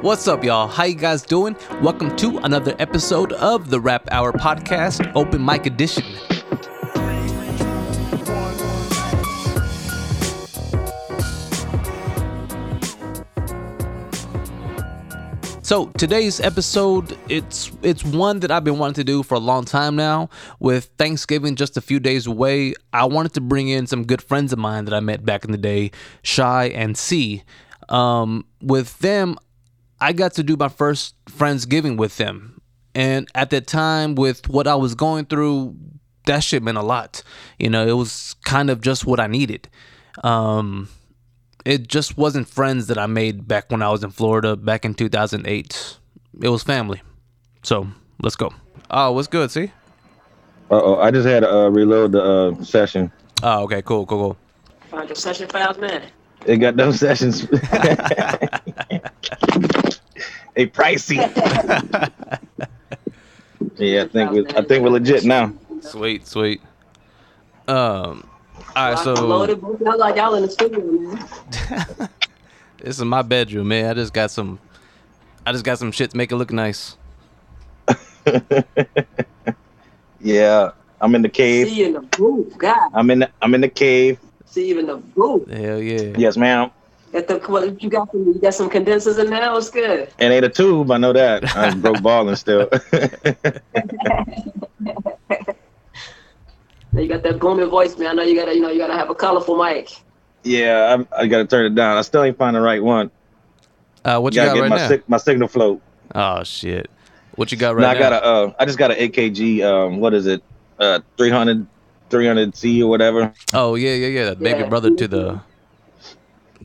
[0.00, 0.68] What's up, y'all?
[0.68, 1.56] How you guys doing?
[1.82, 6.04] Welcome to another episode of the Rap Hour Podcast, Open Mic Edition.
[15.62, 19.64] So today's episode, it's it's one that I've been wanting to do for a long
[19.64, 20.30] time now.
[20.60, 24.52] With Thanksgiving just a few days away, I wanted to bring in some good friends
[24.52, 25.90] of mine that I met back in the day,
[26.22, 27.42] Shy and C.
[27.88, 29.36] Um, with them,
[30.00, 32.60] I got to do my first Friendsgiving with them.
[32.94, 35.76] And at that time, with what I was going through,
[36.26, 37.22] that shit meant a lot.
[37.58, 39.68] You know, it was kind of just what I needed.
[40.24, 40.88] Um,
[41.64, 44.94] it just wasn't friends that I made back when I was in Florida back in
[44.94, 45.98] 2008.
[46.40, 47.02] It was family.
[47.62, 47.88] So
[48.22, 48.52] let's go.
[48.90, 49.50] Oh, what's good?
[49.50, 49.70] See?
[50.70, 53.10] Uh oh, I just had to uh, reload the uh, session.
[53.42, 54.36] Oh, okay, cool, cool, cool.
[54.90, 56.02] Find your session files, man.
[56.46, 57.46] It got those sessions.
[60.58, 61.18] they pricey.
[63.76, 65.54] yeah, I think we, I think we're legit now.
[65.80, 66.60] Sweet, sweet.
[67.68, 68.28] Um,
[68.74, 71.28] all right, so y'all like y'all in the studio, man.
[72.78, 73.88] this is my bedroom, man.
[73.88, 74.58] I just got some,
[75.46, 76.96] I just got some shit to make it look nice.
[80.20, 81.68] Yeah, I'm in the cave.
[81.68, 82.90] See you in the booth, God.
[82.92, 84.18] I'm in the, I'm in the cave.
[84.46, 85.48] See you in the booth.
[85.48, 86.16] Hell yeah.
[86.18, 86.72] Yes, ma'am.
[87.12, 88.10] Got the what you got?
[88.12, 89.56] Some, you got some condensers in there.
[89.56, 90.08] It's good?
[90.18, 90.90] And ain't a tube.
[90.90, 91.56] I know that.
[91.56, 92.68] I broke balling still.
[96.92, 98.08] Now you got that booming voice, man.
[98.08, 99.90] I know you gotta, you know, you gotta have a colorful mic.
[100.42, 101.98] yeah, I, I got to turn it down.
[101.98, 103.10] I still ain't find the right one.
[104.04, 104.88] Uh, what you Gotta got get right my now?
[104.88, 105.82] sig- my signal float.
[106.14, 106.88] Oh shit.
[107.34, 108.00] What you got Now right I now?
[108.10, 109.62] got a uh, I just got an AKG.
[109.62, 110.42] Um, what is it?
[110.78, 111.66] Uh, 300
[112.10, 113.34] 300C or whatever.
[113.52, 114.24] Oh yeah, yeah, yeah.
[114.24, 114.68] That baby Yeah.
[114.70, 115.40] brother to the,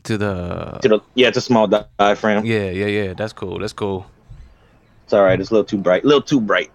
[0.04, 0.78] to the.
[0.82, 2.44] To the, yeah, it's a small diaphragm.
[2.44, 3.14] Yeah, yeah, yeah.
[3.14, 3.58] That's cool.
[3.58, 4.06] That's cool.
[5.04, 5.38] It's all right.
[5.38, 6.04] It's a little too bright.
[6.04, 6.70] A little too bright.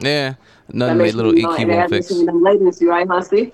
[0.00, 0.34] Yeah.
[0.68, 2.08] That Nothing makes made little you know, EQ and won't fix.
[2.08, 3.52] them latency, right, Husky?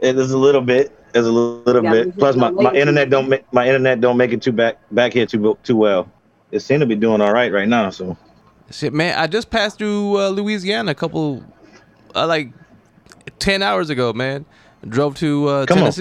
[0.00, 0.98] It is a little bit.
[1.14, 2.18] It's a little, little Yeah, bit.
[2.18, 5.26] Plus, my, my internet don't make my internet don't make it too back back here
[5.26, 6.10] too too well.
[6.50, 7.90] It seemed to be doing all right right now.
[7.90, 8.16] So
[8.70, 9.18] Shit, man.
[9.18, 11.44] I just passed through uh, Louisiana a couple,
[12.14, 12.50] uh, like,
[13.38, 14.46] ten hours ago, man.
[14.88, 15.92] Drove to uh, Come on.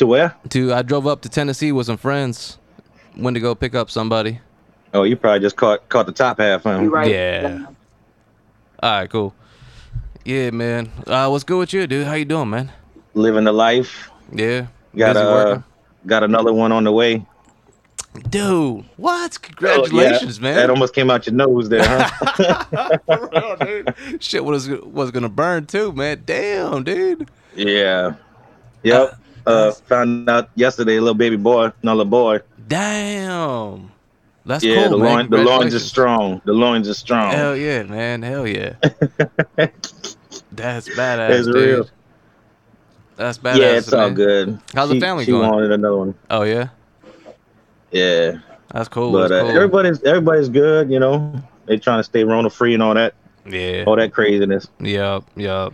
[0.00, 0.04] Tennessee.
[0.04, 0.36] to where?
[0.50, 2.58] To I drove up to Tennessee with some friends.
[3.16, 4.40] Went to go pick up somebody.
[4.92, 6.64] Oh, you probably just caught caught the top half.
[6.64, 6.80] Huh?
[6.80, 7.10] You right?
[7.10, 7.66] Yeah.
[8.82, 9.34] All right, cool.
[10.24, 10.90] Yeah, man.
[11.06, 12.06] Uh, what's good with you, dude?
[12.06, 12.72] How you doing, man?
[13.14, 14.10] Living the life.
[14.32, 14.66] Yeah.
[14.96, 15.64] Got Busy uh, working?
[16.06, 17.24] got another one on the way.
[18.28, 18.98] Dude, what?
[18.98, 19.28] Oh, yeah.
[19.40, 20.56] Congratulations, man.
[20.56, 22.98] That almost came out your nose there, huh?
[23.06, 24.22] For real, dude.
[24.22, 26.22] Shit was was gonna burn too, man.
[26.26, 27.30] Damn, dude.
[27.54, 28.14] yeah.
[28.82, 29.12] Yep.
[29.12, 29.14] Uh,
[29.86, 32.40] found out yesterday, a little baby boy, no little boy.
[32.68, 33.90] Damn.
[34.46, 35.14] That's yeah, cool, the man.
[35.16, 36.40] loin, the loins are strong.
[36.44, 37.32] The loins are strong.
[37.32, 38.22] Hell yeah, man.
[38.22, 38.74] Hell yeah.
[40.52, 41.54] That's badass, It's dude.
[41.56, 41.88] real.
[43.16, 43.58] That's badass.
[43.58, 44.58] yeah, it's all good.
[44.74, 45.48] How's the family she going?
[45.50, 46.14] wanted another one.
[46.30, 46.68] Oh yeah,
[47.92, 48.38] Yeah.
[48.72, 49.12] that's cool.
[49.12, 49.56] but that's uh, cool.
[49.56, 51.34] everybody's everybody's good, you know.
[51.66, 53.14] They trying to stay Rona free and all that,
[53.46, 54.68] yeah, all that craziness.
[54.80, 55.24] Yup.
[55.38, 55.70] I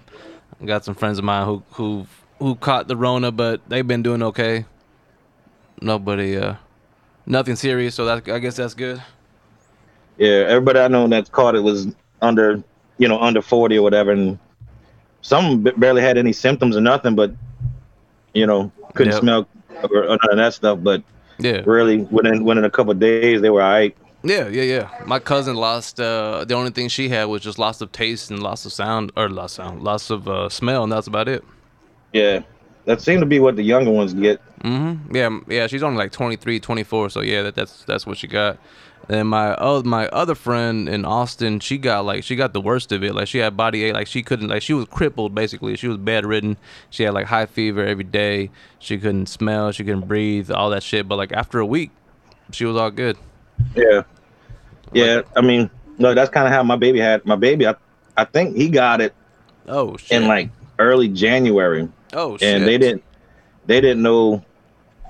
[0.64, 2.06] got some friends of mine who who
[2.38, 4.64] who caught the Rona, but they've been doing okay.
[5.80, 6.54] Nobody, uh,
[7.26, 7.94] nothing serious.
[7.94, 9.02] So that I guess that's good.
[10.18, 11.88] Yeah, everybody I know that's caught it was
[12.22, 12.62] under,
[12.98, 14.38] you know, under forty or whatever, and
[15.22, 17.32] some barely had any symptoms or nothing, but
[18.32, 19.20] you know, couldn't Yep.
[19.20, 19.48] smell
[19.82, 20.78] or, or none of that stuff.
[20.82, 21.02] But
[21.38, 23.94] Yeah, really, within within a couple days, they were all right.
[24.22, 24.88] yeah, yeah, yeah.
[25.04, 26.00] My cousin lost.
[26.00, 29.12] Uh, the only thing she had was just loss of taste and loss of sound,
[29.16, 31.44] or loss of sound, loss of uh, smell, and that's about it.
[32.12, 32.42] Yeah,
[32.84, 34.40] that seemed to be what the younger ones get.
[34.62, 35.14] Mm-hmm.
[35.14, 35.66] Yeah, yeah.
[35.66, 38.58] She's only like 23, 24, So yeah, that, that's that's what she got.
[39.08, 42.90] And my oh my other friend in Austin, she got like she got the worst
[42.90, 43.14] of it.
[43.14, 43.94] Like she had body ache.
[43.94, 45.76] Like she couldn't like she was crippled basically.
[45.76, 46.56] She was bedridden.
[46.90, 48.50] She had like high fever every day.
[48.80, 49.70] She couldn't smell.
[49.70, 50.50] She couldn't breathe.
[50.50, 51.06] All that shit.
[51.06, 51.92] But like after a week,
[52.50, 53.16] she was all good.
[53.76, 54.02] Yeah,
[54.92, 55.22] yeah.
[55.36, 57.66] I mean, no, that's kind of how my baby had my baby.
[57.66, 57.76] I
[58.16, 59.14] I think he got it
[59.68, 60.20] Oh shit.
[60.20, 60.50] in like
[60.80, 61.88] early January.
[62.16, 62.56] Oh shit.
[62.56, 63.04] and they didn't
[63.66, 64.44] they didn't know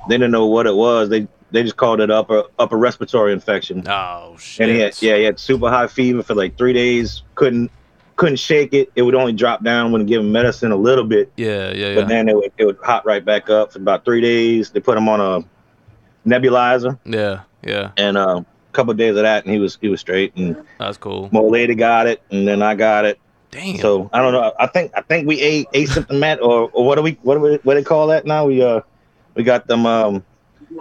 [0.08, 1.08] they didn't know what it was.
[1.08, 3.82] They they just called it upper upper respiratory infection.
[3.88, 4.69] Oh shit.
[4.69, 7.23] And he had yeah, he had super high fever for like three days.
[7.35, 7.70] Couldn't
[8.17, 8.91] couldn't shake it.
[8.97, 12.08] It would only drop down when give him medicine a little bit, Yeah, yeah, but
[12.08, 14.70] then it would it would hot right back up for about three days.
[14.70, 17.91] They put him on a nebulizer Yeah, yeah.
[17.97, 20.35] and uh, a couple of days of that, and he was he was straight.
[20.37, 21.29] And That's cool.
[21.32, 23.19] my old lady got it, and then I got it.
[23.56, 23.79] Damn.
[23.79, 24.53] So I don't know.
[24.61, 27.56] I think I think we ate asymptomatic or, or what do we what do we
[27.62, 28.47] what do they call that now?
[28.47, 28.81] We uh
[29.35, 30.23] we got them um
[30.70, 30.79] we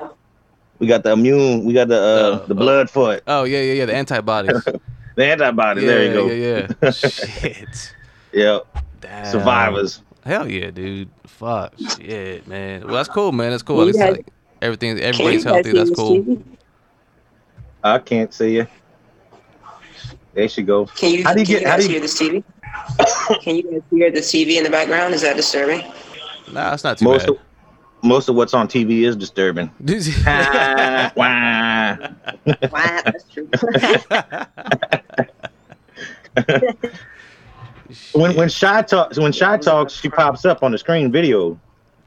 [0.79, 1.63] We got the immune.
[1.63, 3.23] We got the uh, Uh, the blood for it.
[3.27, 3.85] Oh yeah, yeah, yeah.
[3.85, 4.61] The antibodies.
[5.15, 5.83] The antibodies.
[5.85, 6.25] yeah, there you go.
[6.27, 6.91] Yeah, yeah.
[6.91, 7.93] Shit.
[8.33, 8.59] Yeah.
[8.99, 9.25] Damn.
[9.31, 10.01] Survivors.
[10.25, 11.07] Hell yeah, dude.
[11.25, 11.71] Fuck.
[11.79, 12.83] Shit, man.
[12.83, 13.51] Well, that's cool, man.
[13.51, 13.77] That's cool.
[13.77, 14.27] You At least guys- like
[14.61, 15.71] everything, everybody's healthy.
[15.71, 16.43] That's cool.
[17.81, 18.67] I can't see you.
[20.33, 20.85] There she go.
[20.87, 22.43] Can you, How do you get- how do you- hear this TV?
[23.41, 25.13] Can you guys hear the TV in the background?
[25.13, 25.83] Is that disturbing?
[26.51, 27.29] Nah, it's not too Most bad.
[27.29, 27.37] of
[28.03, 29.71] most of what's on TV is disturbing.
[30.27, 31.97] Ah, wah.
[32.71, 33.49] Wow, that's true.
[38.13, 41.59] when when shy talks when shy talks, she pops up on the screen video.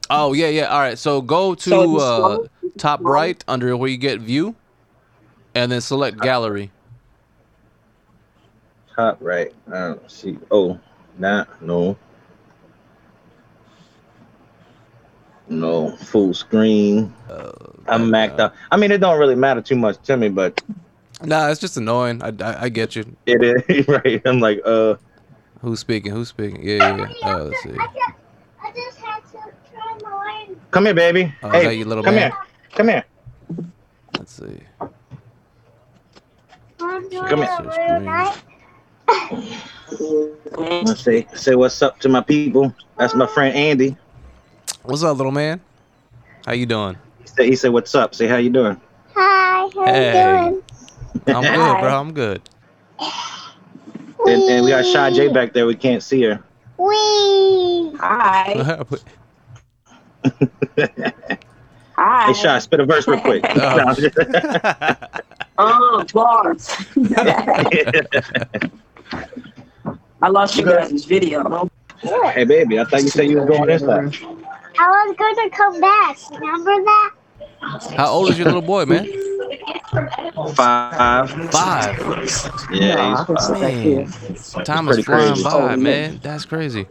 [0.09, 0.65] oh yeah, yeah.
[0.65, 0.97] All right.
[0.97, 2.37] So go to So uh,
[2.77, 4.55] top right under where you get view,
[5.55, 6.71] and then select gallery.
[8.99, 9.53] Top right.
[9.71, 10.37] I don't see.
[10.51, 10.77] Oh,
[11.17, 11.97] not no.
[15.47, 17.13] No full screen.
[17.87, 18.53] I'm maxed out.
[18.69, 20.61] I mean, it don't really matter too much to me, but
[21.23, 22.21] Nah, it's just annoying.
[22.21, 23.15] I, I, I get you.
[23.25, 24.21] it is right.
[24.25, 24.95] I'm like, uh,
[25.61, 26.11] Who's speaking?
[26.11, 26.61] Who's speaking?
[26.61, 26.97] Yeah, yeah.
[26.97, 27.37] yeah.
[27.37, 27.69] Oh, let's see.
[27.71, 29.37] I just had to
[29.71, 30.59] try my line.
[30.71, 31.33] come here, baby.
[31.41, 32.31] Oh, hey, that your little come man?
[32.31, 32.39] here.
[32.71, 33.05] Come here.
[34.17, 34.59] Let's see.
[36.81, 38.33] I'm doing Come here.
[39.11, 40.83] Every night.
[40.83, 42.73] Let's say say what's up to my people.
[42.97, 43.97] That's my friend Andy.
[44.83, 45.61] What's up, little man?
[46.45, 46.97] How you doing?
[47.19, 48.15] He said, he said what's up.
[48.15, 48.79] Say how you doing.
[49.15, 50.39] Hi, how Hey.
[50.45, 50.63] you doing?
[51.35, 51.99] I'm good, bro.
[51.99, 52.41] I'm good.
[54.27, 55.65] And, and we got Shy J back there.
[55.65, 56.43] We can't see her.
[56.77, 57.95] Wee.
[57.99, 58.53] Hi.
[61.97, 62.23] Hi.
[62.25, 62.33] Hey, Hi.
[62.33, 63.43] Shy, spit a verse real quick.
[63.55, 63.95] Oh.
[65.61, 66.73] Oh, bars.
[70.21, 71.69] I lost you guys' video.
[72.01, 72.79] hey, baby.
[72.79, 74.15] I thought you said you was going inside.
[74.79, 76.17] I was going to come back.
[76.31, 77.11] Remember that?
[77.95, 79.05] How old is your little boy, man?
[80.55, 81.29] Five.
[81.51, 81.97] Five.
[82.71, 83.61] Yeah, he's five.
[83.61, 85.43] Man, time is flying crazy.
[85.43, 86.19] by, man.
[86.21, 86.87] That's crazy.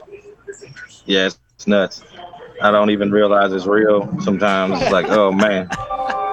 [1.07, 2.03] Yeah, it's, it's nuts.
[2.61, 4.21] I don't even realize it's real.
[4.21, 5.69] Sometimes it's like, oh man,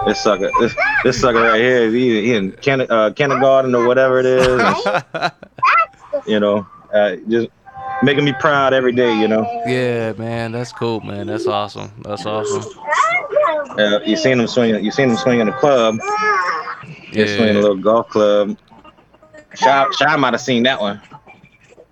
[0.06, 4.20] this sucker, this, this sucker right here, he, he in kin- uh, kindergarten or whatever
[4.20, 4.62] it is.
[6.26, 7.50] and, you know, uh, just
[8.04, 9.14] making me proud every day.
[9.20, 10.52] You know, Yeah, man.
[10.52, 11.28] That's cool, man.
[11.28, 11.92] That's awesome.
[12.04, 12.64] That's awesome.
[13.78, 15.98] uh, you seen him swinging, you seen him swing in the club.
[17.12, 18.58] Yeah, swinging a little golf club.
[19.56, 21.02] Shy, Shy might have seen that one.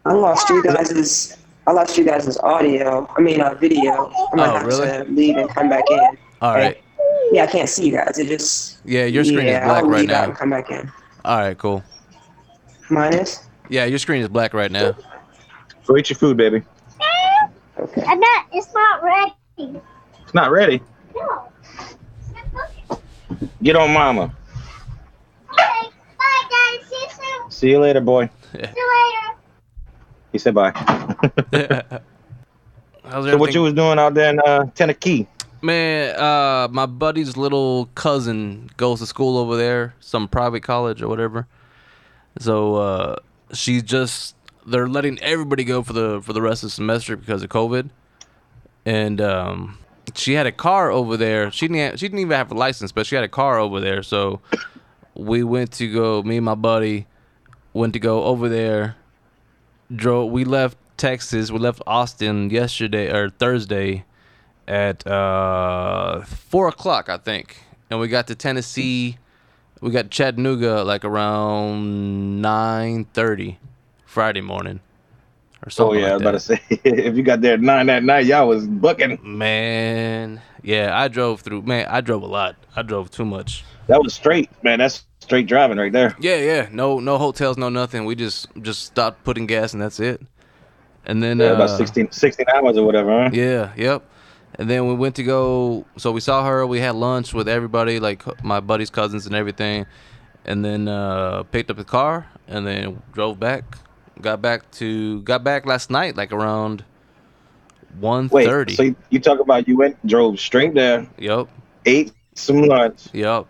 [0.05, 3.07] I lost you guys' I lost you guys' audio.
[3.17, 4.11] I mean, uh, video.
[4.33, 4.87] I might Oh, have really?
[4.87, 6.17] to leave and come back in.
[6.41, 6.77] All right.
[7.31, 8.17] Yeah, I can't see you guys.
[8.19, 10.69] It just Yeah, your screen yeah, is black I'll right leave out and come back
[10.71, 10.91] in.
[11.25, 11.83] All right, cool.
[12.89, 13.39] Mine is
[13.69, 14.95] Yeah, your screen is black right now.
[15.85, 16.63] Go eat your food, baby.
[17.79, 18.03] okay.
[18.03, 19.33] I'm not, it's not ready.
[20.23, 20.81] It's not ready.
[21.15, 21.49] No.
[23.61, 24.33] Get on, mama.
[25.51, 25.89] Okay.
[26.17, 26.87] Bye, guys.
[26.87, 27.51] See you soon.
[27.51, 28.29] See you later, boy.
[28.51, 29.39] See you later.
[30.31, 30.71] He said bye.
[33.03, 35.27] How's so what you was doing out there in uh, Tennessee?
[35.61, 41.07] Man, uh, my buddy's little cousin goes to school over there, some private college or
[41.07, 41.47] whatever.
[42.39, 43.15] So uh,
[43.53, 44.35] she's just
[44.65, 47.89] they're letting everybody go for the for the rest of the semester because of COVID,
[48.85, 49.77] and um,
[50.15, 51.51] she had a car over there.
[51.51, 53.79] She didn't have, she didn't even have a license, but she had a car over
[53.79, 54.03] there.
[54.03, 54.41] So
[55.15, 56.23] we went to go.
[56.23, 57.07] Me and my buddy
[57.73, 58.95] went to go over there.
[59.93, 60.31] Drove.
[60.31, 61.51] We left Texas.
[61.51, 64.05] We left Austin yesterday or Thursday
[64.67, 67.57] at uh four o'clock, I think,
[67.89, 69.17] and we got to Tennessee.
[69.83, 73.59] We got Chattanooga like around nine thirty
[74.05, 74.79] Friday morning
[75.61, 75.99] or Oh something.
[75.99, 78.25] yeah, I like was about to say if you got there at nine that night,
[78.25, 79.19] y'all was booking.
[79.21, 81.63] Man, yeah, I drove through.
[81.63, 82.55] Man, I drove a lot.
[82.77, 83.65] I drove too much.
[83.87, 84.79] That was straight, man.
[84.79, 86.15] That's straight driving right there.
[86.17, 86.69] Yeah, yeah.
[86.71, 88.05] No, no hotels, no nothing.
[88.05, 90.21] We just just stopped putting gas and that's it.
[91.05, 93.31] And then Yeah, uh, about 16, 16 hours or whatever, huh?
[93.33, 94.03] Yeah, yep.
[94.59, 95.85] And then we went to go.
[95.97, 96.65] So we saw her.
[96.67, 99.85] We had lunch with everybody, like my buddy's cousins and everything.
[100.45, 103.63] And then uh, picked up the car and then drove back.
[104.21, 106.83] Got back to got back last night, like around
[107.99, 108.75] one Wait, thirty.
[108.75, 111.47] so you, you talk about you went drove straight there, Yep,
[111.85, 113.07] ate some lunch.
[113.13, 113.47] yep.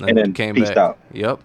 [0.00, 0.98] And then came peaced out.
[1.12, 1.40] Yep,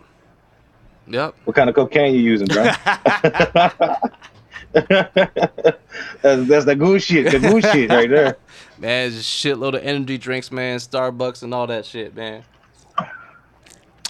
[1.08, 1.36] yep.
[1.46, 2.72] What kind of cocaine you using, bro?
[4.72, 5.78] that's
[6.22, 8.38] that's the good shit, the good shit right there.
[8.78, 10.80] Man, it's just shitload of energy drinks, man.
[10.80, 12.44] Starbucks and all that shit, man.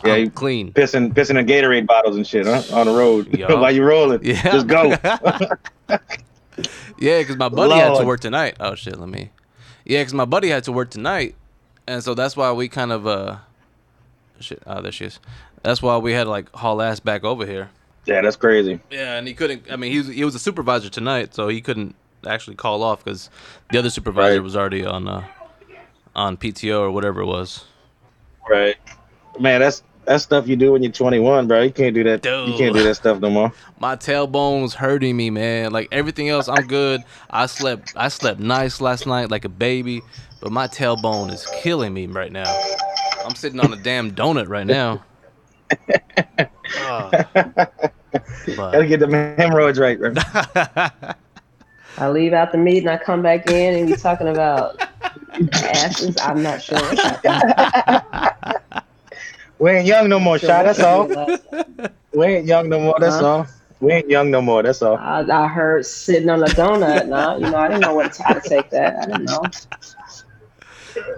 [0.06, 0.72] Yeah, I'm you- clean.
[0.74, 2.62] Pissing, pissing in Gatorade bottles and shit, huh?
[2.74, 4.24] On the road while you rolling.
[4.24, 4.42] Yeah.
[4.44, 4.96] Just go.
[7.00, 8.58] Yeah, because my buddy had to work tonight.
[8.60, 9.32] Oh shit, let me.
[9.86, 11.36] Yeah, because my buddy had to work tonight,
[11.88, 13.38] and so that's why we kind of uh
[14.40, 14.62] shit.
[14.68, 15.20] Oh, there she is.
[15.64, 17.70] That's why we had to like haul ass back over here.
[18.10, 18.80] Yeah, that's crazy.
[18.90, 19.72] Yeah, and he couldn't.
[19.72, 21.96] I mean, he was he was a supervisor tonight, so he couldn't
[22.28, 23.30] actually call off because
[23.72, 24.44] the other supervisor Right.
[24.44, 25.24] was already on uh,
[26.16, 27.66] on PTO or whatever it was.
[28.50, 28.76] Right.
[29.40, 31.62] Man, that's that's stuff you do when you're 21, bro.
[31.62, 32.24] You can't do that.
[32.24, 33.54] Dude, You can't do that stuff no more.
[33.80, 35.72] My tailbone's hurting me, man.
[35.72, 37.02] Like everything else, I'm good.
[37.30, 40.02] I slept I slept nice last night like a baby,
[40.42, 42.52] but my tailbone is killing me right now.
[43.24, 45.04] I'm sitting on a damn donut right now.
[46.82, 47.10] Ah.
[48.56, 50.14] Gotta get the hemorrhoids right, bro.
[51.98, 54.80] I leave out the meeting, I come back in, and we talking about
[55.54, 56.18] asses.
[56.22, 56.80] I'm not sure.
[59.60, 60.64] We ain't young no more, Shy.
[60.64, 61.08] That's all.
[62.14, 62.96] We ain't young no more.
[63.00, 63.28] That's Uh-huh.
[63.28, 63.48] all.
[63.82, 64.64] We ain't young no more.
[64.64, 64.98] That's all.
[64.98, 67.08] I heard sitting on a donut.
[67.08, 68.96] Now you know I didn't know what how to take that.
[68.98, 69.42] I didn't know.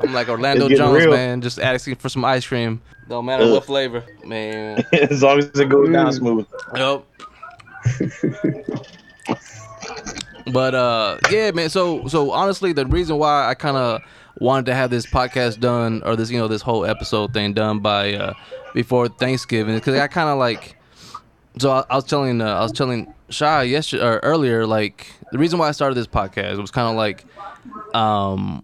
[0.02, 1.12] I'm like Orlando Jones, real.
[1.12, 2.82] man, just asking for some ice cream.
[3.12, 3.52] Don't matter Ugh.
[3.52, 4.86] what flavor, man.
[4.94, 6.14] as long as it goes down Mm.
[6.14, 6.48] smooth.
[6.78, 7.04] Yep.
[10.54, 14.02] but uh yeah man so so honestly the reason why i kind of
[14.40, 17.80] wanted to have this podcast done or this you know this whole episode thing done
[17.80, 18.34] by uh
[18.74, 20.76] before thanksgiving because i kind of like
[21.60, 25.38] so I, I was telling uh, i was telling shy yesterday or earlier like the
[25.38, 27.26] reason why i started this podcast was kind of like
[27.96, 28.64] um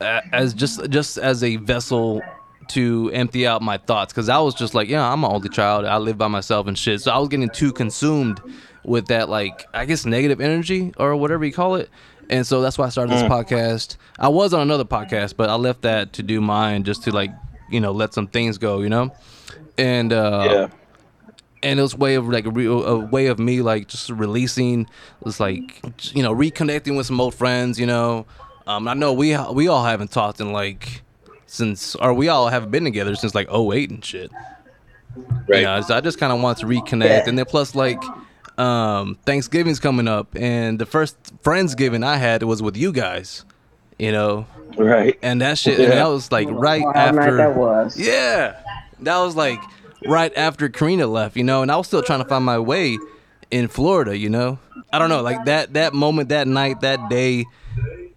[0.00, 2.20] as just just as a vessel
[2.68, 5.84] to empty out my thoughts because I was just like, yeah, I'm an only child.
[5.84, 7.00] I live by myself and shit.
[7.00, 8.40] So I was getting too consumed
[8.84, 11.90] with that, like, I guess negative energy or whatever you call it.
[12.30, 13.96] And so that's why I started this podcast.
[14.18, 17.30] I was on another podcast, but I left that to do mine just to, like,
[17.70, 19.12] you know, let some things go, you know?
[19.76, 20.68] And, uh, yeah.
[21.62, 24.88] and it was way of like a, re- a way of me like just releasing
[25.24, 25.80] it's like
[26.14, 28.26] you know reconnecting with some old friends you know
[28.66, 31.02] um i know we we all haven't talked in like
[31.52, 34.30] since or we all haven't been together since like 08 and shit
[35.46, 35.60] Right.
[35.60, 38.02] you know, so i just kind of want to reconnect and then plus like
[38.58, 43.44] um thanksgiving's coming up and the first friendsgiving i had was with you guys
[43.98, 44.46] you know
[44.78, 45.18] Right.
[45.22, 47.98] and that shit and that was like right Wild after that was.
[47.98, 48.56] yeah,
[49.00, 49.60] that was like
[50.06, 52.98] right after Karina left, you know, and I was still trying to find my way
[53.50, 54.58] in Florida, you know.
[54.90, 57.44] I don't know, like that that moment, that night, that day,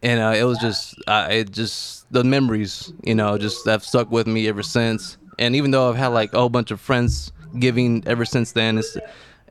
[0.06, 4.12] and uh, it was just, uh, it just the memories, you know, just have stuck
[4.12, 5.18] with me ever since.
[5.40, 8.78] And even though I've had like a whole bunch of friends giving ever since then,
[8.78, 8.96] it's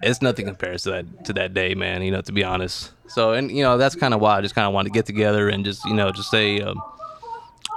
[0.01, 2.03] it's nothing compares to that to that day, man.
[2.03, 2.93] You know, to be honest.
[3.09, 5.07] So, and you know, that's kind of why I just kind of wanted to get
[5.07, 6.61] together and just you know just say.
[6.61, 6.81] Um,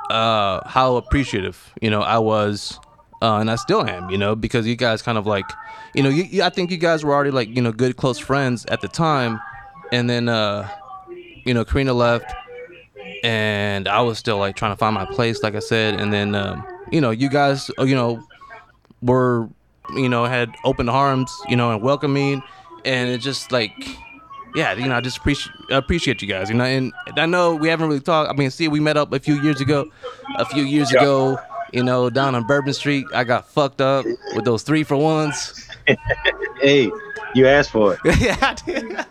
[0.09, 2.79] uh how appreciative you know I was
[3.21, 5.43] uh and I still am you know because you guys kind of like
[5.93, 8.17] you know you, you I think you guys were already like you know good close
[8.17, 9.37] friends at the time
[9.91, 10.69] and then uh
[11.43, 12.33] you know Karina left
[13.23, 16.35] and I was still like trying to find my place like I said and then
[16.35, 18.21] um you know you guys uh, you know
[19.01, 19.47] were
[19.95, 22.41] you know had open arms you know and welcoming
[22.85, 23.71] and it just like
[24.55, 26.49] yeah, you know, I just appreciate appreciate you guys.
[26.49, 28.31] You know, and I know we haven't really talked.
[28.31, 29.85] I mean, see, we met up a few years ago.
[30.37, 30.99] A few years Yeah.
[31.01, 31.37] ago,
[31.73, 35.69] you know, down on Bourbon Street, I got fucked up with those three for ones.
[36.61, 36.89] Hey,
[37.37, 37.99] you asked for it.
[38.19, 39.05] yeah, I did.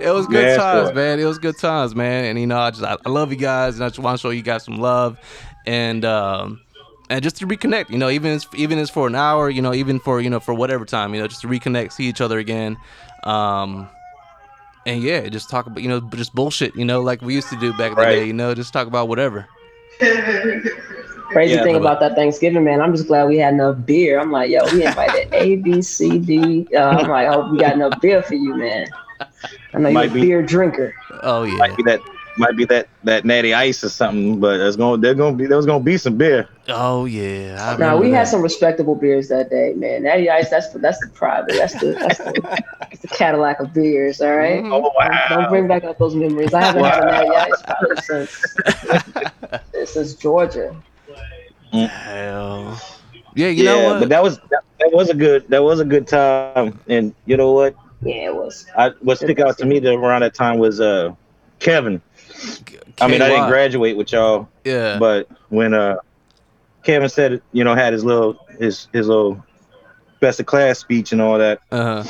[0.00, 0.94] It was good times, sure.
[0.94, 1.18] man.
[1.18, 2.26] It was good times, man.
[2.26, 4.22] And you know, I just I, I love you guys, and I just want to
[4.22, 5.18] show you guys some love,
[5.66, 6.60] and um,
[7.08, 7.90] and just to reconnect.
[7.90, 10.40] You know, even as, even as for an hour, you know, even for you know
[10.40, 12.76] for whatever time, you know, just to reconnect, see each other again.
[13.24, 13.88] Um,
[14.84, 17.56] and yeah, just talk about you know just bullshit, you know, like we used to
[17.58, 18.26] do back in the day.
[18.26, 19.48] You know, just talk about whatever.
[21.30, 24.18] Crazy Yeah, thing about that Thanksgiving, man, I'm just glad we had enough beer.
[24.20, 26.68] I'm like, yo, we invited A, B, C, D.
[26.74, 28.86] Uh, I'm like, oh, we got enough beer for you, man.
[29.74, 30.20] I know you're Might a be.
[30.20, 30.94] beer drinker.
[31.22, 32.00] Oh yeah, Might be that.
[32.38, 35.66] Might be that that natty ice or something, but there's gonna there's gonna be there's
[35.66, 36.48] gonna be some beer.
[36.68, 37.56] oh yeah.
[37.60, 40.02] I Now remember we had some respectable beers that day, man.
[40.02, 42.42] Natty Ice, that's the that's the private, that's the that's the,
[42.90, 44.64] that's the Cadillac of beers, all right?
[44.64, 44.72] Mhm.
[44.72, 45.26] Oh wow!
[45.28, 46.52] Don't bring back up those memories.
[46.54, 47.62] I haven't had a Natty Ice
[48.06, 48.56] since
[49.84, 50.74] since Georgia.
[51.72, 52.80] Hell.
[53.34, 54.00] Yeah, you yeah, know what?
[54.00, 57.36] but that was that, that was a good that was a good time, and you
[57.36, 57.74] know what?
[58.02, 58.66] Yeah, it was.
[58.76, 61.14] I what stick out to me that around that time was uh
[61.58, 62.00] Kevin.
[63.00, 64.98] I mean, I didn't graduate with y'all, Yeah.
[64.98, 65.96] but when uh
[66.82, 69.44] Kevin said you know had his little his his little
[70.20, 72.04] best of class speech and all that, uh-huh.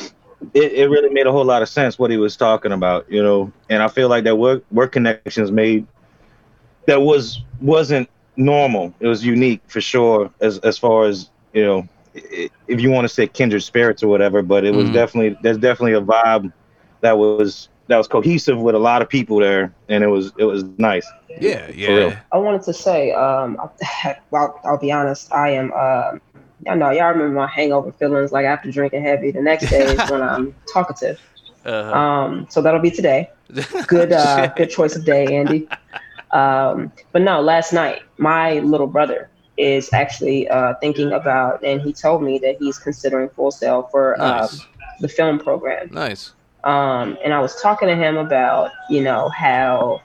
[0.55, 3.23] it, it really made a whole lot of sense what he was talking about, you
[3.23, 3.53] know.
[3.69, 5.87] And I feel like that work work connections made
[6.87, 8.95] that was wasn't normal.
[9.01, 13.09] It was unique for sure, as as far as you know, if you want to
[13.09, 14.43] say kindred spirits or whatever.
[14.43, 14.95] But it was Mhm.
[14.95, 16.53] definitely there's definitely a vibe
[17.03, 20.45] that was that was cohesive with a lot of people there, and it was it
[20.45, 21.07] was nice.
[21.41, 22.21] Yeah, yeah.
[22.33, 23.57] I wanted to say, um,
[24.31, 25.33] well, I'll be honest.
[25.33, 25.73] I am.
[25.73, 26.21] Um,
[26.65, 29.31] y'all know, y'all remember my hangover feelings like after drinking heavy.
[29.31, 31.21] The next day is when I'm talkative.
[31.65, 31.93] Uh-huh.
[31.93, 33.29] Um, so that'll be today.
[33.87, 35.69] Good, uh, good choice of day, Andy.
[36.33, 41.93] Um, but no, last night my little brother is actually uh, thinking about, and he
[41.93, 44.67] told me that he's considering Full Sail for um, Nice.
[45.01, 45.89] the film program.
[45.93, 46.33] Nice.
[46.65, 50.03] Um, and I was talking to him about, you know, how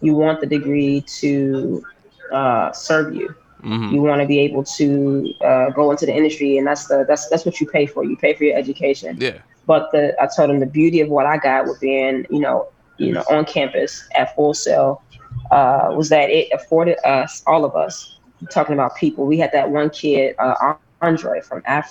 [0.00, 1.84] you want the degree to
[2.32, 3.34] uh, serve you.
[3.60, 7.04] hmm You want to be able to uh, go into the industry, and that's the
[7.06, 8.04] that's that's what you pay for.
[8.04, 9.16] You pay for your education.
[9.20, 9.38] Yeah.
[9.66, 12.68] But the I told him the beauty of what I got with being, you know,
[12.96, 15.02] you know, on campus at Full Sail
[15.50, 18.18] uh, was that it afforded us, all of us,
[18.50, 19.26] talking about people.
[19.26, 20.54] We had that one kid, uh,
[21.00, 21.90] Andre from Africa.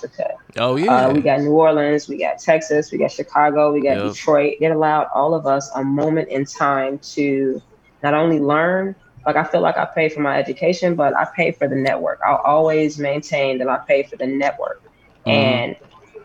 [0.58, 1.06] Oh yeah.
[1.06, 4.02] Uh, we got New Orleans, we got Texas, we got Chicago, we got Yep.
[4.02, 4.54] Detroit.
[4.60, 7.62] It allowed all of us a moment in time to
[8.02, 8.94] not only learn,
[9.26, 12.20] like I feel like I paid for my education, but I paid for the network.
[12.26, 14.82] I'll always maintain that I paid for the network.
[15.26, 15.32] Mhm.
[15.32, 15.76] And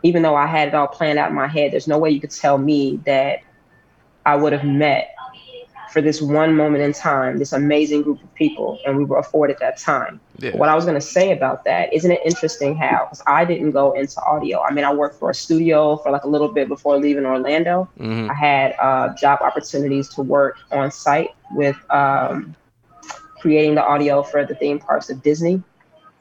[0.04, 2.22] even though I had it all planned out in my head, there's no way you
[2.22, 3.40] could tell me that
[4.26, 5.13] I would have met
[5.94, 9.58] for this one moment in time, this amazing group of people, and we were afforded
[9.60, 10.20] that time.
[10.40, 10.58] yeah.
[10.58, 13.72] What I was going to say about that, isn't it interesting how, because I didn't
[13.72, 14.64] go into audio.
[14.64, 17.88] I mean, I worked for a studio for like a little bit before leaving Orlando.
[18.00, 18.28] Mhm.
[18.28, 22.56] I had uh, job opportunities to work on site with um,
[23.40, 25.62] creating the audio for the theme parks of Disney.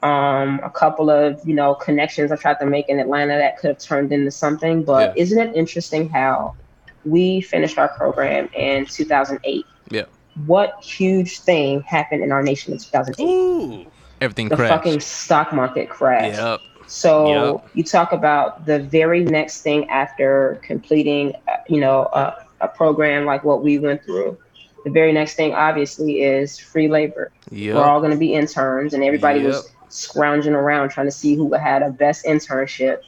[0.03, 3.69] Um, a couple of you know connections I tried to make in Atlanta that could
[3.69, 4.83] have turned into something.
[4.83, 6.57] But isn't it interesting how
[7.05, 9.67] we finished our program in 2008?
[9.91, 10.05] Yeah.
[10.47, 13.25] What huge thing happened in our nation in 2008?
[13.25, 13.87] Ooh.
[14.21, 14.73] Everything the crashed.
[14.73, 16.39] fucking stock market crashed.
[16.41, 16.61] Yep.
[16.87, 17.69] So Yep.
[17.75, 23.25] you talk about the very next thing after completing, uh, you know, a, a program
[23.25, 24.39] like what we went through.
[24.85, 27.31] The very next thing, obviously, is free labor.
[27.51, 27.77] Yep.
[27.77, 31.53] We're all going to be interns, and everybody was scrounging around trying to see who
[31.53, 32.99] had a best internship,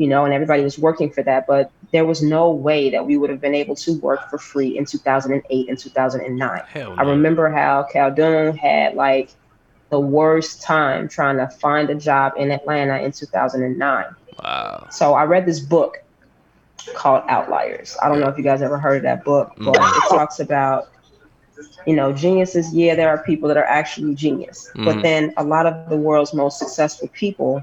[0.00, 1.46] you know, and everybody was working for that.
[1.46, 4.78] But there was no way that we would have been able to work for free
[4.78, 6.62] in 2008 and 2009.
[6.66, 9.28] Hell I remember how Caldoon had like
[9.90, 14.06] the worst time trying to find a job in Atlanta in 2009.
[14.42, 14.86] Wow.
[14.90, 15.98] So I read this book
[16.94, 17.94] called Outliers.
[18.02, 20.88] I don't know if you guys ever heard of that book, but it talks about,
[21.86, 22.72] you know, geniuses.
[22.72, 24.84] Yeah, there are people that are actually genius, Mhm.
[24.86, 27.62] but then a lot of the world's most successful people,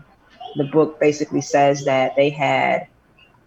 [0.58, 2.88] the book basically says that they had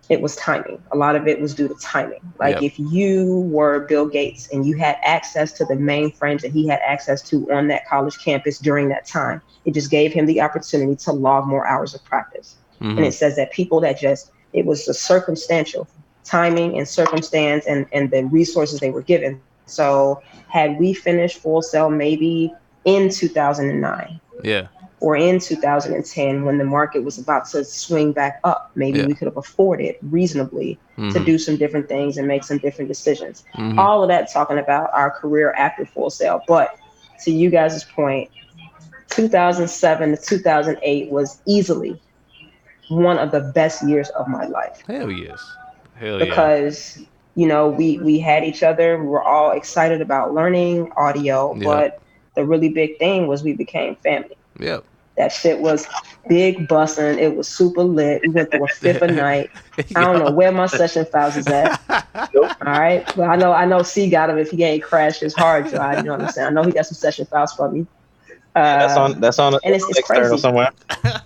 [0.09, 0.83] it was timing.
[0.91, 2.19] A lot of it was due to timing.
[2.41, 2.63] Like Yep.
[2.65, 6.81] if you were Bill Gates and you had access to the mainframes that he had
[6.85, 10.97] access to on that college campus during that time, it just gave him the opportunity
[10.97, 12.57] to log more hours of practice.
[12.81, 12.97] Mhm.
[12.97, 15.87] And it says that people that just it was the circumstantial
[16.25, 19.41] timing and circumstance and and the resources they were given.
[19.67, 22.53] So had we finished Full Sail maybe
[22.85, 24.67] in 2009 Yeah.
[25.01, 29.07] Or in 2010 when the market was about to swing back up, maybe Yeah.
[29.07, 30.79] we could have afforded reasonably
[31.13, 31.25] to Mhm.
[31.25, 33.45] do some different things and make some different decisions.
[33.57, 33.79] Mhm.
[33.79, 36.43] All of that talking about our career after Full Sail.
[36.47, 36.71] But
[37.25, 38.29] to you guys' point,
[39.11, 42.01] 2007 to 2008 was easily
[42.89, 45.43] one of the best years of my life Hell yes.
[45.95, 46.25] Hell yeah.
[46.25, 46.99] because
[47.35, 51.65] you know we we had each other we were all excited about learning audio Yeah.
[51.65, 52.01] but
[52.35, 54.85] the really big thing was we became family Yep.
[55.17, 55.87] that shit was
[56.29, 57.19] big bussin'.
[57.19, 58.23] It was super lit.
[58.23, 59.51] We went through a fifth a night.
[59.97, 61.81] I don't know where my session files is at.
[62.35, 63.07] All right.
[63.17, 65.99] Well, I know I know C got him if he ain't crashed his hard drive.
[65.99, 66.49] You know what I'm saying?
[66.49, 67.87] I know he got some session files for me.
[68.55, 69.21] Uh, That's on.
[69.21, 69.55] That's on.
[69.55, 70.39] and it's- it's external crazy.
[70.43, 70.71] somewhere.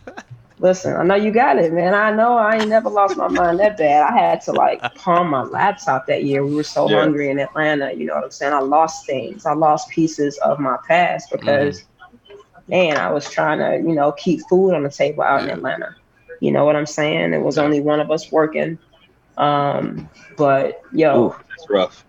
[0.60, 1.94] Listen, I know you got it, man.
[1.94, 4.02] I know I ain't never lost my mind that bad.
[4.02, 6.46] I had to like pawn my laptop that year.
[6.46, 7.00] We were so Yeah.
[7.00, 7.92] hungry in Atlanta.
[7.92, 8.52] You know what I'm saying?
[8.52, 9.44] I lost things.
[9.46, 11.82] I lost pieces of my past because,
[12.68, 15.96] man, I was trying to, you know, keep food on the table out in Atlanta.
[16.40, 17.32] You know what I'm saying?
[17.32, 18.78] It was only one of us working.
[19.36, 22.04] Um, but yo, Ooh, it's rough.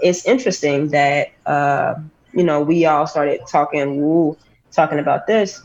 [0.00, 1.94] it's interesting that uh,
[2.32, 4.36] you know we all started talking woo,
[4.72, 5.62] talking about this.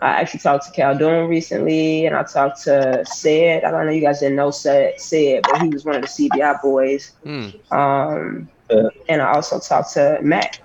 [0.00, 3.64] I actually talked to Caldoon recently, and I talked to Sid.
[3.64, 6.08] I don't know you guys didn't know Sid, Sid but he was one of the
[6.08, 7.12] CBI boys.
[7.24, 7.54] Mm.
[7.72, 8.88] Um, Yeah.
[9.08, 10.58] and I also talked to Matt,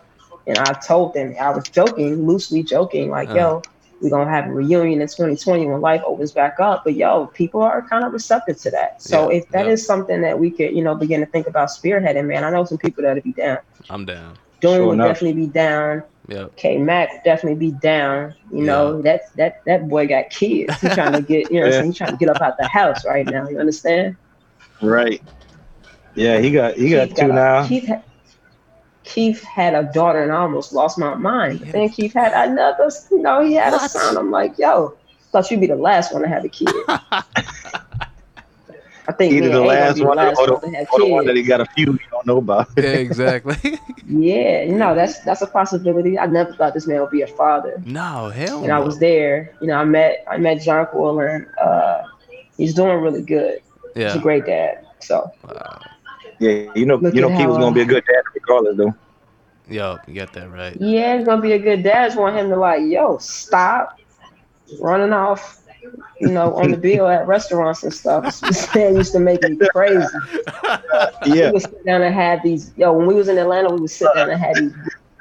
[0.48, 3.38] and I told them I was joking, loosely joking, like, uh-huh.
[3.38, 3.62] "Yo,
[4.02, 7.62] we're gonna have a reunion in 2020 when life opens back up." But yo, people
[7.62, 9.02] are kind of receptive to that.
[9.02, 9.72] So Yeah, if that yeah.
[9.74, 12.64] is something that we could, you know, begin to think about spearheading, man, I know
[12.66, 13.58] some people that'd be down.
[13.90, 14.38] I'm down.
[14.62, 15.08] Doing Sure would enough.
[15.10, 16.04] definitely be down.
[16.30, 16.56] Yep.
[16.58, 18.34] K Mac definitely be down.
[18.52, 20.74] You know, that that that boy got kids.
[20.82, 21.72] He's trying to get, you know, Yeah.
[21.74, 21.86] saying?
[21.86, 23.48] he's trying to get up out the house right now.
[23.48, 24.16] You understand?
[24.82, 25.22] Right.
[26.16, 27.68] Yeah, he got he got Keith two a- now.
[27.68, 28.02] Keith, ha-
[29.08, 31.60] Keith had a daughter, and I almost lost my mind.
[31.62, 32.91] But then Keith had another.
[33.10, 34.17] You know, he had a son.
[34.17, 34.96] I'm like, yo,
[35.32, 36.67] thought you'd be the last one to have a kid.
[39.10, 40.78] I think Either me the and A last be the one or the, one to
[40.78, 42.67] have or the one that he got a few you don't know about.
[42.78, 43.80] Yeah, exactly.
[44.10, 46.17] Yeah, you know, that's that's a possibility.
[46.17, 47.82] I never thought this man would be a father.
[47.86, 49.54] no, hell and I was there.
[49.60, 51.54] You know, I met I met John Quiller.
[51.62, 52.04] Uh,
[52.56, 53.62] he's doing really good.
[53.98, 54.08] Yeah.
[54.08, 54.86] He's a great dad.
[55.00, 55.82] So Wow.
[56.39, 58.78] Yeah, you know, Look you know, at he was gonna be a good dad regardless,
[58.78, 58.93] though.
[59.67, 60.80] Yo, you got that right.
[60.80, 62.04] yeah, he's gonna be a good dad.
[62.04, 63.95] I just want him to like, yo, stop
[64.80, 65.60] running off.
[66.19, 68.41] You know, on the bill at restaurants and stuff.
[68.47, 70.21] This man used to make me crazy.
[71.26, 72.73] We Yeah, would sit down and have these.
[72.78, 74.73] Yo, when we was in Atlanta, we would sit down and have these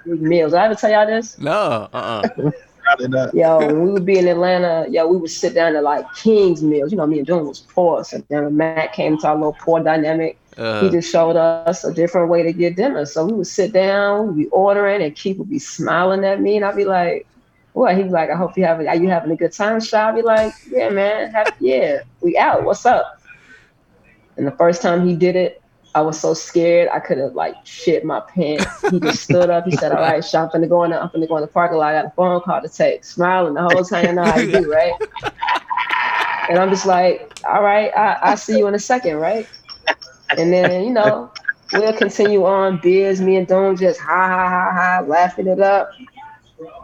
[0.05, 0.53] big meals.
[0.53, 1.39] Did I ever tell y'all this?
[1.39, 2.51] No, uh, uh
[2.83, 3.33] probably not.
[3.33, 6.63] Yo, when we would be in Atlanta, yo, we would sit down at like King's
[6.63, 6.91] meals.
[6.93, 8.05] You know, me and June was poor.
[8.05, 11.93] So then Matt came to our little poor dynamic, he uh, just showed us a
[11.93, 13.05] different way to get dinner.
[13.05, 16.57] So we would sit down, we'd be ordering, and Keith would be smiling at me,
[16.57, 17.27] and I'd be like,
[17.75, 18.81] "What?" He'd be like, "I hope you have.
[18.81, 21.31] Are you having a good time, Shy?" I'd be like, "Yeah, man.
[21.31, 22.65] Happy, yeah, we out.
[22.65, 23.21] What's up?"
[24.39, 25.63] And the first time he did it,
[25.95, 28.65] I was so scared I could have like shit my pants.
[28.91, 29.67] He just stood up.
[29.67, 30.91] He said, "All right, Shy, I'm finna go in.
[30.91, 31.95] The, I'm finna go in the parking lot.
[31.95, 34.07] I got a phone call to take." Smiling the whole time.
[34.07, 34.95] You know how you do, right?
[36.49, 39.47] And I'm just like, "All right, I I see you in a second, right?"
[40.37, 41.31] And then, you know,
[41.73, 42.81] we'll continue on.
[42.83, 45.91] Biz, me and Don just ha ha ha ha, laughing it up.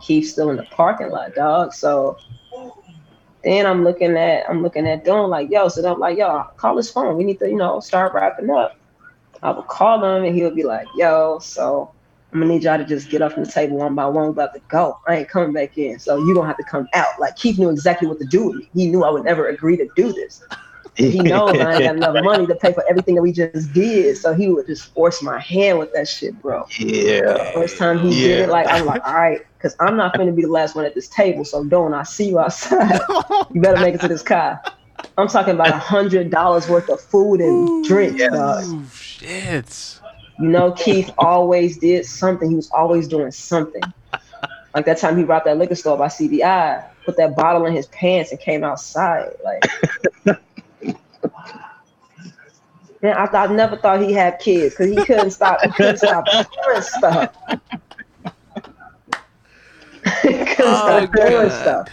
[0.03, 1.73] Keith's still in the parking lot, dog.
[1.73, 2.17] So
[3.45, 6.77] then I'm looking at I'm looking at Don like, yo, so I'm like, yo, call
[6.77, 7.17] his phone.
[7.17, 8.73] We need to, you know, start wrapping up.
[9.43, 11.95] I would call him and he would be like, yo, so
[12.33, 14.15] I'm gonna need y'all to just get up from the table one by one.
[14.27, 14.97] We're about to go.
[15.09, 15.99] I ain't coming back in.
[15.99, 17.09] So you don't have to come out.
[17.19, 18.71] Like Keith knew exactly what to do with me.
[18.75, 20.43] He knew I would never agree to do this
[20.97, 24.17] he knows I ain't got enough money to pay for everything that we just did.
[24.19, 26.65] So he would just force my hand with that shit, bro.
[26.79, 30.33] Yeah, First time he did it, like I'm like, all right, because I'm not gonna
[30.33, 31.45] be the last one at this table.
[31.45, 33.01] So don't I see you outside?
[33.55, 34.61] you better make it to this car.
[35.17, 38.65] I'm talking about a hundred dollars worth of food and drinks, dog.
[38.65, 39.99] Ooh, shit.
[40.41, 42.51] You know, Keith always did something.
[42.51, 43.83] He was always doing something.
[44.75, 47.87] Like that time he robbed that liquor store by CBI, put that bottle in his
[47.89, 49.29] pants and came outside.
[49.45, 50.39] Like,
[53.03, 55.61] man, I thought I never thought he had kids because he couldn't stop.
[55.65, 57.35] He couldn't stop doing stuff.
[60.23, 61.89] he couldn't Oh, stop doing stuff.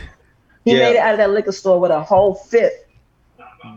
[0.65, 0.79] He Yeah.
[0.79, 2.73] made it out of that liquor store with a whole fifth,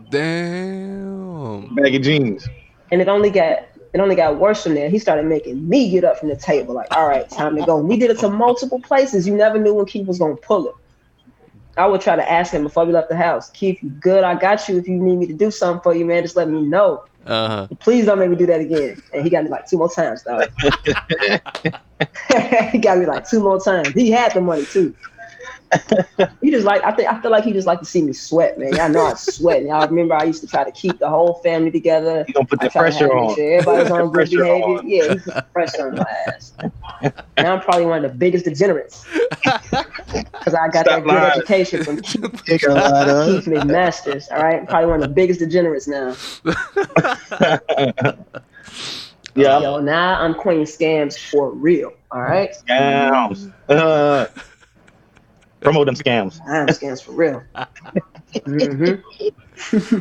[0.09, 1.75] Damn.
[1.75, 2.47] baggy jeans.
[2.91, 3.59] and it only got
[3.93, 4.89] it only got worse from there.
[4.89, 7.77] He started making me get up from the table, like, all right, time to go.
[7.77, 9.27] We did it to multiple places.
[9.27, 10.75] You never knew when Keith was gonna pull it.
[11.77, 14.23] I would try to ask him before we left the house, Keith, you good?
[14.23, 14.77] I got you.
[14.77, 17.03] If you need me to do something for you, man, just let me know.
[17.25, 17.67] Uh huh.
[17.79, 19.01] Please don't make me do that again.
[19.13, 20.49] And he got me like two more times, dog.
[22.71, 23.93] he got me like two more times.
[23.93, 24.93] He had the money too.
[26.41, 28.57] He just like I think I feel like he just like to see me sweat,
[28.57, 28.75] man.
[28.75, 29.63] Y'all know I sweat.
[29.63, 32.25] Y'all remember I used to try to keep the whole family together.
[32.27, 33.35] You gonna put the pressure on.
[33.35, 34.45] Sure everybody's on good behavior.
[34.45, 34.87] on.
[34.87, 36.53] Yeah, he put the pressure on my ass.
[37.37, 41.83] now I'm probably one of the biggest degenerates because I got Stop that good education
[41.83, 44.31] from Keith, Keith McMasters.
[44.31, 46.15] All right, probably one of the biggest degenerates now.
[49.35, 51.93] Yeah, Yo, now I'm Queen Scams for real.
[52.11, 53.51] All right, scams.
[53.67, 54.27] Uh,
[55.63, 56.39] promote them scams.
[56.47, 57.43] I'm scams for real.
[58.45, 58.95] hmm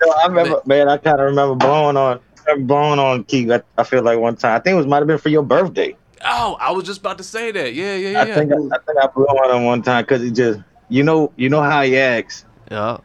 [0.00, 0.88] No, I remember, man.
[0.88, 2.20] I kind of remember blowing on,
[2.66, 3.50] blowing on Keith.
[3.50, 4.54] I, I feel like one time.
[4.54, 5.96] I think it was might have been for your birthday.
[6.24, 7.74] Oh, I was just about to say that.
[7.74, 8.20] Yeah, yeah, yeah.
[8.20, 11.02] I think I, I think I blew on him one time because he just, you
[11.02, 12.98] know, you know how he acts, yeah.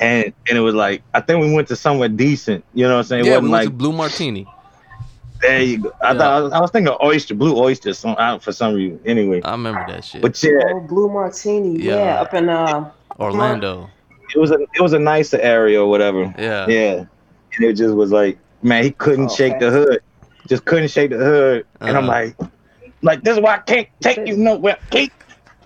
[0.00, 2.64] and and it was like I think we went to somewhere decent.
[2.72, 3.26] You know what I'm saying?
[3.26, 4.46] It Yeah, we wasn't went like to Blue Martini.
[5.42, 5.92] There you go.
[6.02, 6.18] I Yeah.
[6.18, 9.00] thought I was, I was thinking of oyster, blue oyster, some out for some reason.
[9.04, 10.22] Anyway, I remember that shit.
[10.22, 11.82] but yeah, Oh, Blue Martini.
[11.82, 12.20] Yeah, Yeah.
[12.20, 13.90] up in uh, Orlando.
[14.34, 16.32] it was a it was a nicer area or whatever.
[16.38, 16.66] Yeah.
[16.68, 17.04] Yeah,
[17.56, 19.64] and it just was like, man, he couldn't Oh, shake okay.
[19.66, 20.00] the hood,
[20.48, 22.30] just couldn't shake the hood, and I'm Uh-huh.
[22.40, 22.50] like,
[23.02, 24.78] like this is why I can't take you nowhere.
[24.90, 25.12] Keith.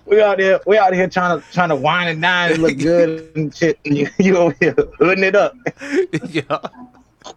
[0.05, 2.77] We out there, we out here trying to trying to wine and dine and look
[2.77, 3.79] good and shit.
[3.85, 5.55] And you, you over here hooding it up.
[6.29, 6.59] yeah.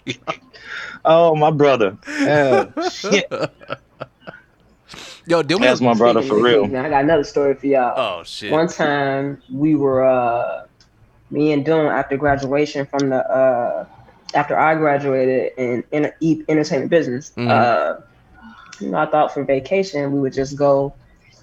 [1.04, 1.98] Oh, my brother.
[2.24, 3.32] Oh, shit.
[5.26, 5.66] Yo, did we?
[5.68, 6.68] That's my brother for real.
[6.68, 7.94] Keith, I got another story for y'all.
[7.96, 8.52] Oh shit.
[8.52, 10.66] One time we were uh
[11.30, 13.86] me and Doom after graduation from the uh
[14.34, 17.32] after I graduated in, in e- entertainment business.
[17.38, 17.50] Mhm.
[17.50, 17.94] Uh
[18.80, 20.96] you know, I thought for vacation we would just go,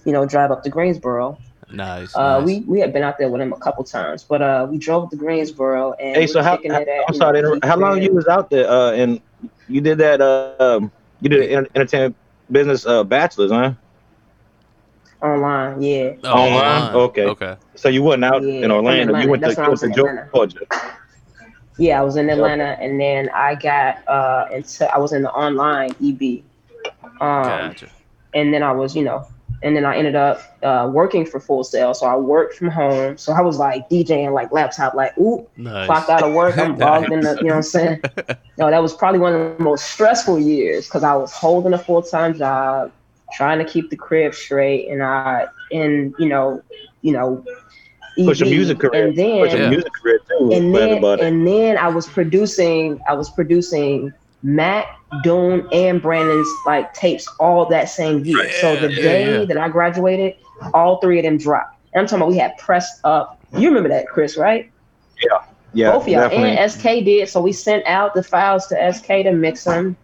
[0.05, 1.41] you know, drive up to Greensboro.
[1.73, 2.15] Nice.
[2.15, 2.45] Uh nice.
[2.45, 5.09] we we had been out there with him a couple times, but uh we drove
[5.11, 7.57] to Greensboro and Hey, we so were how, how it at, I'm sorry, to know,
[7.57, 7.65] interrupt.
[7.65, 9.21] how long you was out there uh in
[9.67, 10.21] you did that.
[10.21, 12.15] Uh, um, you did an entertainment
[12.51, 13.73] business uh, bachelor's, huh?
[15.21, 16.11] Online, yeah.
[16.23, 16.93] Oh, Online?
[16.95, 17.25] Okay.
[17.25, 17.55] Okay.
[17.75, 19.13] So you wasn't out Yeah, in Orlando.
[19.13, 19.61] in You went to, Atlanta.
[19.61, 20.29] You went I to was in Atlanta.
[20.33, 20.59] Georgia.
[21.77, 25.31] Yeah, I was in Atlanta, and then I got uh into I was in the
[25.31, 26.43] online EB,
[27.19, 27.87] um, Gotcha.
[28.33, 29.25] and then I was you know,
[29.63, 31.93] and then I ended up uh, working for Full Sail.
[31.93, 33.17] So I worked from home.
[33.17, 35.87] So I was like DJing like laptop, like ooh, Nice.
[35.87, 36.57] clocked out of work.
[36.59, 38.01] I'm logged in the, you know what I'm saying?
[38.57, 41.77] No, that was probably one of the most stressful years because I was holding a
[41.79, 42.91] full time job,
[43.33, 46.61] trying to keep the crib straight, and I and you know,
[47.01, 47.43] you know,
[48.25, 49.07] Push your EV, music career.
[49.07, 49.69] and then Push your Yeah.
[49.69, 50.49] music career too.
[50.53, 54.85] and then and then I was producing I was producing Matt,
[55.23, 58.51] Dune, and Brandon's like tapes all that same year.
[58.51, 59.45] so the Yeah, day yeah.
[59.45, 60.35] that I graduated,
[60.73, 61.69] all three of them dropped.
[61.93, 63.39] And I'm talking about we had pressed up.
[63.57, 64.71] You remember that, Chris, right?
[65.23, 65.37] Yeah,
[65.73, 65.91] Yeah.
[65.91, 66.57] Both of y'all definitely.
[66.57, 67.29] and SK did.
[67.29, 69.95] So we sent out the files to SK to mix them.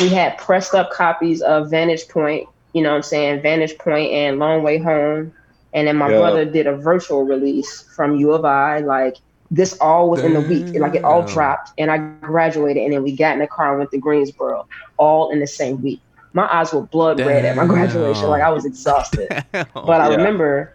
[0.00, 3.42] We had pressed up copies of Vantage Point, you know what I'm saying?
[3.42, 5.32] Vantage Point and Long Way Home.
[5.72, 6.18] And then my Yeah.
[6.18, 8.78] brother did a virtual release from U of I.
[8.80, 9.16] Like
[9.50, 10.68] this all was in the week.
[10.78, 11.32] Like it all Damn.
[11.32, 11.70] dropped.
[11.78, 14.48] And I graduated and then we got in the car and went to Greensboro
[14.82, 16.00] all in the same week.
[16.32, 18.28] My eyes were blood red at my graduation.
[18.28, 19.28] Like I was exhausted.
[19.84, 20.16] But I Yeah.
[20.16, 20.74] remember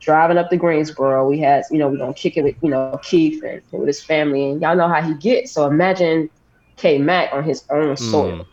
[0.00, 1.28] driving up to Greensboro.
[1.28, 4.02] We had, you know, we gonna kick it with, you know, Keith and with his
[4.04, 5.52] family, and y'all know how he gets.
[5.52, 6.28] So imagine
[6.76, 8.46] K Mac on his own soil.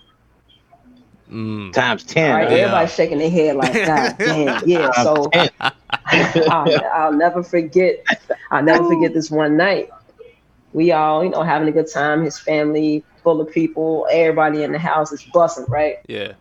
[1.29, 1.73] Mm.
[1.73, 2.33] Times ten.
[2.33, 2.49] Right?
[2.49, 2.55] Yeah.
[2.55, 4.91] Everybody shaking their head like, God damn, yeah.
[4.91, 5.49] So 10.
[6.49, 8.05] I'll, I'll never forget.
[8.51, 9.89] I'll never forget this one night.
[10.73, 12.23] We all, you know, having a good time.
[12.23, 14.07] His family full of people.
[14.11, 15.97] Everybody in the house is busting, right?
[16.07, 16.33] Yeah.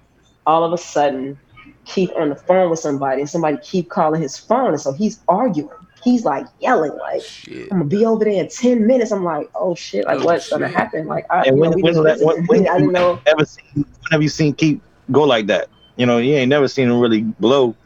[0.46, 1.38] all of a sudden
[1.84, 5.20] keep on the phone with somebody and somebody keep calling his phone and so he's
[5.28, 5.68] arguing
[6.02, 7.68] he's like yelling like Shit.
[7.72, 10.48] i'm gonna be over there in 10 minutes i'm like oh shit like Oh, what's
[10.48, 13.20] gonna happen like I, and when, know, when, that, when, when I didn't know.
[13.26, 13.64] Ever seen?
[13.74, 14.80] When have you seen Keith
[15.10, 15.68] go like that?
[15.96, 17.76] You know, you ain't never seen him really blow.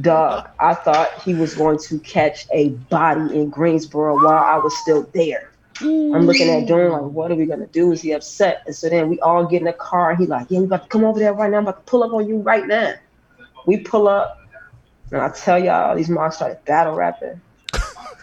[0.00, 4.76] Dog i thought he was going to catch a body in greensboro while i was
[4.78, 5.50] still there.
[5.80, 7.90] I'm looking at Doom like what are we gonna do?
[7.90, 8.62] Is he upset?
[8.66, 10.10] And so then we all get in the car.
[10.10, 11.56] And he like yeah we about to come over there right now.
[11.58, 12.94] I'm about to pull up on you right now.
[13.66, 14.38] We pull up
[15.10, 17.40] and i tell y'all these mobs started battle rapping.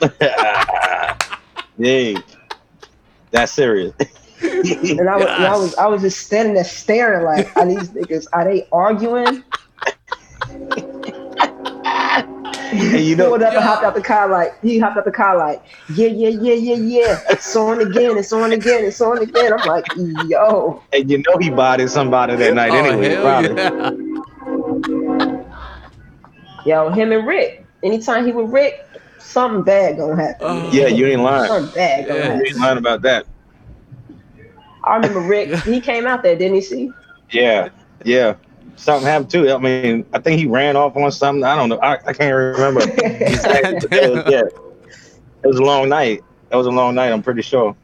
[1.80, 2.24] Dang,
[3.32, 3.94] That's serious.
[4.42, 7.90] And I was, and I was, I was just standing there staring like, are these
[7.96, 9.44] niggas, are they arguing?
[11.84, 15.12] And you know, pulled up and hopped out the car like, he hopped out the
[15.12, 17.22] car like, yeah, yeah, yeah, yeah, yeah.
[17.30, 19.54] It's on again, it's on again, it's on again.
[19.54, 23.16] I'm like, yo, and you know he bodied somebody that night Oh, anyway.
[23.22, 23.56] probably.
[26.66, 26.86] yeah.
[26.86, 27.66] yo, him and Rick.
[27.84, 28.76] Anytime he with Rick,
[29.18, 30.48] something bad gonna happen.
[30.48, 30.72] Oh.
[30.72, 31.48] Yeah, you ain't lying.
[31.48, 32.36] Something bad gonna Yeah.
[32.38, 33.26] You ain't lying about that.
[34.84, 35.56] I remember Rick.
[35.64, 36.62] He came out there, didn't he?
[36.62, 36.92] See?
[37.32, 37.70] Yeah,
[38.04, 38.36] yeah.
[38.82, 39.52] Something happened too.
[39.52, 41.44] I mean, I think he ran off on something.
[41.44, 41.78] I don't know.
[41.80, 42.82] I, I can't remember.
[42.82, 43.88] exactly.
[44.00, 44.42] It was- yeah,
[45.44, 46.24] it was a long night.
[46.50, 47.12] That was a long night.
[47.12, 47.76] I'm pretty sure.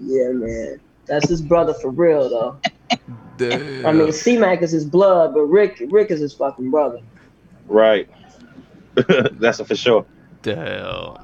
[0.00, 0.80] Yeah, man.
[1.06, 2.58] That's his brother for real though.
[3.36, 3.84] Damn.
[3.86, 7.00] I mean, C Mac is his blood, but Rick, Rick is his fucking brother.
[7.68, 8.08] Right.
[8.94, 10.06] That's for sure.
[10.42, 11.18] Damn.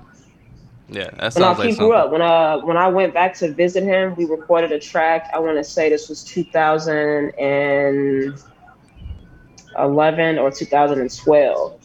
[0.88, 1.88] Yeah, that when I sounds like he something.
[1.88, 5.30] grew up, when I when I went back to visit him, we recorded a track.
[5.32, 6.22] I want to say this was
[9.76, 11.78] 2011 or 2012.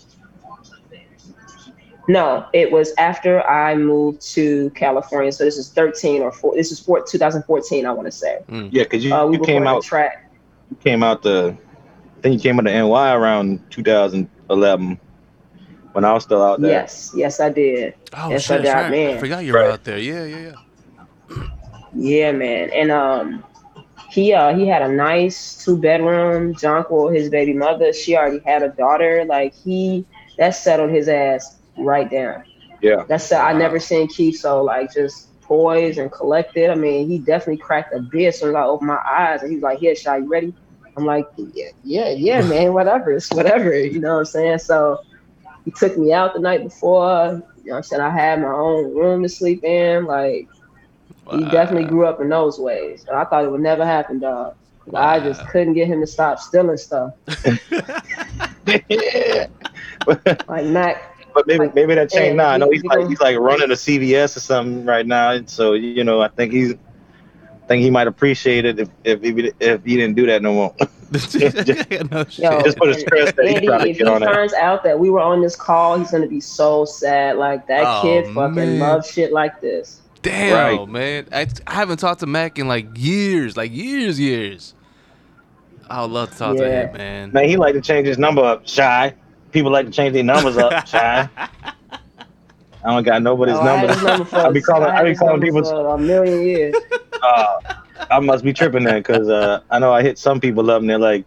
[2.10, 5.32] No, it was after I moved to California.
[5.32, 6.56] So this is 13 or 4.
[6.56, 7.86] This is 4, 2014.
[7.86, 8.40] I want to say.
[8.50, 9.84] Yeah, because you, Uh, we you came out.
[9.84, 10.30] track.
[10.70, 11.58] You came out the.
[12.18, 15.00] I think you came out to NY around 2011
[15.92, 16.72] when I was still out there.
[16.72, 17.94] Yes, yes, I did.
[18.14, 18.92] Oh Yes, shit, I that's right.
[18.92, 19.18] man.
[19.18, 19.70] I forgot you were Right.
[19.72, 19.98] out there.
[20.00, 20.38] Yeah, yeah,
[21.30, 21.38] yeah.
[21.94, 22.70] Yeah, man.
[22.72, 23.44] And um
[24.18, 26.56] he uh he had a nice two bedroom.
[26.56, 29.24] Jonquil, his baby mother, she already had a daughter.
[29.26, 30.08] Like he
[30.40, 32.44] that settled his ass right down.
[32.82, 33.04] Yeah.
[33.08, 36.72] That's I never seen Keith so like just poised and collected.
[36.72, 39.52] I mean, he definitely cracked a beer as soon as I opened my eyes and
[39.52, 40.52] he was like, Here, Shy, you ready?
[40.98, 43.12] I'm like, Yeah, yeah, yeah, man, whatever.
[43.12, 44.60] It's whatever, you know what I'm saying?
[44.60, 44.98] So
[45.64, 47.44] he took me out the night before.
[47.58, 48.02] You know what I'm saying?
[48.02, 50.06] I had my own room to sleep in.
[50.06, 50.48] Like
[51.32, 53.06] he definitely grew up in those ways.
[53.08, 54.56] And I thought it would never happen, dog.
[54.94, 57.14] I just couldn't get him to stop stealing stuff.
[60.06, 62.50] but Like Mac, maybe Like, maybe that changed now.
[62.50, 65.32] I know he's like he's like running a CVS or something right now.
[65.32, 66.74] And so you know, I think he's.
[66.74, 70.54] I think he might appreciate it if if he, if he didn't do that no
[70.54, 70.76] more.
[70.80, 74.14] no yo, Just put the and stress that he Andy, tried to if get he
[74.14, 74.54] on that.
[74.54, 77.36] out that we were on this call, he's gonna be so sad.
[77.36, 78.80] Like that Oh, kid fucking man.
[78.80, 80.00] loves shit like this.
[80.30, 80.90] Damn, Right.
[80.90, 81.28] man.
[81.32, 84.74] I, I haven't talked to Mac in like years, like years, years.
[85.90, 86.88] I would love to talk to Yeah.
[86.88, 87.32] him, man.
[87.32, 88.68] Man, he like to change his number up.
[88.68, 89.14] Shy.
[89.52, 90.86] People like to change their numbers up.
[90.88, 91.30] Shy.
[92.84, 93.96] I don't got nobody's Oh, number.
[94.02, 94.90] number I be calling.
[94.90, 95.66] had I be calling people.
[95.68, 96.76] a million years.
[97.22, 97.60] Uh,
[98.12, 100.90] I must be tripping then, cause uh, I know I hit some people up and
[100.90, 101.26] they're like,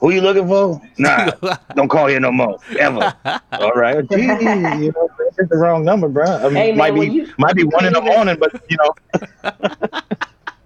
[0.00, 1.30] "Who you looking for?" Nah,
[1.74, 3.14] don't call here no more, ever.
[3.52, 5.08] All right, Gee, you know,
[5.38, 6.24] it's the wrong number, bro.
[6.26, 8.52] I mean, Hey, man, might be you- might be one in the even- morning, but
[8.70, 8.94] you know,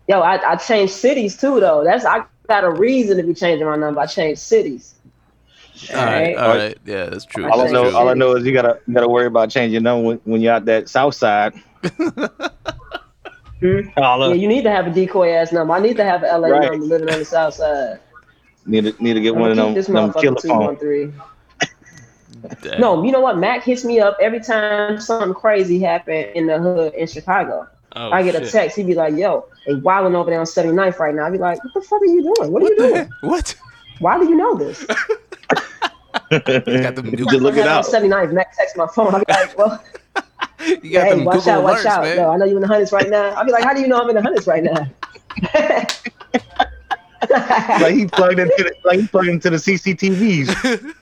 [0.08, 1.84] Yo, I, I changed cities too though.
[1.84, 4.00] That's I got a reason to be changing my number.
[4.00, 4.94] I changed cities.
[5.94, 6.36] all right, Alright.
[6.38, 6.78] all right.
[6.86, 7.44] Yeah, that's true.
[7.44, 7.96] all I That's know, true.
[7.98, 10.40] all I know is you gotta you gotta worry about changing your number when, when
[10.40, 11.52] you're out that south side.
[13.60, 13.80] Hmm?
[13.96, 15.74] Yeah, you need to have a decoy ass number.
[15.74, 16.70] I need to have an LA Right.
[16.70, 17.98] number living on the south side.
[18.66, 21.12] Need to need to get I'm one of them keep this them killer motherfucker
[22.42, 22.50] two phones.
[22.50, 22.70] one three.
[22.70, 22.80] Damn.
[22.80, 23.38] No, you know what?
[23.38, 27.66] Mac hits me up every time something crazy happened in the hood in Chicago.
[27.96, 28.76] Oh, I get a text.
[28.76, 31.62] He'd be like, "Yo, they wilding over there on 79th right now." I'd be like,
[31.64, 32.52] "What the fuck are you doing?
[32.52, 32.94] What are you doing?
[32.94, 33.08] heck?
[33.22, 33.54] What?
[34.00, 34.84] Why do you know this?"
[36.30, 37.84] got them new- Just look it have out.
[37.86, 38.32] 79th.
[38.32, 39.14] Mac text my phone.
[39.14, 39.82] I'd be like, "Well,
[40.82, 42.02] You got hey, them watch Google out, watch alerts, out.
[42.02, 42.16] man.
[42.18, 43.88] Yo, I know you in the hundreds right now." I'd be like, "How do you
[43.88, 44.86] know I'm in the hundreds right now?"
[47.30, 50.94] like he plugged into the, like he plugged into the CCTVs.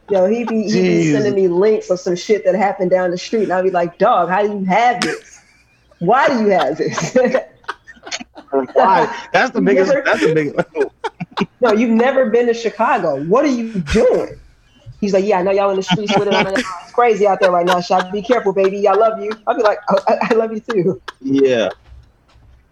[0.10, 3.18] Yo, he be, he be sending me links of some shit that happened down the
[3.18, 5.40] street, and I'd be like, "Dog, how do you have this?
[5.98, 7.16] Why do you have this?"
[8.74, 9.28] Why?
[9.32, 9.90] That's the biggest.
[9.92, 10.68] Never- That's the biggest.
[11.60, 13.22] no, you've never been to Chicago.
[13.24, 14.38] What are you doing?
[15.00, 16.34] He's like, yeah, I know y'all in the streets with it.
[16.34, 17.80] I It's crazy out there right now.
[17.80, 18.86] Shot, be careful, baby.
[18.86, 19.32] I love you.
[19.48, 21.02] I'll be like, oh, I, I love you too.
[21.20, 21.70] Yeah.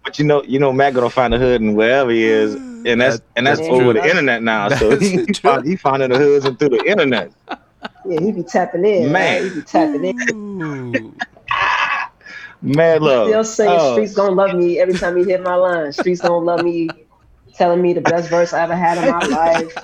[0.03, 2.89] But you know, you know, Matt gonna find the hood and wherever he is, mm.
[2.91, 3.93] and that's That- and that's that's over true.
[3.93, 4.69] the internet now.
[4.69, 5.33] So That's he, true.
[5.51, 7.31] find, he finding the hoods and through the internet.
[8.05, 9.11] Yeah, he be tapping in.
[9.11, 9.11] Man.
[9.11, 11.15] Man, he be tapping in.
[12.61, 13.27] Mad love.
[13.29, 15.91] Still saying Oh, "Streets Gonna Love Me" every time he hit my line.
[15.91, 16.89] "Streets Gonna Love Me,"
[17.55, 19.75] telling me the best verse I ever had in my life.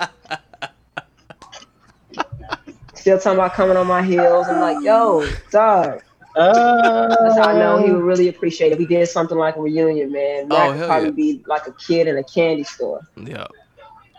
[2.94, 4.46] Still talking about coming on my heels.
[4.48, 6.02] I'm like, yo, dog.
[6.38, 8.78] Uh, I know he would really appreciate it.
[8.78, 10.48] We did something like a reunion, man.
[10.48, 11.36] That Oh, could hell probably yeah.
[11.36, 13.00] be like a kid in a candy store.
[13.16, 13.46] Yeah.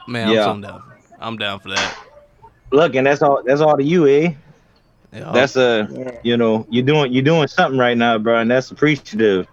[0.08, 0.50] Man, Yeah.
[0.50, 0.84] I'm down.
[1.20, 1.96] I'm down for that.
[2.72, 3.42] Look, and that's all.
[3.46, 4.34] That's all to you, eh?
[5.14, 5.32] Yeah.
[5.34, 6.20] That's uh, Yeah.
[6.24, 9.48] you know, you're doing you're doing something right now, bro, and that's appreciative.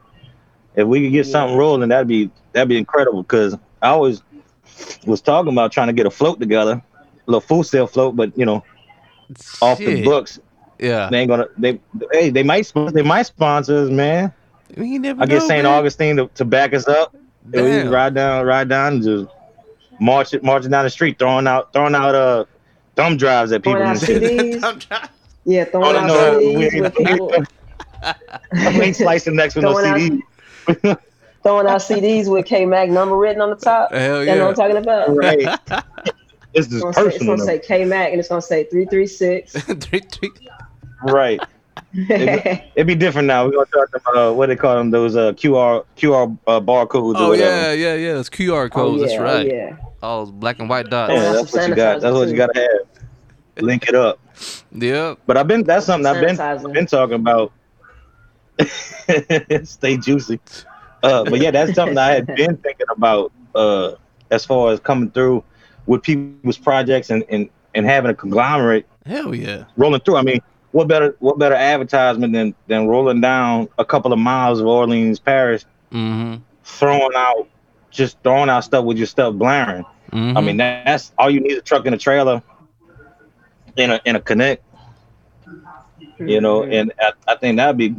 [0.75, 3.25] If we could get something rolling, that'd be that'd be incredible.
[3.25, 4.23] Cause I always
[5.07, 8.37] was talking about trying to get a float together, a little full sail float, but
[8.37, 8.63] you know,
[9.63, 10.39] off the books,
[10.79, 11.09] Yeah.
[11.11, 11.81] they ain't gonna they
[12.13, 14.33] hey they might they might sponsor us, man.
[14.77, 15.63] I mean, you never I get know, St.
[15.65, 15.73] man.
[15.73, 17.15] Augustine to, to back us up.
[17.55, 19.27] And we ride down, ride down, and just
[20.01, 22.45] march it, marching down the street, throwing out, throwing out uh
[22.97, 23.75] thumb drives at people.
[23.81, 24.23] Throwing out and shit.
[24.23, 24.65] CDs.
[24.65, 25.09] I'm trying-
[25.45, 27.33] Yeah, throwing Oh, out no, we CDs ain't- with people,
[28.53, 30.23] we ain't slicing next with no Throwing out- CD.
[31.45, 33.93] throwing out CDs with K Mac number written on the top.
[33.93, 34.43] Hell You know yeah.
[34.43, 35.17] what I'm talking about?
[35.17, 35.59] Right.
[36.55, 39.07] It's It's gonna, say, it's gonna say K Mac and it's gonna say three three
[39.07, 39.53] six.
[39.53, 40.31] Three, three.
[41.07, 41.41] Right.
[41.95, 43.47] It'd be different now.
[43.47, 47.15] We're gonna start them, uh, what they call them, those uh, QR QR uh, barcodes
[47.15, 47.35] or Oh whatever.
[47.35, 48.19] yeah, yeah, yeah.
[48.21, 49.03] It's QR codes.
[49.03, 49.47] oh, that's right.
[49.51, 49.77] Oh, yeah.
[50.03, 51.13] All those black and white dots.
[51.13, 52.01] Yeah, Oh, that's what you got.
[52.01, 53.65] That's what you gotta have.
[53.65, 54.19] Link it up.
[54.73, 55.19] Yep.
[55.27, 56.73] But I've been that's something I've been Sanitizer.
[56.73, 57.53] been talking about.
[59.65, 60.41] Stay juicy.
[61.03, 63.93] Uh, but yeah, that's something I had been thinking about uh,
[64.31, 65.45] as far as coming through
[65.87, 69.65] with people's projects and, and, and having a conglomerate Hell yeah.
[69.77, 70.17] rolling through.
[70.17, 70.41] I mean,
[70.77, 75.19] what better what better advertisement than than rolling down a couple of miles of Orleans
[75.19, 76.43] Parish, Mm-hmm.
[76.65, 77.49] throwing out
[77.91, 79.85] just throwing out stuff with your stuff blaring.
[80.13, 80.37] mm-hmm.
[80.37, 82.43] I mean, that's all you need is a truck and a trailer,
[83.77, 84.63] in a in a connect.
[86.19, 87.95] you know, and I, I think that'd be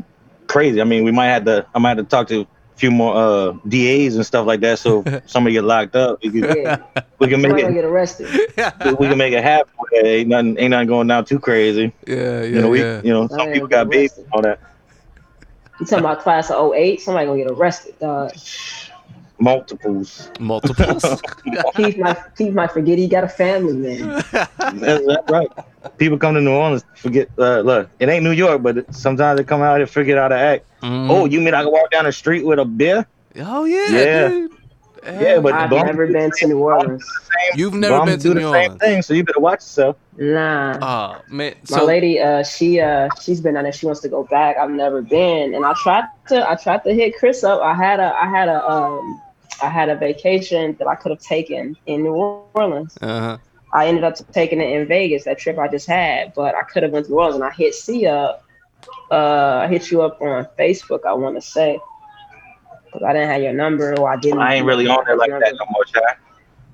[0.45, 0.79] crazy.
[0.79, 2.45] I mean, we might have to, I might have to talk to
[2.77, 4.79] few more uh, DAs and stuff like that.
[4.79, 6.81] So if somebody get locked up, we can, yeah,
[7.19, 8.27] we can make somebody it, get arrested.
[8.99, 9.73] we can make it happen.
[9.77, 11.91] where Ain't nothing, ain't nothing going down too crazy.
[12.05, 13.01] yeah, yeah, you know, we, yeah.
[13.03, 14.59] you know, some Somebody people got get babies and all that.
[15.79, 17.01] You talking about class of 08?
[17.01, 17.99] Somebody gonna get arrested.
[17.99, 18.31] Dog.
[19.39, 20.31] Multiples.
[20.39, 21.21] Multiples.
[21.75, 24.23] Keith might Keith might forget he got a family, man.
[24.31, 25.49] That's, that's right.
[25.97, 27.29] People come to New Orleans, forget.
[27.37, 30.35] Uh, look, it ain't New York, but sometimes they come out and forget how to
[30.35, 30.66] act.
[30.81, 31.09] Mhm.
[31.09, 33.05] Oh, you mean I can walk down the street with a beer?
[33.39, 34.27] oh yeah, Yeah.
[34.29, 34.51] dude.
[35.05, 37.05] Yeah, but I've never been to New Orleans.
[37.55, 38.81] you've never been do to the New same Orleans.
[38.81, 39.95] thing, so you better watch yourself.
[40.17, 40.77] Nah.
[40.81, 43.71] Oh man, My lady, uh, she uh, she's been down there.
[43.71, 44.57] She wants to go back.
[44.57, 46.49] I've never been, and I tried to.
[46.49, 47.61] I tried to hit Chris up.
[47.61, 48.13] I had a.
[48.21, 48.69] I had a.
[48.69, 49.21] Um,
[49.63, 52.13] I had a vacation that I could have taken in New
[52.53, 52.97] Orleans.
[53.01, 53.37] uh-huh.
[53.73, 55.23] I ended up taking it in Vegas.
[55.25, 57.51] That trip I just had, but I could have went to New Orleans, and I
[57.51, 58.43] hit C up,
[59.11, 61.05] uh, I hit you up on Facebook.
[61.05, 61.79] I want to say
[62.85, 64.39] because I didn't have your number or I didn't.
[64.39, 66.15] I ain't really on there like that no more, Shaq.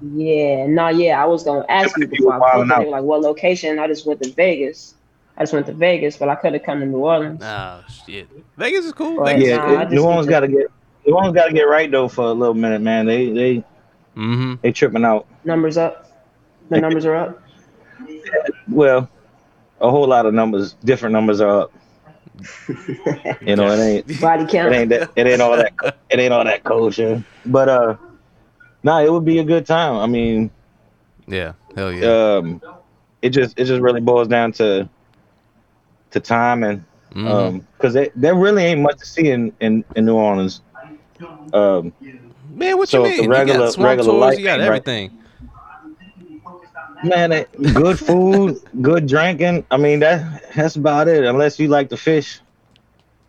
[0.01, 1.21] Yeah, no, yeah.
[1.21, 3.79] I was gonna ask you You before I wilding booked like what location.
[3.79, 4.95] I just went to Vegas.
[5.37, 7.41] I just went to Vegas, but I could have come to New Orleans.
[7.43, 8.29] Oh shit.
[8.57, 9.17] Vegas is cool.
[9.19, 9.37] Right.
[9.37, 10.67] Vegas Yeah, Nah, it- New Orleans got to get
[11.07, 13.05] New Orleans got to get right though for a little minute, man.
[13.05, 13.63] They they
[14.15, 14.55] Mm-hmm.
[14.61, 15.25] they tripping out.
[15.43, 16.07] Numbers up.
[16.69, 17.41] The numbers are up.
[18.69, 19.09] Well,
[19.81, 21.73] a whole lot of numbers, different numbers are up.
[23.41, 24.73] You know, it ain't Body count.
[24.73, 25.73] it ain't that it ain't all that
[26.09, 27.23] it ain't all that kosher.
[27.45, 27.95] But uh,
[28.83, 29.95] nah, it would be a good time.
[29.97, 30.49] I mean,
[31.27, 31.53] Yeah.
[31.75, 32.35] Hell yeah.
[32.37, 32.61] um,
[33.21, 34.87] it just it just really boils down to
[36.11, 37.27] to time and Mhm.
[37.31, 40.61] um, because there really ain't much to see in in, in New Orleans.
[41.53, 41.93] Um,
[42.55, 43.29] Man, what so you it's mean?
[43.29, 45.09] regular- you got swamp regular tours, life you got everything.
[45.09, 45.22] right?
[47.03, 47.45] Everything.
[47.51, 49.65] man, good food, good drinking.
[49.71, 51.23] I mean that that's about it.
[51.25, 52.41] Unless you like to fish,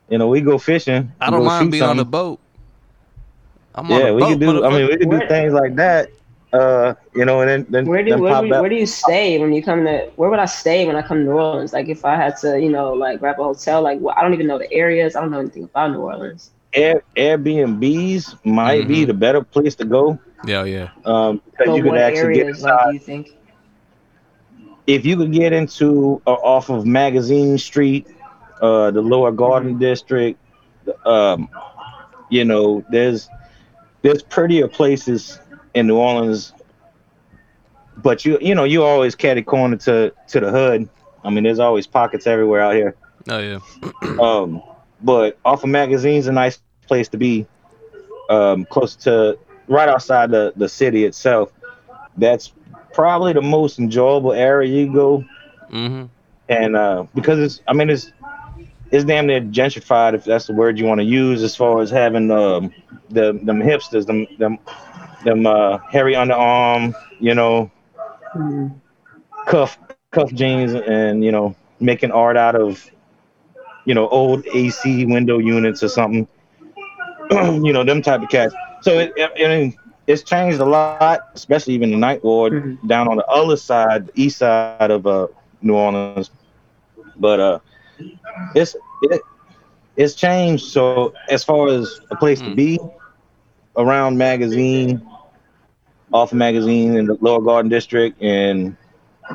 [0.08, 1.12] you know, we go fishing.
[1.20, 2.40] I don't go mind shoot being on the boat.
[3.74, 4.64] I'm Yeah, a we boat, could do.
[4.64, 6.08] I mean, we could do things like that.
[6.52, 8.86] Uh, you know, and then then, Where do then where, pop do- where do you
[8.86, 10.10] stay when you come to?
[10.16, 11.66] Where would I stay when I come to New Orleans?
[11.66, 13.76] Like if I had to, you know, like grab a hotel.
[13.82, 15.14] Like well, I don't even know the areas.
[15.16, 16.52] I don't know anything about New Orleans.
[16.74, 19.04] Air, Airbnbs might be Mhm.
[19.04, 20.18] the better place to go.
[20.44, 20.90] Yeah, yeah.
[21.04, 23.28] Um, because So you could what actually get areas like do you think?
[24.86, 28.06] If you could get into uh, off of Magazine Street,
[28.60, 30.38] uh, the Lower Garden District,
[31.04, 31.48] um,
[32.28, 33.28] you know, there's
[34.02, 35.38] there's prettier places
[35.74, 36.52] in New Orleans,
[37.96, 40.88] but you you know you always catty corner to to the hood.
[41.24, 42.96] I mean, there's always pockets everywhere out here.
[43.28, 43.58] Oh yeah.
[44.20, 44.62] Um,
[45.02, 47.46] but off of Magazine's a nice place to be,
[48.30, 51.52] um, close to right outside the the city itself.
[52.16, 52.52] That's
[52.94, 55.24] probably the most enjoyable area you go
[55.72, 56.04] Mm-hmm.
[56.48, 58.12] and uh, because it's I mean it's
[58.90, 61.90] it's damn near gentrified if that's the word you want to use as far as
[61.90, 62.72] having um,
[63.10, 64.58] the them hipsters them them
[65.24, 67.70] them uh, hairy underarm you know
[68.32, 68.68] Hmm.
[69.46, 72.70] cuff cuff jeans and you know making art out of
[73.84, 76.26] you know old AC window units or something
[77.30, 80.98] you know them type of cats so it, it, I mean, it's changed a lot
[81.34, 82.78] especially even the Ninth Ward Mhm.
[82.86, 85.04] down on the other side the east side of uh,
[85.38, 86.08] New Orleans
[87.16, 87.58] but uh
[88.54, 89.20] it's it,
[89.96, 92.50] it's changed so as far as a place to Hmm.
[92.50, 92.78] be
[93.76, 95.02] around magazine
[96.12, 98.76] off of magazine in the lower garden district and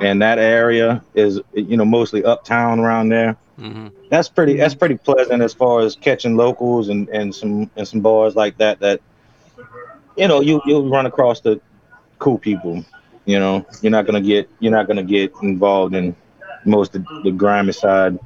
[0.02, 3.88] and that area is you know mostly uptown around there Mm-hmm.
[4.10, 8.02] that's pretty that's pretty pleasant as far as catching locals and and some and some
[8.02, 9.00] bars like that that
[10.20, 11.60] you know you you'll run across the
[12.20, 12.84] cool people
[13.26, 16.16] you know you're not gonna get you're not gonna get involved in
[16.66, 18.18] most of the grimy side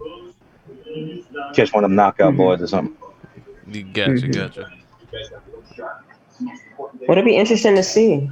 [1.53, 2.37] catch one of them knockout Mhm.
[2.37, 2.95] boys or something
[3.67, 4.29] You gotcha, Mhm.
[4.29, 4.69] gotcha.
[6.79, 8.29] Well, it'll be interesting to see.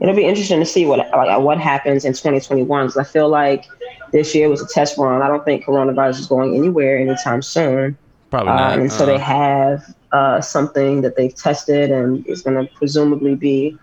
[0.00, 3.64] It'll be interesting to see what like what happens in 2021 because I feel like
[4.12, 5.22] this year was a test run.
[5.22, 7.96] I don't think coronavirus is going anywhere anytime soon.
[8.30, 8.74] Probably Uh, not.
[8.74, 13.34] and until they uh, have uh, something that they've tested and is going to presumably
[13.34, 13.78] be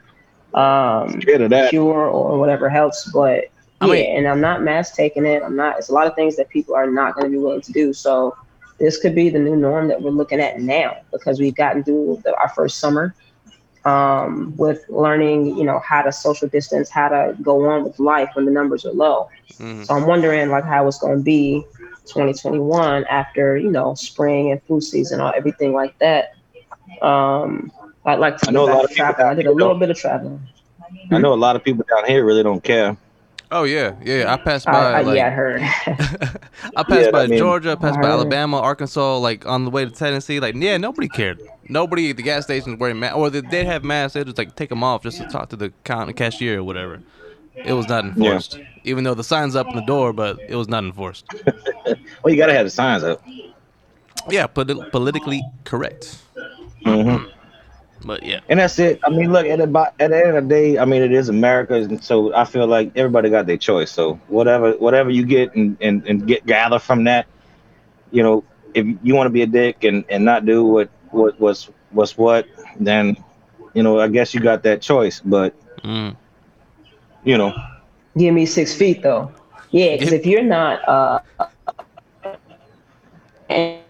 [0.53, 3.09] um, that cure or whatever else.
[3.13, 3.45] But
[3.81, 5.41] I yeah, mean- and I'm not mass taking it.
[5.43, 5.77] I'm not.
[5.77, 7.93] It's a lot of things that people are not going to be willing to do.
[7.93, 8.35] So
[8.79, 12.21] this could be the new norm that we're looking at now because we've gotten through
[12.23, 13.15] the, our first summer
[13.85, 18.29] um, with learning, you know, how to social distance, how to go on with life
[18.33, 19.27] when the numbers are low.
[19.59, 19.85] mhm.
[19.85, 21.63] So I'm wondering like how it's going to be
[22.05, 26.33] 2021 after you know spring and flu season or everything like that.
[27.01, 27.71] Um,
[28.05, 29.27] I'd like to I know a lot of people traveling.
[29.27, 30.39] I did a little bit of traveling.
[31.11, 32.95] i know a lot of people down here really don't care
[33.51, 34.33] Oh yeah, yeah.
[34.33, 35.61] I passed by I, I, like yeah, I heard.
[36.75, 38.13] I passed Yeah, by I mean- Georgia, passed by I heard.
[38.13, 40.39] Alabama, Arkansas, like on the way to Tennessee.
[40.39, 41.39] Like, yeah, nobody cared.
[41.69, 44.15] Nobody at the gas stations wearing masks, or they did have masks.
[44.15, 47.01] They just like take them off just to talk to the count cashier or whatever.
[47.63, 50.67] It was not enforced, even though the sign's up in the door, but it was
[50.67, 51.25] not enforced.
[52.23, 53.21] well you gotta have the signs up
[54.29, 56.17] Yeah, polit- politically correct.
[56.83, 57.17] hmm
[58.05, 58.99] But yeah, and that's it.
[59.03, 60.77] I mean, look at the at the end of the day.
[60.77, 63.91] I mean, it is America, and so I feel like everybody got their choice.
[63.91, 67.27] So whatever whatever you get and and, and get gather from that,
[68.11, 68.43] you know,
[68.73, 72.17] if you want to be a dick and and not do what what what's what's
[72.17, 72.47] what,
[72.79, 73.17] then
[73.73, 75.21] you know, I guess you got that choice.
[75.23, 76.15] But mm.
[77.25, 77.53] You know,
[78.17, 79.31] Give me six feet though.
[79.71, 81.19] Yeah, because if you're not, uh,
[83.49, 83.81] and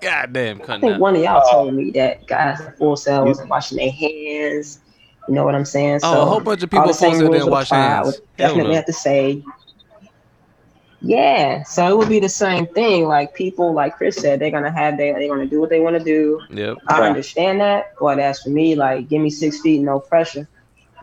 [0.00, 1.00] goddamn, I think out.
[1.00, 1.52] one of y'all Oh.
[1.52, 4.80] told me that guys at Full Sail wasn't washing their hands.
[5.28, 6.00] You know what I'm saying?
[6.02, 7.78] Oh, a whole bunch of people the same posted rules didn't wash apply.
[7.78, 8.20] I hands.
[8.36, 9.42] definitely have to say,
[11.00, 13.06] Yeah, so it would be the same thing.
[13.06, 15.96] Like people, like Chris said, they're gonna have they they're gonna do what they want
[15.98, 16.40] to do.
[16.50, 16.78] Yep.
[16.88, 20.48] I understand that, but as for me, like give me six feet, no pressure.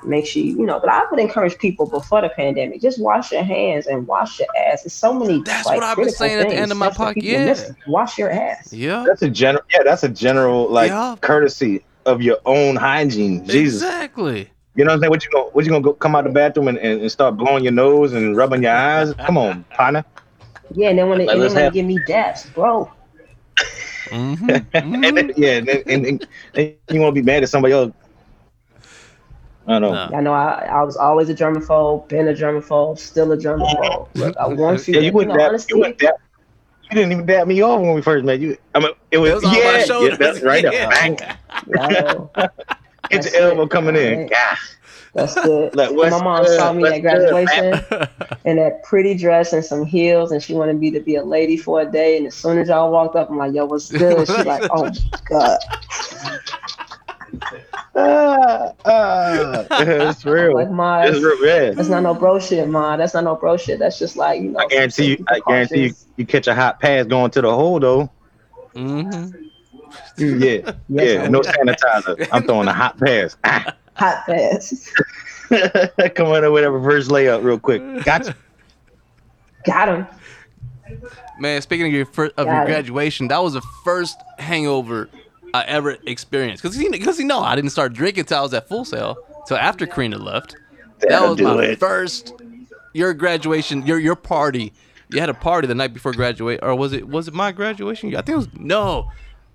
[0.06, 0.80] Make sure you, you know.
[0.80, 4.48] But I would encourage people before the pandemic, just wash your hands and wash your
[4.68, 4.84] ass.
[4.84, 5.42] There's so many.
[5.44, 7.24] That's like, what I've been saying at the end of my that's podcast.
[7.24, 7.46] Yeah.
[7.46, 7.72] miss.
[7.88, 8.72] Wash your ass.
[8.74, 9.04] Yeah.
[9.08, 9.64] That's a general.
[9.72, 11.16] Yeah, that's a general like Yeah.
[11.22, 13.46] courtesy of your own hygiene.
[13.48, 14.50] Jesus, Exactly.
[14.76, 15.10] you know what I'm saying?
[15.12, 17.38] What you gonna what you gonna go come out the bathroom and, and, and start
[17.38, 19.14] blowing your nose and rubbing your eyes?
[19.14, 20.04] Come on, partner.
[20.74, 22.92] Yeah, and then when they, Like, and then when have- give me daps, bro.
[24.08, 24.50] Mm-hmm.
[24.74, 27.74] And then, yeah, and, then, and, and, and you want to be mad at somebody
[27.74, 27.92] else.
[29.66, 29.94] I know.
[29.94, 30.18] No.
[30.18, 34.10] I know I, I was always a germaphobe, been a germaphobe, still a germaphobe.
[34.16, 36.16] Look, I want you Yeah, you you wouldn't know, honestly, you wouldn't dap.
[36.92, 38.40] You didn't even dap me off when we first met.
[38.40, 40.18] You, I mean, it was, It was on my yeah, yeah, shoulders.
[40.18, 40.84] that's right Yeah.
[40.86, 40.90] up.
[40.92, 41.18] Bang,
[41.94, 42.52] yo, get
[43.10, 43.70] That's your elbow it.
[43.70, 44.28] coming in.
[44.28, 44.58] God.
[45.14, 45.76] that's good.
[45.76, 46.58] Like, my mom good?
[46.58, 47.30] saw me What's at good?
[47.30, 47.86] graduation
[48.46, 51.56] in that pretty dress and some heels, and she wanted me to be a lady
[51.56, 52.18] for a day.
[52.18, 54.92] And as soon as y'all walked up, I'm like, "Yo, what's good?" She's like, "Oh
[55.30, 55.60] god."
[57.96, 60.56] Ah, ah, it's real.
[60.56, 61.46] Like, ma, It's real.
[61.46, 61.72] Yeah.
[61.72, 62.98] that's not no bro shit, ma.
[62.98, 63.80] That's not no bro shit.
[63.80, 64.60] That's just like you know.
[64.60, 65.26] I guarantee you.
[65.28, 65.94] I guarantee you.
[66.18, 68.10] You catch a hot pass going to the hole though.
[68.74, 69.30] mm-hmm.
[70.18, 71.28] Yeah, yeah.
[71.28, 72.28] No sanitizer.
[72.32, 73.36] I'm throwing a hot pass.
[73.44, 73.76] Ah.
[73.96, 74.92] Hot pass.
[76.16, 77.82] Come on with a reverse layup real quick.
[78.04, 78.36] Gotcha.
[79.66, 80.08] Got him.
[81.40, 82.66] Man, speaking of your first, of Got your it.
[82.68, 85.10] graduation, that was the first hangover
[85.54, 86.64] I ever experienced.
[86.64, 89.18] Cause he, cause he know I didn't start drinking till I was at Full Sail.
[89.48, 90.56] Till after Karina left.
[91.00, 91.80] That That'll was my it.
[91.80, 92.34] first.
[92.94, 94.74] Your graduation, your your party.
[95.10, 98.16] You had a party the night before graduate, or was it was it my graduation?
[98.16, 99.12] I think it was no.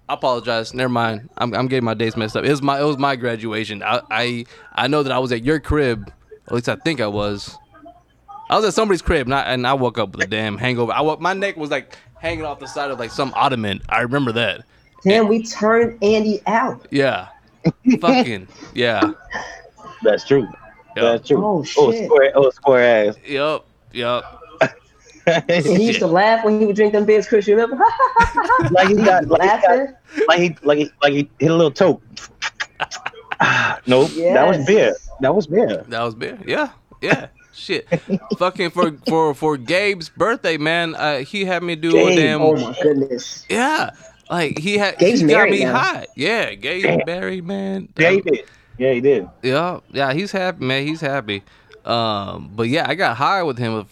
[0.09, 0.73] I apologize.
[0.73, 1.29] Never mind.
[1.37, 2.45] I'm, I'm getting my dates messed up.
[2.45, 3.83] It was my it was my graduation.
[3.83, 4.45] I, I
[4.75, 6.13] I know that I was at your crib.
[6.47, 7.57] At least I think I was.
[8.51, 10.93] I was at somebody's crib, not and I woke up with a damn hangover.
[10.93, 13.83] I woke, my neck was like hanging off the side of like some ottoman.
[13.89, 14.65] I remember that.
[15.05, 16.87] Damn, we turned Andy out.
[16.91, 17.29] Yeah.
[18.01, 19.13] Fucking yeah.
[20.03, 20.47] That's true.
[20.97, 21.03] Yeah.
[21.03, 21.45] That's true.
[21.45, 22.07] Oh, Oh, shit.
[22.07, 22.33] square.
[22.35, 23.17] Oh, square ass.
[23.27, 23.65] Yep.
[23.93, 24.25] Yep.
[25.27, 27.47] And he used to laugh when he would drink them beers, Chris.
[27.47, 27.85] You remember?
[28.71, 29.95] like he got, like he, got, Laughing.
[30.27, 32.01] like he, like he, like he hit a little toe.
[33.87, 34.11] Nope.
[34.17, 34.67] That was Yes.
[34.67, 34.97] beer.
[35.21, 35.85] That was beer.
[35.89, 36.43] That was big.
[36.49, 36.71] Yeah.
[37.03, 37.27] Yeah.
[37.53, 37.87] Shit.
[38.39, 40.95] Fucking for for for Gabe's birthday, man.
[40.95, 42.41] Uh, he had me do a damn.
[42.41, 43.45] Oh my goodness.
[43.51, 43.91] Yeah.
[44.31, 44.99] Like he had.
[44.99, 45.79] Gabe's he got me now.
[45.79, 46.07] hot.
[46.17, 46.55] Yeah.
[46.55, 47.01] Gabe's Damn.
[47.07, 47.89] married, man.
[47.99, 48.45] Yeah, he did.
[48.79, 49.29] Yeah, he did.
[49.43, 50.87] Yeah, yeah, he's happy, man.
[50.87, 51.43] He's happy.
[51.85, 53.87] Um, but yeah, I got high with him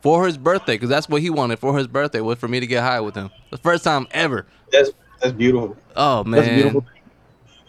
[0.00, 2.66] for his birthday because that's what he wanted for his birthday was for me to
[2.66, 3.30] get high with him.
[3.50, 4.46] The first time ever.
[4.72, 5.76] That's that's beautiful.
[5.96, 6.86] Oh man, That's beautiful.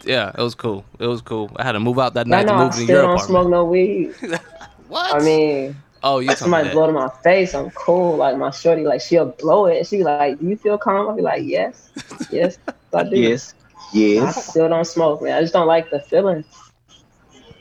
[0.06, 0.86] yeah, it was cool.
[1.00, 1.52] It was cool.
[1.58, 3.20] I had to move out that I night to know I move in still don't
[3.20, 4.14] smoke no weed.
[4.88, 5.14] what?
[5.16, 6.74] I mean, oh, you like somebody that.
[6.74, 8.18] blow to my face, I'm cool.
[8.18, 9.86] Like my shorty, like she'll blow it.
[9.88, 11.90] She be like, "Do you feel calm?" I'll be like, "Yes,
[12.32, 12.58] yes,
[12.94, 13.54] I do." Yes.
[13.94, 14.38] yes.
[14.38, 15.38] I still don't smoke, man.
[15.38, 16.44] I just don't like the feeling.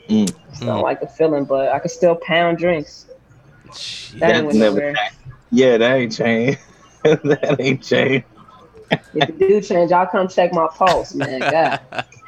[0.09, 0.33] Mm.
[0.49, 0.83] Just don't Mm.
[0.83, 3.05] like the feeling, but I can still pound drinks.
[3.73, 4.19] Shit.
[4.19, 4.95] That ain't never nowhere.
[5.51, 6.59] Yeah, that ain't changed.
[7.03, 8.25] that ain't changed.
[9.13, 11.39] If you do change, I'll come check my pulse, man.
[11.39, 11.79] God.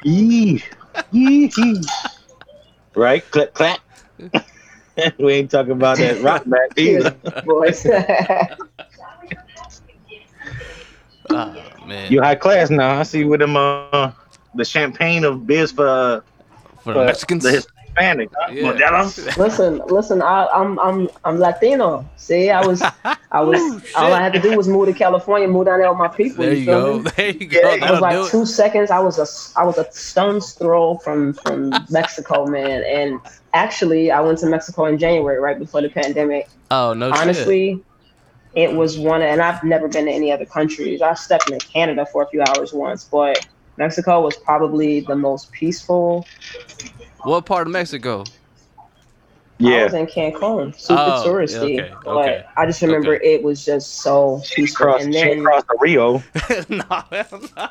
[0.02, 0.62] Yee.
[1.10, 1.50] Yee.
[1.56, 1.80] yee.
[2.94, 3.28] Right?
[3.30, 3.80] Clap, clap.
[5.18, 7.10] we ain't talking about that rock back either.
[7.44, 7.86] Boys.
[11.30, 12.12] Oh, man.
[12.12, 13.00] You high class now.
[13.00, 14.12] I see you with them uh
[14.54, 16.20] the champagne of beers for, uh,
[16.82, 17.42] for for the Mexicans.
[17.42, 18.30] the Hispanic.
[18.36, 18.52] Huh?
[18.52, 19.10] Yeah.
[19.36, 20.22] Listen, listen.
[20.22, 22.08] I, I'm, I'm, I'm Latino.
[22.16, 23.60] See, I was, I was.
[23.60, 26.08] Ooh, all I had to do was move to California, move down there with my
[26.08, 26.44] people.
[26.44, 26.98] there you you go.
[26.98, 27.10] me?
[27.16, 27.58] There you go.
[27.70, 28.30] it It was like do it.
[28.30, 28.90] two seconds.
[28.90, 32.84] I was a, I was a stone's throw from from Mexico, man.
[32.84, 33.20] And
[33.54, 36.48] actually, I went to Mexico in January, right before the pandemic.
[36.70, 37.20] Oh no shit.
[37.20, 37.84] Honestly,
[38.54, 41.00] it was one, of, and I've never been to any other countries.
[41.00, 43.46] I stepped into Canada for a few hours once, but
[43.78, 46.26] Mexico was probably the most peaceful.
[47.22, 48.24] What part of Mexico?
[49.58, 49.68] Yeah.
[49.70, 49.84] I Yeah.
[49.84, 54.02] was in Cancun, super Oh, touristy, okay, but okay, I just remember it was just
[54.02, 54.86] so She peaceful.
[54.86, 56.22] crossed, And she then, crossed the Rio.
[56.68, 57.68] no, hell no.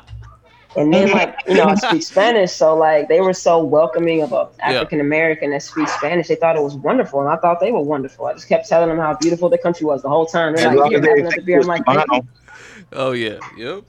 [0.76, 4.32] And then, like you know, I speak Spanish, so like they were so welcoming of
[4.32, 6.26] a African American that speaks Spanish.
[6.28, 8.26] They thought it was wonderful, and I thought they were wonderful.
[8.26, 10.52] I just kept telling them how beautiful the country was the whole time.
[10.52, 12.22] They're like, long "Here, as have another beer." I'm like, "Thank you."
[12.92, 13.40] Oh yeah.
[13.56, 13.84] Yep.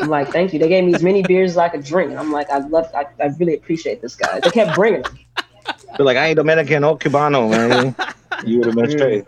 [0.00, 2.18] I'm like, "Thank you." They gave me as many beers as I could drink, and
[2.20, 5.18] I'm like, "I love, I, I really appreciate this guy." They kept bringing them.
[5.96, 7.94] They're like, I ain't Dominican or Cubano, man.
[8.42, 8.90] you would have been Mm.
[8.90, 9.24] straight.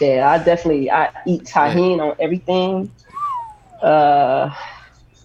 [0.00, 2.90] Yeah, I definitely I eat Tajín on everything.
[3.82, 4.54] Uh,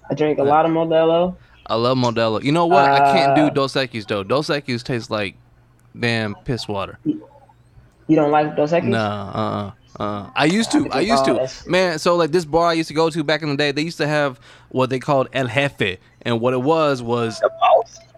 [0.09, 1.35] I drink a lot of Modelo.
[1.67, 2.41] I love Modelo.
[2.41, 2.89] You know what?
[2.89, 4.23] I can't do Uh, Dos Equis though.
[4.23, 5.35] Dos Equis tastes like
[5.97, 6.97] damn piss water.
[7.03, 8.89] You don't like Dos Equis?
[8.89, 10.29] Nah, uh, uh, uh.
[10.35, 10.87] I used to.
[10.91, 11.69] I think used to.
[11.69, 13.81] Man, so like this bar I used to go to back in the day, they
[13.81, 14.39] used to have
[14.69, 17.41] what they called El Jefe, and what it was was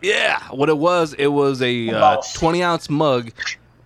[0.01, 3.31] yeah, what it was it was a uh, twenty ounce mug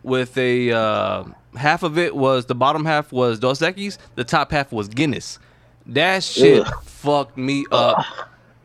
[0.04, 1.24] with a uh,
[1.56, 5.40] half of it was the bottom half was Dos Equis, the top half was Guinness.
[5.88, 6.74] That shit Ugh.
[6.86, 8.06] fucked me up.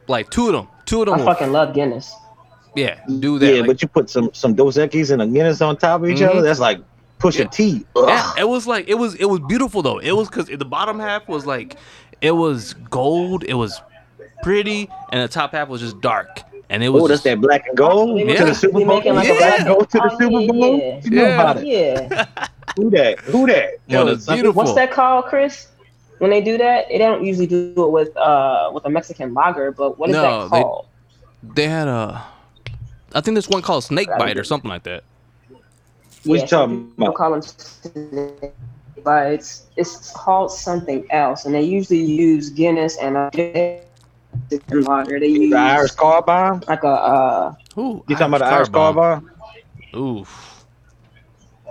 [0.06, 1.16] Like two of them, two of them.
[1.16, 2.14] I were- fucking love Guinness.
[2.74, 3.46] yeah, do that.
[3.54, 6.08] Yeah, like- but you put some some Dos Equis and a Guinness on top of
[6.08, 6.30] each Mhm.
[6.30, 6.42] other.
[6.42, 6.80] That's like
[7.18, 7.44] push Yeah.
[7.46, 7.84] a T.
[7.96, 9.98] Yeah, it was like it was it was beautiful though.
[9.98, 11.76] It was because the bottom half was like
[12.20, 13.80] it was gold, it was
[14.42, 16.40] pretty, and the top half was just dark,
[16.70, 17.02] and it was.
[17.02, 18.36] Oh, that's just- that black and gold Yeah.
[18.36, 18.86] to the Super Bowl.
[18.86, 19.38] making like a yeah.
[19.38, 20.78] black- go to the Oh, Super Bowl.
[20.78, 21.00] yeah.
[21.02, 21.34] You know Yeah.
[21.42, 21.66] about it.
[21.66, 22.24] Yeah.
[22.76, 23.18] Who that?
[23.20, 23.70] Who that?
[23.88, 24.52] Yo, Yo, that's beautiful.
[24.52, 25.66] What's that called, Chris?
[26.18, 29.70] When they do that, they don't usually do it with uh with a Mexican lager,
[29.72, 30.86] but what is No, that they- called?
[31.54, 32.24] They had a,
[33.14, 35.04] I think there's one called Snake Bite or something like that.
[36.24, 37.14] What you some talking people about?
[37.14, 38.52] call them snake
[39.04, 39.66] bites.
[39.76, 45.20] It's called something else, and they usually use Guinness and a Mexican lager.
[45.20, 46.62] They use The Irish car bomb?
[46.66, 49.30] like a uh, Ooh, You talking about the Irish car bomb?
[49.94, 50.64] Oof.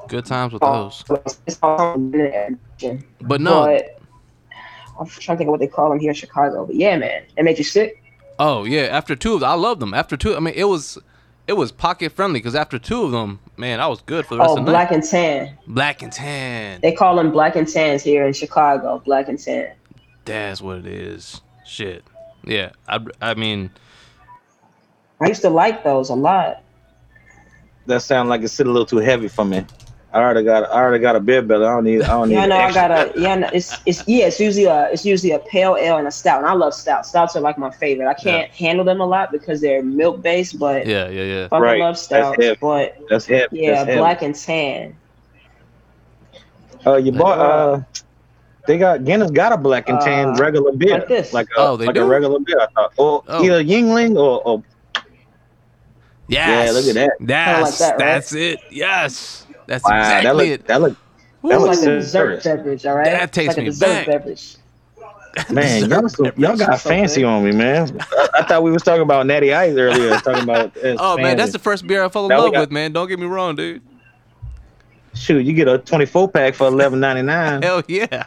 [0.07, 1.03] Good times with those.
[1.45, 2.57] it's called something.
[3.21, 3.96] But no, But
[4.99, 6.65] I'm trying to think of what they call them here in Chicago.
[6.65, 8.01] But yeah, man, it made you sick.
[8.39, 9.93] oh yeah, after two of them, I love them.
[9.93, 10.97] After two, I mean, it was,
[11.47, 14.39] it was pocket friendly because after two of them, man, I was good for the
[14.41, 14.95] rest Oh, of the black night.
[14.97, 15.57] and tan.
[15.67, 16.81] Black and tan.
[16.81, 19.01] They call them black and tans here in Chicago.
[19.05, 19.71] Black and tan.
[20.25, 21.41] That's what it is.
[21.65, 22.03] Shit.
[22.43, 22.71] Yeah.
[22.87, 23.69] I, I mean,
[25.21, 26.61] I used to like those a lot.
[27.85, 29.65] That sound like it's still a little too heavy for me.
[30.17, 31.65] I already got I already got a beer belly.
[31.65, 33.35] I don't need I don't need Yeah, no, I got a yeah.
[33.35, 34.25] No, it's it's yeah.
[34.27, 37.09] It's usually a it's usually a pale ale and a stout, and I love stouts.
[37.09, 38.07] Stouts are like my favorite.
[38.07, 41.47] I can't handle them a lot because they're milk based, but yeah, yeah, yeah.
[41.49, 42.37] fucking Right, love that's stouts.
[42.41, 42.57] heavy.
[42.59, 43.47] But That's heavy.
[43.51, 43.99] yeah, That's heavy.
[43.99, 44.95] black and tan.
[46.85, 47.81] Uh, you bought uh,
[48.67, 51.33] they got Guinness got a black and tan Uh, regular beer, like this.
[51.33, 52.03] like a, Oh, they like do?
[52.03, 52.59] a regular beer.
[52.61, 53.43] I thought, or Oh.
[53.43, 54.63] either Yuengling or, or
[56.27, 56.67] Yes.
[56.67, 57.11] Yeah, look at that.
[57.27, 57.61] Yes.
[57.61, 58.15] like that, right?
[58.15, 58.59] That's it.
[58.71, 59.46] Yes.
[59.67, 60.67] That's wow, exactly that look it.
[60.67, 60.97] that look
[61.43, 63.05] that looks like a dessert beverage, all right?
[63.05, 64.07] That It's takes like a me dessert back.
[64.07, 64.55] beverage.
[65.51, 65.87] man.
[65.89, 67.95] Y'all, so, y'all got fancy on me, man.
[68.01, 70.17] I, I thought we was talking about Natty Ice earlier.
[70.19, 72.59] talking about uh, Oh man, that's the first beer I fell in Now love got-
[72.61, 72.91] with, man.
[72.91, 73.81] Don't get me wrong, dude.
[75.13, 75.45] shoot.
[75.45, 77.61] You get a twenty four pack for eleven ninety nine.
[77.63, 78.25] Hell yeah.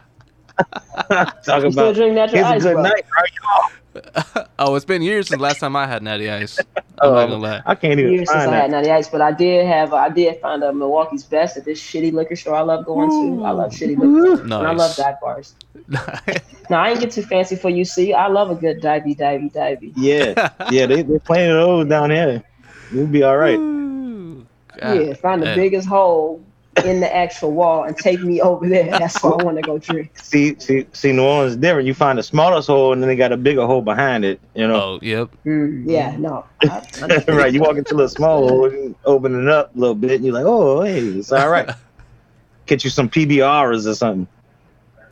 [1.10, 2.82] Talking You still about drink natural here's a good bro?
[2.82, 3.04] night.
[3.16, 3.70] Right?
[4.58, 6.58] oh, it's been years since last time I had Natty Ice.
[6.58, 7.62] I'm not oh, gonna lie.
[7.66, 8.70] I can't even Years since find I had.
[8.70, 12.12] Natty Ice, but I did have I did find a Milwaukee's Best at this shitty
[12.12, 13.44] liquor store I love going to.
[13.44, 15.54] I love shitty liquor, and I love dive bars.
[16.70, 17.84] Now I ain't get too fancy for you.
[17.84, 19.92] See, I love a good divey, divey, divey.
[19.96, 22.44] Yeah, yeah, they they playing those down here.
[22.92, 23.58] You'll be all right.
[23.58, 24.46] Ooh.
[24.78, 25.58] Yeah, find the damn.
[25.58, 26.40] biggest hole
[26.84, 28.84] in the actual wall and take me over there.
[28.98, 30.18] That's what I want to go drink.
[30.18, 31.86] See, see, see, New Orleans is different.
[31.86, 34.40] You find the smallest hole, and then they got a bigger hole behind it.
[34.54, 35.30] You know, Oh, yep.
[35.44, 36.44] Mm, yeah, no.
[36.62, 37.52] I- I- right?
[37.52, 40.34] You walk into a small hole, you open it up a little bit, and you're
[40.34, 41.70] like, oh, hey, it's all right.
[42.66, 44.28] Get you some PBRs or something.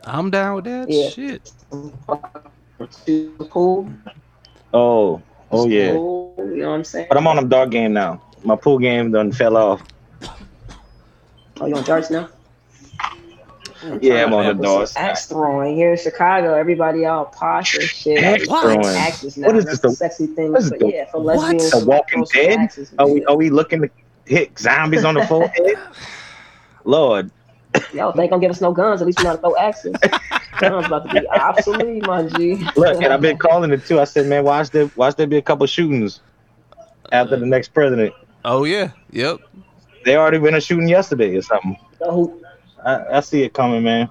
[0.03, 0.89] I'm down with that.
[0.89, 1.09] Yeah.
[1.09, 1.51] Shit.
[3.49, 3.91] pool.
[4.73, 5.91] Oh, oh yeah.
[5.91, 7.07] Pool, you know what I'm saying?
[7.09, 8.21] But I'm on a dog game now.
[8.43, 9.83] My pool game done fell off.
[11.61, 12.29] Oh, you on darts now?
[14.01, 14.95] Yeah, I'm on the With darts.
[14.97, 16.53] Axe throwing here in Chicago.
[16.53, 18.21] Everybody all posh and shit.
[18.23, 18.63] Axe What?
[18.63, 18.97] throwing.
[18.97, 19.47] Axes now.
[19.47, 20.51] What is That's this, a sexy thing.
[20.51, 21.37] what is But the- yeah, for what?
[21.37, 21.71] lesbians.
[21.71, 22.59] The Walking throw some Dead?
[22.59, 23.27] axes Are we shit.
[23.29, 23.89] are we looking to
[24.25, 25.77] hit zombies on the forehead?
[26.83, 27.31] Lord,
[27.93, 28.99] Y'all think gonna give us no guns?
[29.01, 29.95] At least we know how to throw axes.
[30.59, 32.55] Guns about to be obsolete, my G.
[32.75, 33.97] look, and I've been calling it too.
[34.01, 36.19] I said, man, watch there, watch there be a couple shootings
[37.13, 38.13] after the next president.
[38.43, 38.91] Oh yeah.
[39.11, 39.37] Yep.
[40.05, 41.77] They already been a shooting yesterday or something.
[42.85, 44.09] I, I see it coming, man.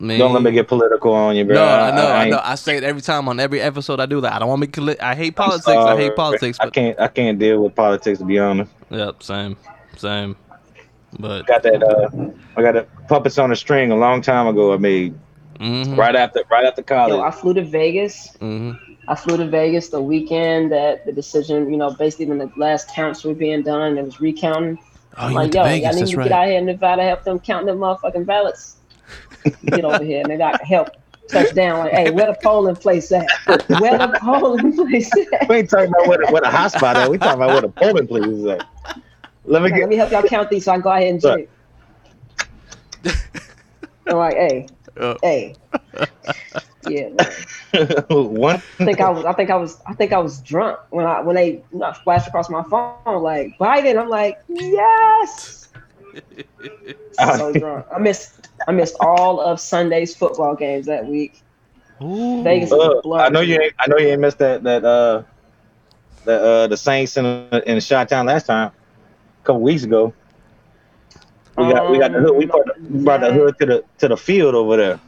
[0.00, 0.18] Man.
[0.18, 1.54] Don't let me get political on you, bro.
[1.56, 2.40] No, I know, I, ain't- know.
[2.42, 4.32] I say it every time on every episode I do that.
[4.32, 5.00] I don't want to be.
[5.00, 5.66] I hate politics.
[5.68, 6.58] I hate politics.
[6.60, 6.98] I can't.
[7.00, 8.70] I can't deal with politics to be honest.
[8.90, 9.56] yep, same,
[9.96, 10.36] same.
[11.18, 11.82] But Got that.
[11.82, 14.72] Uh, I got a puppets on a string a long time ago.
[14.72, 15.18] I made
[15.58, 17.14] mhm, right after right after college.
[17.14, 18.36] Yo, I flew to Vegas.
[18.40, 18.78] mhm.
[19.08, 22.94] I flew to Vegas the weekend that the decision, you know, basically when the last
[22.94, 24.78] counts were being done, it was recounting.
[25.18, 25.82] Oh, I'm you like, went to yo, Vegas.
[25.82, 26.24] y'all need That's to right.
[26.24, 28.76] get out here in Nevada, help them count them motherfucking ballots.
[29.70, 30.88] get over here, and maybe I can help.
[31.30, 33.28] Touchdown, like, hey, where the polling place at?
[33.68, 35.26] Where the polling place at?
[35.50, 37.10] we ain't talking about where the, where the hot spot at.
[37.10, 38.64] We talking about where the polling place is at.
[39.44, 39.90] Let me Like, Let get.
[39.90, 41.50] me help y'all count these so I can go ahead and drink.
[44.08, 45.54] I'm like, hey, Uh, hey,
[46.88, 47.34] yeah.
[48.10, 48.62] One.
[48.80, 51.20] I think I was, I think I was, I think I was drunk when I
[51.20, 53.76] when they you know, flashed across my phone like Biden.
[53.76, 55.50] I'm like, yes,
[57.12, 57.86] so drunk.
[57.94, 61.42] I missed I missed all of Sunday's football games that week.
[62.02, 62.42] Ooh.
[62.42, 63.24] Vegas is Uh, a blur.
[63.24, 63.74] I know you ain't.
[63.78, 65.22] I know you ain't missed that that uh
[66.24, 67.26] the uh the Saints in
[67.66, 70.14] in Shot Town last time, a couple weeks ago.
[71.56, 72.36] We got we got the hood.
[72.36, 75.00] We brought the, we brought the Um, hood to the to the field over there.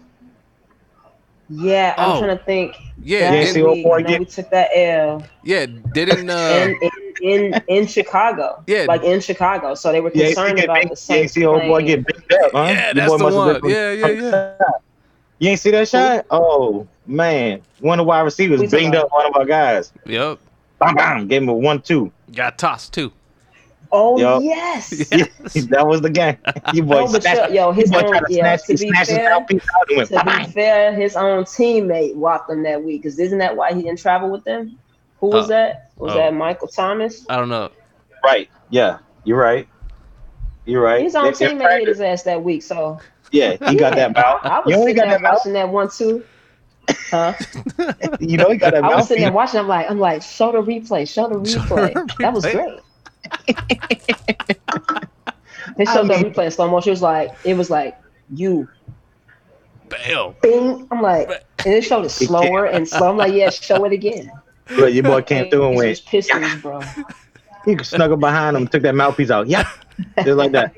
[1.52, 2.18] Yeah, I'm Oh.
[2.20, 2.76] trying to think.
[3.02, 5.66] Yeah, That You see week, boy know get- we took that L yeah.
[5.92, 6.34] Didn't uh,
[6.80, 6.90] in,
[7.22, 8.62] in in in Chicago.
[8.66, 8.84] Yeah.
[8.88, 9.74] like in Chicago.
[9.74, 11.62] So they were You ain't see, concerned get about big, the you ain't see old
[11.62, 12.64] boy get beat up, huh?
[12.68, 13.60] Yeah, that's boy the must have one.
[13.62, 14.54] been Yeah, yeah, yeah.
[15.40, 16.26] You ain't see that shot?
[16.30, 19.92] Oh man, one of the wide receivers Who banged up one of our guys.
[20.06, 20.38] yep.
[20.78, 22.10] Bam, bam, gave him a one-two.
[22.34, 23.12] Got tossed too.
[23.92, 24.42] Oh Yup.
[24.42, 25.10] yes.
[25.12, 25.24] Yeah.
[25.70, 26.36] that was the game.
[26.74, 28.92] You boy, No, but snatched- yo, his boy own, tried to yeah, snatch, to be
[28.96, 32.82] his fair, mouthpiece out and went to be fair, his own teammate walked him that
[32.84, 33.02] week.
[33.02, 34.78] Because isn't that why he didn't travel with them?
[35.20, 35.48] Who was Oh.
[35.48, 35.90] that?
[35.96, 36.16] Was Oh.
[36.18, 37.26] that Michael Thomas?
[37.28, 37.70] I don't know.
[38.24, 38.48] Right.
[38.70, 39.66] Yeah, you're right.
[40.66, 41.02] You're right.
[41.02, 42.62] His own In- in teammate hit his ass that week.
[42.62, 42.98] So
[43.32, 44.40] Yeah, he got that mouth.
[44.44, 45.32] I was You know sitting got there that mouth.
[45.38, 46.24] watching that one too.
[47.10, 47.32] Huh?
[48.20, 49.60] You know he got that I was sitting there watching.
[49.60, 52.18] I'm like, I'm like, show the replay, show the Show the replay.
[52.18, 52.78] That was great.
[55.76, 56.90] They showed the replay in slow motion.
[56.90, 57.96] It was like, it was like
[58.34, 58.68] you,
[59.88, 60.34] Bam.
[60.42, 60.86] bing.
[60.90, 61.28] I'm like,
[61.64, 63.10] and it showed it slower and slow.
[63.10, 64.30] I'm like, yeah, show it again.
[64.70, 65.88] Look, your boy came through and These went.
[65.90, 66.80] was Pistons, bro.
[67.64, 69.46] He snuggled behind him, took that mouthpiece out.
[69.48, 69.66] Yep,
[70.24, 70.74] just like that,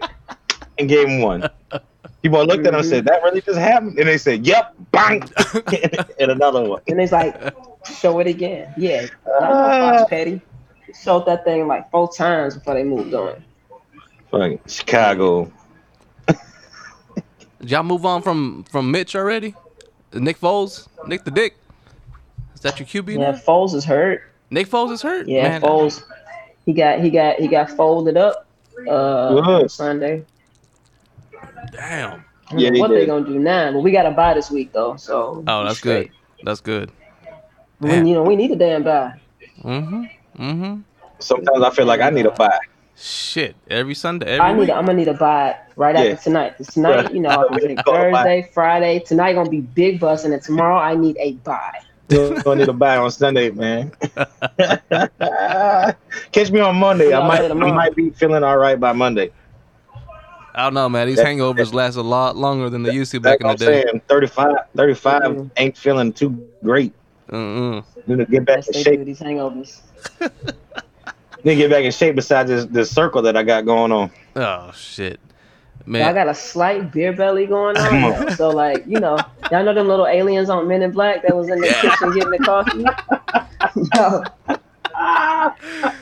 [0.79, 1.49] and gave him one.
[2.23, 5.23] People looked at him and said, "That really just happened?" And they said, "Yep, bang,"
[6.21, 6.81] and another one.
[6.89, 7.37] And it's like,
[7.99, 8.73] show it again.
[8.77, 9.99] Yeah, Ah.
[9.99, 10.41] Fox Petty
[10.95, 13.43] showed that thing like four times before they moved on.
[14.31, 15.53] Fucking Chicago.
[16.27, 16.37] Did
[17.71, 19.55] y'all move on from from Mitch already?
[20.13, 21.57] Nick Foles, Nick the Dick.
[22.55, 23.33] Is that your QB Yeah, now?
[23.33, 24.23] Foles is hurt.
[24.51, 25.27] Nick Foles is hurt.
[25.27, 26.03] Yeah, Man, Foles.
[26.67, 28.47] He got he got he got folded up
[28.89, 29.45] uh Good.
[29.45, 30.25] on Sunday.
[31.73, 32.25] Damn.
[32.57, 33.73] Yeah, know he what they gonna do now?
[33.73, 36.09] But we got to bye this week though, so Oh, that's straight.
[36.09, 36.45] good.
[36.45, 36.91] That's good.
[37.81, 39.15] We, you know, we need a damn bye.
[39.65, 40.05] Mm-hmm.
[40.39, 40.81] Mm-hmm.
[41.19, 42.59] Sometimes I feel like I need a bye.
[42.97, 43.57] Shit.
[43.69, 44.27] Every Sunday.
[44.27, 44.61] Every I need.
[44.61, 44.69] week.
[44.71, 46.13] A, I'm gonna need a bye right Yeah.
[46.13, 46.55] after tonight.
[46.73, 48.23] tonight, you know, I can drink Call it a bye.
[48.23, 48.99] Thursday, Friday.
[49.01, 51.81] Tonight gonna be big bus, and then tomorrow I need a bye.
[52.09, 53.91] You don't need a bye on Sunday, man.
[56.33, 57.13] Catch me on Monday.
[57.15, 59.31] I might, I might be feeling all right by Monday.
[60.55, 61.07] I don't know, man.
[61.07, 63.53] These That- hangovers last a lot longer than they used to That's back in the
[63.53, 63.83] I'm day.
[63.85, 64.03] saying.
[64.09, 65.51] 35, 35 Mhm.
[65.57, 66.93] ain't feeling too great.
[67.33, 67.85] Mm-mm.
[68.07, 69.01] Need to get back in shape.
[69.01, 69.81] do these hangovers.
[70.21, 74.11] Need to get back in shape besides this, this circle that I got going on.
[74.37, 75.19] Oh shit,
[75.87, 76.03] man!
[76.03, 76.15] I man.
[76.15, 78.13] got a slight beer belly going on.
[78.13, 78.37] on.
[78.37, 79.19] So like, you know,
[79.51, 82.31] y'all know them little aliens on Men in Black that was in the kitchen getting
[82.31, 82.85] the coffee.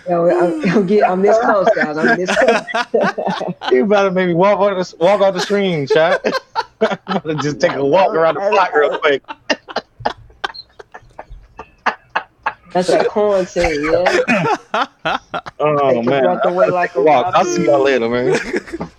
[0.08, 1.96] Yo, yo, I'm, I'm, get, I'm this close, guys.
[1.96, 3.54] I'm this close.
[3.72, 6.24] You better maybe walk on the, walk off the screen, shot.
[7.40, 9.22] Just take a walk around the block real quick.
[12.72, 14.86] That's that corn thing, yeah.
[15.58, 17.34] Oh Take man, breath away like a walk.
[17.34, 18.36] I'll see y'all later, man.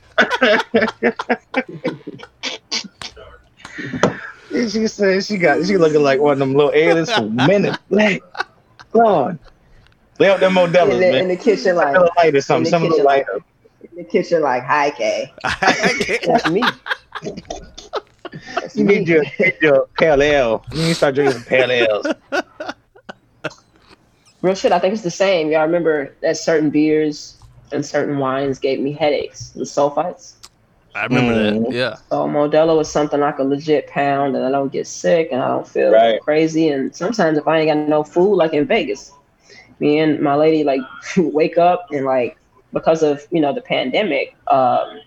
[4.51, 7.77] she said she got she looking like one of them little aliens from Men in
[7.89, 8.21] Black.
[8.93, 9.39] Lord,
[10.19, 12.61] lay up them Modelo's, In the, in the kitchen, like A little light or something,
[12.61, 13.25] in the some little kitchen, light.
[13.89, 15.33] in the kitchen, like, hi, Kay.
[16.25, 16.63] That's me.
[18.55, 18.99] That's You me.
[18.99, 20.65] need your, need your pale ale.
[20.73, 22.05] You need to start drinking some pale ales.
[24.41, 25.51] Real shit, I think it's the same.
[25.51, 27.39] Y'all remember that certain beers
[27.71, 30.35] and certain wines gave me headaches, the sulfites.
[30.95, 31.61] I remember that.
[31.61, 31.65] Mhm.
[31.69, 31.97] Yeah.
[32.09, 35.47] So Modelo is something I can legit pound and I don't get sick and I
[35.49, 36.19] don't feel Right.
[36.19, 36.69] crazy.
[36.69, 39.03] And sometimes if I ain't got no food, like in Vegas,
[39.71, 40.81] me and my lady like
[41.17, 42.37] wake up and like
[42.73, 44.99] because of you know the pandemic, um,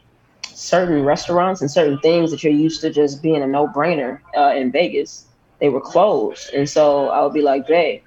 [0.44, 4.52] certain restaurants and certain things that you're used to just being a no brainer uh,
[4.56, 5.28] in Vegas,
[5.60, 6.52] they were closed.
[6.54, 8.03] And so I would be like, Jay,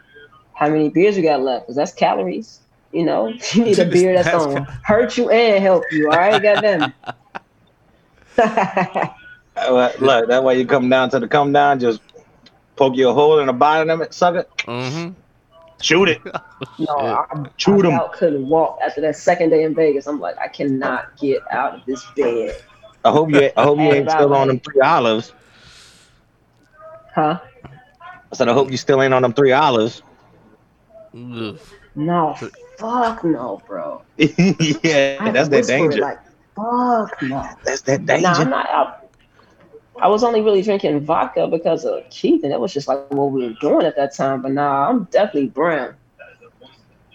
[0.57, 1.65] how many beers you got left?
[1.65, 2.61] Because that's calories.
[2.91, 6.09] You know, you need a beer that's, That's gonna hurt you and help you.
[6.09, 6.93] All right, goddamn.
[9.55, 12.01] Uh, Look, that way you come down to the come down, just
[12.75, 15.13] poke your hole in the bottom of it, suck it, Mm-hmm.
[15.81, 16.21] shoot it.
[16.79, 17.25] No, I,
[17.57, 17.91] Shoot I 'em.
[17.91, 20.07] about couldn't walk after that second day in Vegas.
[20.07, 22.55] I'm like, I cannot get out of this bed.
[23.03, 23.51] I hope you.
[23.57, 25.33] I hope you ain't still Bob, on them three olives.
[27.15, 27.39] Huh?
[28.31, 30.01] I said I hope you still ain't on them three olives.
[31.13, 31.59] Ugh.
[31.95, 32.35] No,
[32.77, 34.03] fuck no, bro.
[34.17, 36.01] yeah, I that's that danger.
[36.01, 36.19] Like,
[36.55, 37.43] fuck no.
[37.63, 38.49] that's that Nah, I'm danger.
[38.49, 38.93] not out.
[40.01, 43.31] I was only really drinking vodka because of Keith, and it was just like what
[43.31, 44.41] we were doing at that time.
[44.41, 45.95] But nah, I'm definitely brown.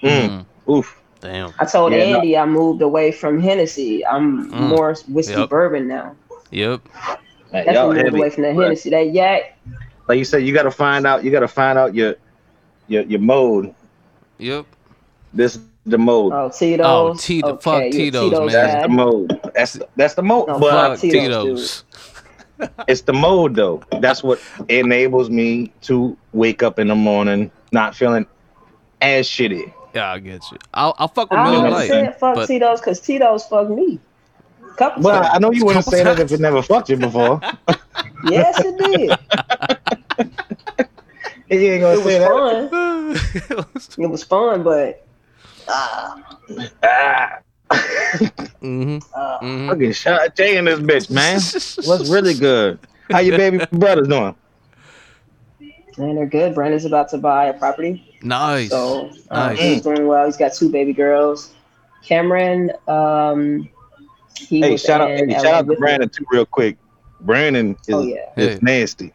[0.03, 0.47] Mm.
[0.69, 1.01] Oof.
[1.21, 1.53] Damn.
[1.59, 2.17] I told Yeah, no.
[2.17, 4.05] Andy I moved away from Hennessy.
[4.05, 4.69] I'm Mm.
[4.69, 5.51] more whiskey Yep.
[5.51, 6.17] bourbon now.
[6.51, 6.81] Yep.
[7.53, 8.19] Man, Definitely moved heavy.
[8.19, 8.91] away from the Hennessy.
[8.91, 9.43] That yak.
[10.09, 11.25] Like you said, you got to find out.
[11.25, 12.17] You got to find out your
[12.89, 13.75] your your mode.
[14.39, 14.67] Yep.
[15.35, 16.33] This is the mode.
[16.33, 16.87] Oh, Tito's.
[16.87, 18.47] Oh, Tito- fuck you're Tito's, man.
[18.53, 19.41] That's the mode.
[19.55, 20.49] That's that's the mode.
[20.49, 21.85] No, but fuck Fuck Tito's,
[22.59, 22.75] Tito's.
[22.89, 23.83] it's the mode though.
[24.01, 28.27] That's what enables me to wake up in the morning not feeling
[29.01, 29.73] as shitty.
[29.95, 30.59] Yeah, I get you.
[30.75, 31.89] I'll, I'll fuck with I Miller never Lite.
[31.91, 33.99] said fuck but- Tito's because Tito's fucked me.
[34.77, 37.41] Couple Well, I know you wouldn't Couple say that if it never fucked you before.
[38.25, 39.19] Yes, it
[40.19, 40.79] did.
[41.53, 42.31] you ain't gonna It was say that.
[42.31, 42.71] fun.
[43.99, 45.07] It was fun, but
[45.69, 46.17] ah,
[46.83, 47.39] Ah.
[48.61, 49.39] hmm ah.
[49.41, 51.41] hmm Fucking shot J in this bitch, man.
[51.85, 52.79] What's really good?
[53.11, 54.35] How your baby brothers doing?
[55.99, 56.55] man, they're good.
[56.55, 58.71] Brandon's about to buy a property, Nice.
[58.71, 59.59] so uh, Nice.
[59.59, 60.27] he's doing well.
[60.27, 61.55] He's got two baby girls.
[62.05, 63.69] Cameron, um,
[64.37, 65.81] he hey, shout out, hey, shout out to with me.
[65.81, 66.77] Brandon too, real quick.
[67.21, 68.59] Brandon is, Oh yeah, is Yeah.
[68.63, 69.13] nasty.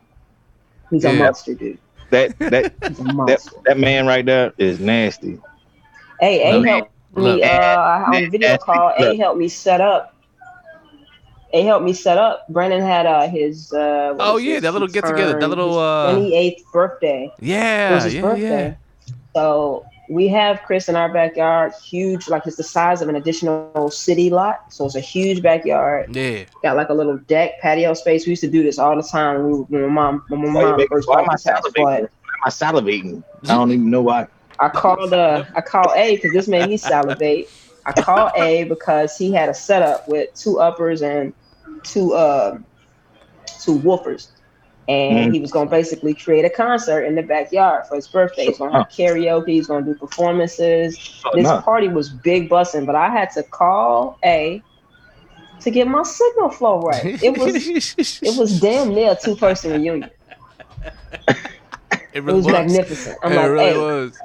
[0.90, 1.80] he's a monster, dude.
[2.10, 2.74] That that
[3.26, 5.40] that that man right there is nasty.
[6.20, 7.36] Hey, A Look, helped look.
[7.38, 7.50] me uh,
[8.06, 8.32] on Look.
[8.32, 8.94] video call.
[8.98, 10.14] A helped me set up.
[11.54, 12.46] A helped me set up.
[12.50, 13.72] Brandon had uh, his.
[13.72, 17.32] Uh, Oh, yeah, his- that little get-together, that little, his uh, 28th birthday.
[17.38, 17.94] It Yeah.
[17.96, 18.22] was his Yeah.
[18.22, 18.78] birthday.
[19.36, 23.90] So we have Chris in our backyard, huge, like it's the size of an additional
[23.92, 24.72] city lot.
[24.72, 26.16] So it's a huge backyard.
[26.16, 26.30] Yeah.
[26.30, 26.46] Yeah.
[26.64, 28.26] Got like a little deck, patio space.
[28.26, 30.50] We used to do this all the time when, we, when my mom, when my
[30.50, 31.64] mom making- first bought am I this house.
[31.66, 31.84] salivating?
[31.84, 32.08] Why am
[32.46, 33.24] I salivating?
[33.44, 34.28] I don't even know why.
[34.60, 37.50] I called uh I called A because this made me salivate.
[37.86, 41.34] I called A because he had a setup with two uppers and
[41.84, 42.66] two um
[43.62, 44.30] two woofers.
[44.88, 45.34] And Mhm.
[45.34, 48.48] he was gonna basically create a concert in the backyard for his birthday.
[48.48, 51.00] He's gonna have karaoke, he's gonna do performances.
[51.24, 54.64] So, This party was big busting, but I had to call A
[55.62, 57.08] to get my signal flow right.
[57.22, 57.74] It was
[58.24, 60.12] it was damn near a two person reunion.
[62.14, 62.50] It It was was.
[62.50, 63.18] magnificent.
[63.24, 64.24] I'm it like, really hey, was.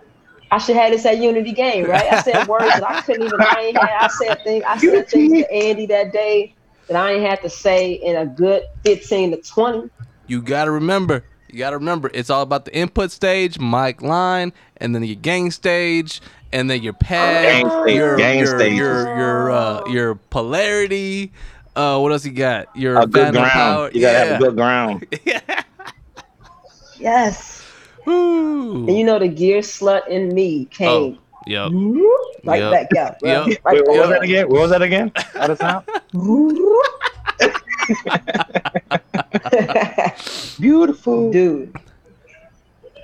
[0.51, 2.09] I should have this at Unity game, right?
[2.09, 3.41] I said words that I couldn't even.
[3.43, 3.91] I ain't had.
[4.05, 4.65] I said things.
[4.69, 6.57] I said things to Andy that day
[6.89, 9.91] that I ain't had to say in a good fifteen to twenty.
[10.33, 11.24] You gotta remember.
[11.51, 12.11] You gotta remember.
[12.14, 16.22] It's all about the input stage, mic line, and then your gain stage,
[16.55, 18.78] and then your pad, Gain stage, your gain your, stages.
[18.78, 21.33] your your uh, your polarity.
[21.76, 22.74] Uh, what else you got?
[22.74, 23.51] Your A good ground.
[23.51, 23.91] power.
[23.93, 24.24] You gotta yeah.
[24.24, 25.07] have a good ground.
[26.99, 27.62] Yes,
[28.07, 28.87] Woo.
[28.89, 31.72] and you know the gear slut in me came Yep.
[31.72, 32.72] whoop, right Yep.
[32.72, 33.18] back out.
[33.20, 33.30] bro.
[33.49, 33.59] Yep.
[33.64, 34.24] Right Wait, what was that out.
[34.24, 34.49] again?
[34.49, 35.12] What was that again?
[35.35, 35.83] Out of time?
[40.59, 41.30] Beautiful.
[41.30, 41.74] Dude.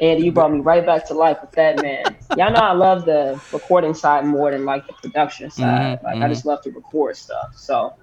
[0.01, 2.17] Andy, you brought me right back to life with that man.
[2.35, 5.59] Y'all know I love the recording side more than like the production side.
[5.59, 6.29] Mhm, like I mhm.
[6.29, 7.55] just love to record stuff.
[7.55, 7.95] So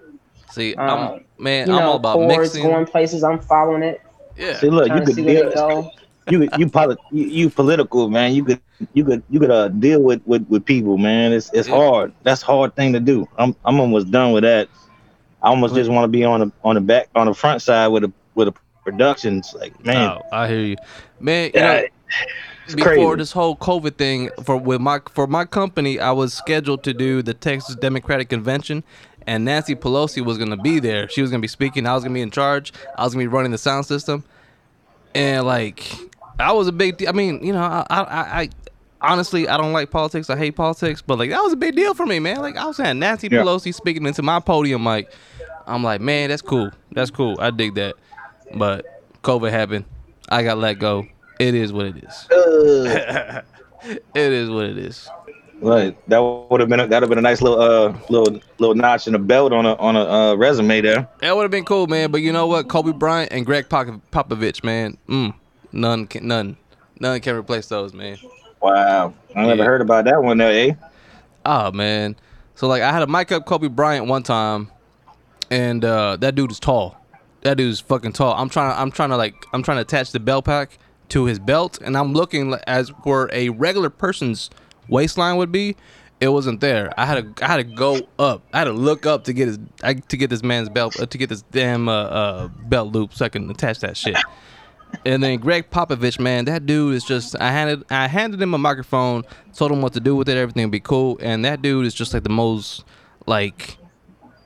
[0.47, 1.63] See, Um, I'm man.
[1.63, 2.57] you I'm know, all about chords mixing.
[2.57, 3.23] going places.
[3.23, 4.01] I'm following it.
[4.35, 4.53] Yeah.
[4.53, 5.49] See, look, you could see where they deal.
[5.49, 5.91] go.
[6.27, 8.33] You you, poli- you, you political, man.
[8.33, 8.61] You could,
[8.93, 11.33] you could, you could uh, deal with, with, with people, man.
[11.33, 11.67] It's, it's Yeah.
[11.67, 12.13] hard.
[12.23, 13.27] That's a hard thing to do.
[13.37, 14.69] I'm, I'm almost done with that.
[15.45, 17.87] I almost just want to be on the, on the back, on the front side
[17.89, 19.53] with a, with a productions.
[19.57, 20.75] Like, man, Oh, I hear you,
[21.19, 21.51] man.
[21.53, 21.83] You know,
[22.65, 23.15] it's before crazy.
[23.17, 27.21] this whole COVID thing for with my for my company, I was scheduled to do
[27.21, 28.83] the Texas Democratic Convention,
[29.27, 31.07] and Nancy Pelosi was gonna be there.
[31.09, 31.85] She was gonna be speaking.
[31.85, 32.73] I was gonna be in charge.
[32.97, 34.23] I was gonna be running the sound system,
[35.13, 35.91] and like
[36.39, 36.97] I was a big.
[36.97, 38.49] De- I mean, you know, I, I, I
[39.11, 40.29] honestly I don't like politics.
[40.29, 42.37] I hate politics, but like that was a big deal for me, man.
[42.37, 43.39] Like I was saying, Nancy Yeah.
[43.41, 45.11] Pelosi speaking into my podium, like
[45.67, 46.69] I'm like, man, that's cool.
[46.91, 47.37] That's cool.
[47.39, 47.95] I dig that.
[48.55, 48.85] But
[49.23, 49.85] COVID happened.
[50.29, 51.07] I got let go.
[51.39, 52.29] It is what it is.
[52.31, 53.41] Uh,
[53.87, 55.07] It is what it is.
[55.61, 55.95] right.
[56.09, 58.73] That would have been, a, that would have been a nice little, uh, little, little
[58.73, 61.07] notch in the belt on a, on a uh, resume there.
[61.21, 62.09] That would have been cool, man.
[62.11, 62.67] But you know what?
[62.67, 64.97] Kobe Bryant and Greg Pop- Popovich, man.
[65.07, 65.35] Mm,
[65.71, 66.57] none, can, none,
[66.99, 68.17] none can replace those, man.
[68.73, 69.13] Wow.
[69.35, 69.63] I never Yeah.
[69.65, 70.73] heard about that one though, eh?
[71.45, 72.15] Oh man.
[72.55, 74.71] So like I had a mic up Kobe Bryant one time,
[75.51, 76.99] and uh, that dude is tall.
[77.41, 78.33] That dude's fucking tall.
[78.33, 78.75] I'm trying.
[78.75, 79.35] I'm trying to like.
[79.53, 83.29] I'm trying to attach the belt pack to his belt, and I'm looking as where
[83.31, 84.49] a regular person's
[84.89, 85.75] waistline would be.
[86.21, 86.91] It wasn't there.
[86.97, 87.45] I had to.
[87.45, 88.41] I had to go up.
[88.53, 89.59] I had to look up to get his.
[89.83, 90.99] I, to get this man's belt.
[90.99, 94.15] Uh, to get this damn uh, uh, belt loop so I can attach that shit.
[95.05, 97.39] And then Greg Popovich, man, that dude is just.
[97.39, 99.23] I handed I handed him a microphone,
[99.53, 101.17] told him what to do with it, everything would be cool.
[101.21, 102.83] And that dude is just like the most
[103.25, 103.77] like.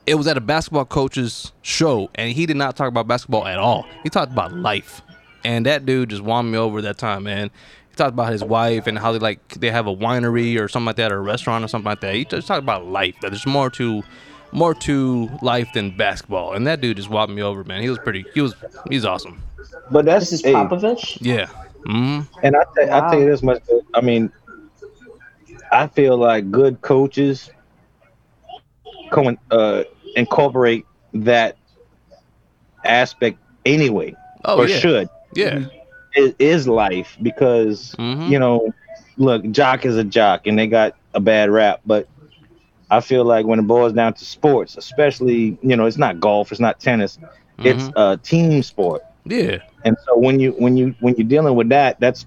[0.05, 3.59] It was at a basketball coach's show, and he did not talk about basketball at
[3.59, 3.85] all.
[4.01, 5.01] He talked about life,
[5.43, 7.51] and that dude just won me over that time, man.
[7.89, 10.87] He talked about his wife and how they like they have a winery or something
[10.87, 12.15] like that or a restaurant or something like that.
[12.15, 13.15] He just talked about life.
[13.21, 14.03] That there's more to
[14.51, 16.53] more to life than basketball.
[16.53, 17.81] And that dude just walked me over, man.
[17.81, 18.25] He was pretty.
[18.33, 18.55] He was
[18.89, 19.41] he's awesome.
[19.91, 21.17] But that's This is hey, Popovich.
[21.21, 21.47] Yeah.
[21.85, 23.61] hmm And I tell, I tell you this much.
[23.93, 24.31] I mean,
[25.71, 27.49] I feel like good coaches
[29.11, 29.83] co- uh,
[30.15, 31.57] incorporate that
[32.83, 34.79] aspect anyway, Oh or yeah.
[34.79, 35.09] should.
[35.33, 35.65] Yeah.
[36.13, 38.29] It is life because Mhm.
[38.29, 38.73] you know,
[39.17, 42.07] look, jock is a jock, and they got a bad rap, but.
[42.89, 46.51] I feel like when it boils down to sports, especially you know, it's not golf,
[46.51, 47.19] it's not tennis,
[47.63, 47.93] it's Mhm.
[47.95, 49.01] a team sport.
[49.25, 49.57] Yeah.
[49.83, 52.25] And so when you when you when you're dealing with that, that's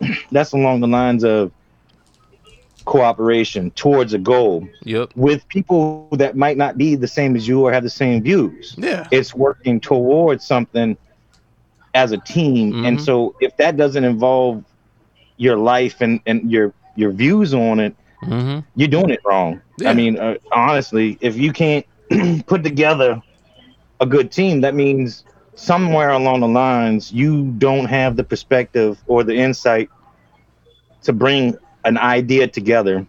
[0.30, 1.52] that's along the lines of
[2.84, 5.10] cooperation towards a goal Yep.
[5.14, 8.56] with people that might not be the same as you or have the same views.
[8.60, 8.94] Yeah.
[8.94, 10.96] It's working towards something
[11.94, 12.76] as a team.
[12.82, 13.00] And Mhm.
[13.00, 14.64] so if that doesn't involve
[15.36, 19.60] your life and, and your your views on it, hmm you're doing it wrong.
[19.78, 19.90] Yeah.
[19.90, 21.86] I mean, uh, honestly, if you can't
[22.46, 23.20] put together
[24.00, 29.22] a good team, that means somewhere along the lines you don't have the perspective or
[29.24, 29.90] the insight
[31.02, 33.06] to bring an idea together.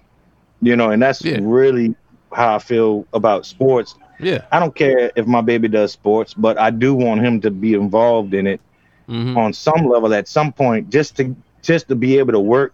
[0.62, 1.40] You know, and that's Yeah.
[1.40, 1.96] really
[2.34, 3.96] how I feel about sports.
[4.20, 4.46] Yeah.
[4.52, 7.74] I don't care if my baby does sports, but I do want him to be
[7.74, 8.62] involved in it
[9.08, 12.74] hmm on some level at some point, just to just to be able to work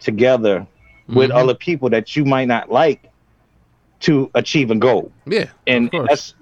[0.00, 0.66] together
[1.08, 1.34] with Mhm.
[1.36, 3.08] other people that you might not like
[4.00, 5.10] to achieve a goal.
[5.26, 5.46] Yeah.
[5.66, 6.34] And that's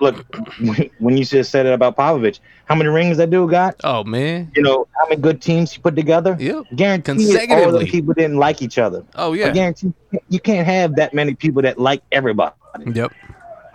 [0.00, 0.24] look
[0.98, 3.76] when you just said it about Popovich, how many rings that dude got?
[3.84, 4.50] Oh man.
[4.54, 6.36] You know how many good teams he put together?
[6.38, 6.64] Yep.
[6.74, 9.04] Guarantee all the people didn't like each other.
[9.14, 9.50] Oh I yeah.
[9.52, 9.92] guarantee
[10.28, 12.54] you can't have that many people that like everybody.
[12.92, 13.12] Yep.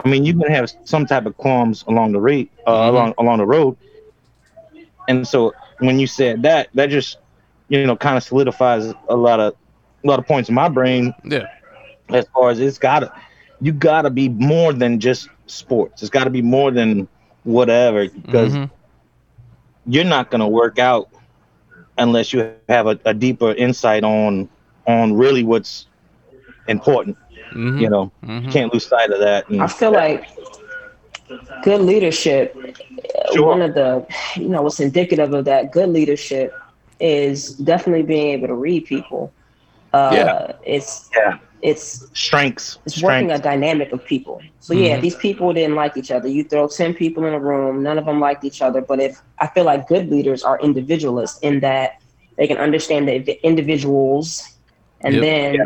[0.04, 2.90] I mean, you can have some type of qualms along the rate, uh, Mhm.
[2.90, 3.78] along along the road.
[5.08, 7.18] And so when you said that, that just
[7.70, 9.56] you know kind of solidifies a lot of
[10.04, 11.46] a lot of points in my brain Yeah.
[12.10, 13.12] as far as it's gotta
[13.62, 16.02] you gotta be more than just sports.
[16.02, 17.08] It's gotta be more than
[17.44, 18.70] whatever because Mhm.
[19.86, 21.10] you're not gonna work out
[21.98, 24.26] unless you have a, a deeper insight on
[24.64, 25.70] on really what's
[26.68, 27.18] important.
[27.54, 27.80] Mhm.
[27.80, 28.44] You know, Mhm.
[28.44, 29.50] you can't lose sight of that.
[29.50, 30.26] And I feel like
[31.64, 32.56] good leadership.
[33.34, 33.48] Sure.
[33.48, 36.54] One of the, you know, what's indicative of that good leadership
[37.00, 39.32] is definitely being able to read people.
[39.94, 40.52] Uh, Yeah.
[40.64, 41.38] It's Yeah.
[41.62, 44.42] it's strengths, it's working a dynamic of people.
[44.60, 45.02] So yeah, Mhm.
[45.02, 46.28] these people didn't like each other.
[46.28, 48.82] You throw ten people in a room, none of them liked each other.
[48.82, 51.92] But if I feel like good leaders are individualists in that
[52.38, 54.42] they can understand the individuals,
[55.02, 55.22] and Yep.
[55.22, 55.58] then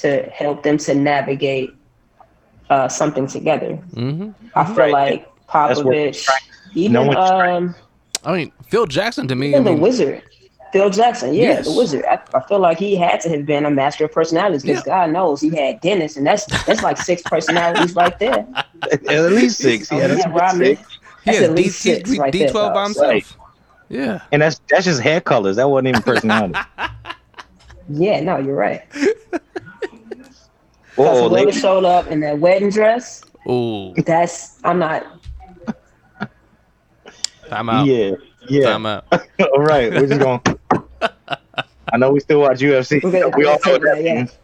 [0.00, 1.70] to help them to navigate
[2.70, 3.78] uh, something together.
[3.94, 4.34] Mhm.
[4.54, 4.92] I feel Right.
[4.92, 6.26] like Popovich,
[6.74, 7.74] even No um,
[8.24, 9.54] I mean, Phil Jackson to me.
[9.54, 10.22] I even the Wizard,
[10.72, 11.64] Phil Jackson, yeah, Yes.
[11.64, 12.04] the Wizard.
[12.06, 15.10] I, I feel like he had to have been a master of personalities because God
[15.10, 18.46] knows he had Dennis, and that's that's like six personalities right there.
[19.08, 19.90] at least six.
[19.92, 20.74] Oh, Yeah, that's yeah, Rodney.
[20.76, 20.80] six.
[21.24, 22.84] he That's has at D, least six D, right there, D12 by dog.
[22.84, 23.10] himself.
[23.10, 23.26] Right.
[23.88, 24.20] Yeah.
[24.32, 25.56] And that's that's just hair colors.
[25.56, 26.54] That wasn't even personality.
[27.90, 28.82] Yeah, no, you're right.
[28.92, 29.00] oh,
[30.96, 35.06] Because whoever showed up in that wedding dress, Oh, that's I'm not.
[37.48, 37.86] time out.
[37.86, 38.10] Yeah,
[38.48, 38.64] yeah.
[38.64, 39.06] Time out.
[39.40, 40.40] All right, we're just going.
[41.92, 43.02] I know we still watch UFC.
[43.02, 44.14] We're gonna- we all know what that yeah.
[44.14, 44.36] means.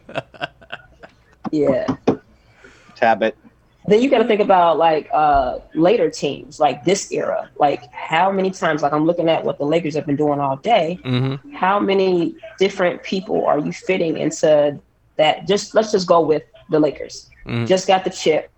[1.51, 1.85] Yeah.
[2.95, 3.37] Tap it.
[3.87, 8.31] then you got to think about like uh later teams like this era like how
[8.31, 11.35] many times like i'm looking at what the lakers have been doing all day hmm
[11.53, 14.79] how many different people are you fitting into
[15.17, 16.41] that just let's just go with
[16.71, 17.67] the lakers Mhm.
[17.67, 18.49] just got the chip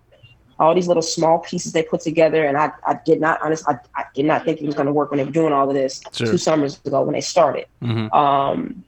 [0.58, 3.78] all these little small pieces they put together and i, I did not honest I,
[3.96, 5.74] I did not think it was going to work when they were doing all of
[5.74, 6.26] this Sure.
[6.28, 8.84] two summers ago when they started hmm um,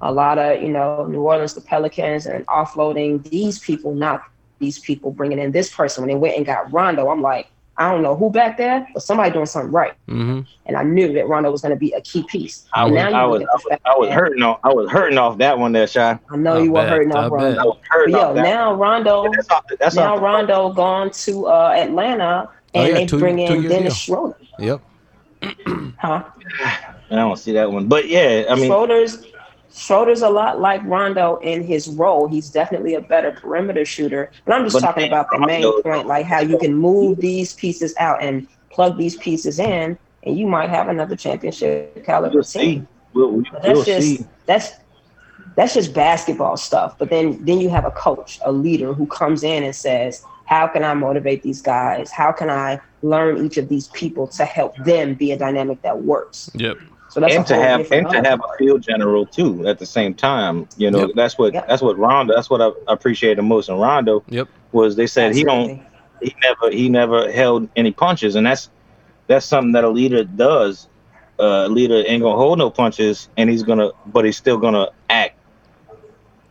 [0.00, 4.22] a lot of you know New Orleans, the Pelicans, and offloading these people, not
[4.58, 6.02] these people bringing in this person.
[6.02, 7.51] When they went and got Rondo, I'm like,
[7.82, 11.12] I don't know who back there, but somebody doing something right, hmm and I knew
[11.14, 12.66] that Rondo was going to be a key piece.
[12.72, 14.60] I was, now I was, I was, I was hurting off.
[14.62, 16.18] I was hurting off that one there, Shy.
[16.30, 17.32] I know I you were bet, hurting I off.
[17.32, 17.60] Rondo.
[17.60, 18.42] I was hurting yo, off that.
[18.42, 19.66] now Rondo, That's off.
[19.68, 20.20] The, that's now off.
[20.20, 24.16] the- Rondo gone to uh, Atlanta, and Oh, yeah, they two- bring in Dennis deal.
[24.16, 24.36] Schroeder.
[24.58, 24.80] Yep.
[25.98, 26.24] Huh?
[27.10, 29.24] I don't see that one, but yeah, I mean, Schroeder's
[29.74, 32.28] Schroeder's a lot like Rondo in his role.
[32.28, 34.30] He's definitely a better perimeter shooter.
[34.44, 37.18] But I'm just But talking about the main Rondo- point, like how you can move
[37.18, 42.34] these pieces out and plug these pieces in, and you might have another championship caliber
[42.34, 42.80] we'll team.
[42.82, 42.86] see.
[43.14, 44.26] We'll, we- But we'll that's just see.
[44.46, 44.72] that's
[45.56, 46.96] that's just basketball stuff.
[46.98, 50.66] But then then you have a coach, a leader who comes in and says, "How
[50.66, 52.10] can I motivate these guys?
[52.10, 56.02] How can I learn each of these people to help them be a dynamic that
[56.02, 56.78] works?" Yep.
[57.12, 60.14] So that's and to have and to have a field general too at the same
[60.14, 60.68] time.
[60.78, 61.10] You know, Yep.
[61.14, 61.68] that's what Yep.
[61.68, 62.34] that's what Rondo.
[62.34, 64.48] That's what I appreciated the most in Rondo Yep.
[64.72, 65.86] was they said he don't
[66.22, 68.70] he never he never held any punches, and that's
[69.28, 70.88] that's something that a leader does.
[71.38, 74.88] Uh, a leader ain't gonna hold no punches, and he's gonna, but he's still gonna
[75.10, 75.36] act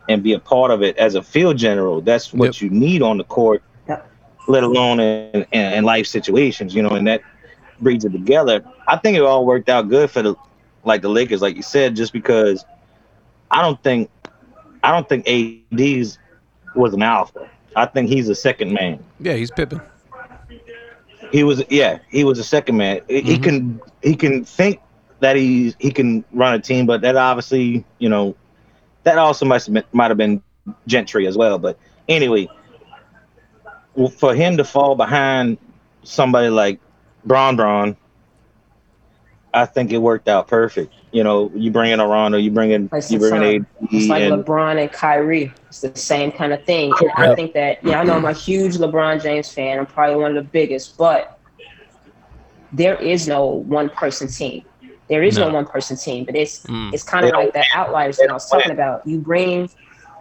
[0.08, 2.00] and be a part of it as a field general.
[2.02, 2.62] That's what Yep.
[2.62, 3.62] you need on the court,
[4.48, 6.74] let alone in, in, in life situations.
[6.74, 7.22] You know, and that
[7.80, 8.64] brings it together.
[8.88, 10.36] I think it all worked out good for the
[10.84, 12.64] like the Lakers, like you said, just because
[13.50, 14.10] I don't think
[14.82, 16.18] I don't think AD's
[16.74, 17.48] was an alpha.
[17.76, 19.02] I think he's a second man.
[19.20, 19.80] Yeah, he's Pippin.
[21.30, 23.00] He was yeah, he was a second man.
[23.08, 23.42] He- He mm-hmm.
[23.42, 24.80] can he can think
[25.20, 28.34] that he he can run a team, but that obviously you know
[29.04, 30.42] that also must have been, might have been
[30.86, 31.58] Gentry as well.
[31.58, 31.78] But
[32.08, 32.48] anyway,
[34.18, 35.58] for him to fall behind
[36.02, 36.80] somebody like
[37.24, 37.96] Bron Bron,
[39.54, 40.92] I think it worked out perfect.
[41.12, 44.08] You know, you bring in a Rondo, you bring in you bring in AD, It's
[44.08, 45.54] like and LeBron and Kyrie.
[45.68, 46.92] It's the same kind of thing.
[47.00, 49.78] And I think that, yeah, I know I'm a huge LeBron James fan.
[49.78, 51.38] I'm probably one of the biggest, but
[52.72, 54.64] there is no one person team.
[55.08, 55.54] There is no, No.
[55.54, 56.92] one person team, but it's Mm.
[56.92, 59.06] it's kind of like that outliers that I was talking about.
[59.06, 59.68] You bring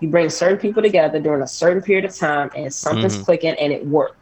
[0.02, 3.26] you bring certain people together during a certain period of time, and something's Mhm.
[3.26, 4.18] clicking, and it worked.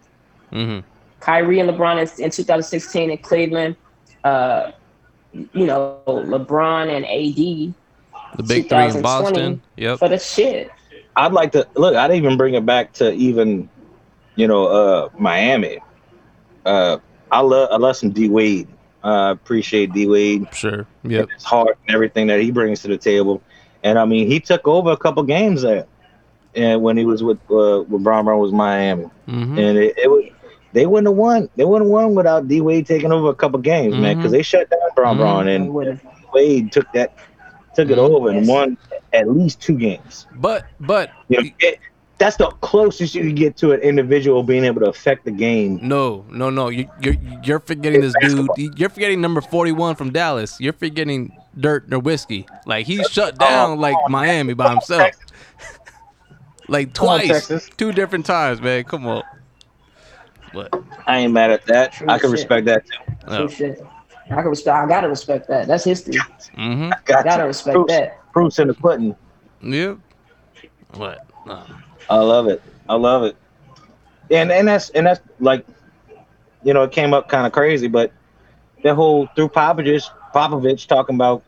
[0.51, 0.79] hmm
[1.19, 3.75] Kyrie and LeBron in, in 2016 in Cleveland.
[4.23, 4.71] Uh,
[5.33, 7.73] you know, LeBron and AD
[8.37, 9.61] The big three in Boston.
[9.77, 9.99] Yep.
[9.99, 10.71] for the shit.
[11.15, 11.95] I'd like to look.
[11.95, 13.69] I'd even bring it back to even,
[14.35, 15.79] you know, uh, Miami.
[16.65, 16.97] Uh,
[17.31, 18.67] I love I love some D Wade.
[19.03, 20.47] I appreciate D Wade.
[20.53, 20.85] Sure.
[21.03, 21.25] Yeah.
[21.33, 23.41] His heart and everything that he brings to the table.
[23.83, 25.85] And I mean, he took over a couple games there,
[26.55, 30.09] and when he was with uh, when Bron Bron was Miami, hmm and it, it
[30.09, 30.25] was
[30.73, 31.49] they wouldn't have won.
[31.55, 34.17] They wouldn't have won without D Wade taking over a couple games, man, Mhm.
[34.17, 35.19] because they shut down Brown Mhm.
[35.19, 36.01] Brown and wouldn't.
[36.33, 37.13] Wade took that
[37.75, 38.09] took it Mhm.
[38.09, 38.77] over and won
[39.13, 40.27] at least two games.
[40.35, 41.79] But but You know, it,
[42.17, 45.79] that's the closest you can get to an individual being able to affect the game.
[45.81, 48.47] no no no you you're you're forgetting this dude.
[48.77, 50.59] You're forgetting number forty one from Dallas.
[50.59, 52.45] You're forgetting Dirk Nowitzki.
[52.65, 55.11] Like he shut Oh, down like Miami by himself.
[56.67, 58.83] like Come on, twice, two different times, man.
[58.83, 59.23] Come on.
[60.51, 60.73] What?
[61.07, 61.93] I ain't mad at that.
[61.93, 62.39] True I can shit.
[62.39, 63.13] respect that too.
[63.27, 63.47] Oh.
[64.29, 64.37] True shit.
[64.37, 64.77] I can respect.
[64.77, 65.67] I gotta respect that.
[65.67, 66.15] That's history.
[66.57, 66.91] Mm-hmm.
[67.05, 67.47] Got I gotta you.
[67.47, 68.31] respect Proofs, that.
[68.31, 69.15] proofs in the pudding.
[69.61, 69.97] Yep.
[70.95, 71.25] What?
[71.45, 71.65] No.
[72.09, 72.61] I love it.
[72.87, 73.35] I love it.
[74.31, 75.65] And and that's and that's like,
[76.63, 78.11] you know, it came up kind of crazy, but
[78.83, 81.43] that whole through Popovich, Popovich talking about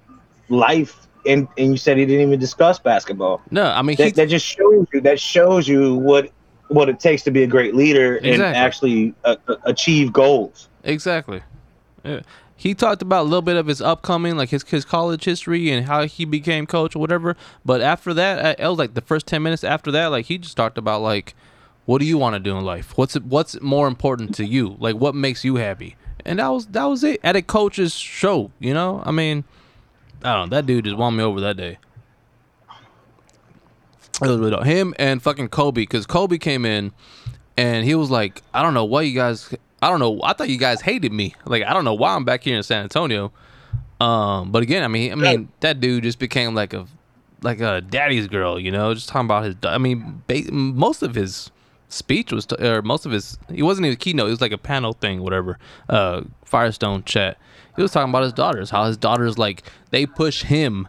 [0.49, 3.41] life, and and you said he didn't even discuss basketball.
[3.51, 4.05] No, I mean he.
[4.05, 5.01] That, that just shows you.
[5.01, 6.31] That shows you what
[6.67, 10.69] what it takes to be a great leader and actually uh, uh, achieve goals.
[10.83, 11.41] Exactly.
[12.03, 12.21] Yeah.
[12.61, 15.87] He talked about a little bit of his upcoming, like his his college history and
[15.87, 17.35] how he became coach or whatever.
[17.65, 20.37] But after that, uh, it was like the first ten minutes after that, like he
[20.37, 21.33] just talked about like,
[21.85, 22.95] what do you want to do in life?
[22.99, 24.75] What's what's more important to you?
[24.77, 25.95] Like what makes you happy?
[26.23, 28.51] And that was that was it at a coach's show.
[28.59, 29.43] You know, I mean,
[30.23, 30.55] I don't know.
[30.55, 31.79] That dude just won me over that day.
[34.65, 36.91] Him and fucking Kobe because Kobe came in
[37.57, 39.51] and he was like, I don't know why you guys.
[39.81, 40.19] I don't know.
[40.23, 41.35] I thought you guys hated me.
[41.45, 43.31] Like I don't know why I'm back here in San Antonio.
[43.99, 46.85] Um, but again, I mean, I mean that dude just became like a
[47.41, 49.55] like a daddy's girl, you know, just talking about his.
[49.63, 51.51] I mean, ba- most of his
[51.89, 54.27] speech was, to, or most of his, he wasn't even a keynote.
[54.27, 55.59] It was like a panel thing, whatever.
[55.89, 57.37] Uh, Firestone chat.
[57.75, 60.87] He was talking about his daughters, how his daughters like they push him,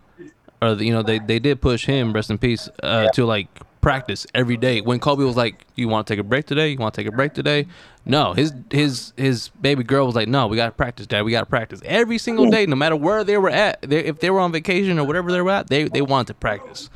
[0.61, 3.49] or the, you know they they did push him, rest in peace, uh, to like
[3.83, 4.81] practice every day.
[4.81, 6.71] When Kobe was like, "You want to take a break today?
[6.71, 7.67] You want to take a break today?"
[8.07, 11.23] No, his his his baby girl was like, "No, we got to practice, Dad.
[11.23, 13.83] We got to practice every single day, no matter where they were at.
[13.83, 16.35] They, if they were on vacation or whatever they were at, they they wanted to
[16.35, 16.89] practice."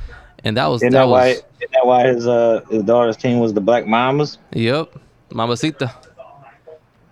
[0.43, 1.27] And that was Isn't that, that, why?
[1.29, 4.37] was Isn't that why his uh his daughter's team was the Black Mamas?
[4.53, 4.93] yep,
[5.31, 5.93] Mamacita.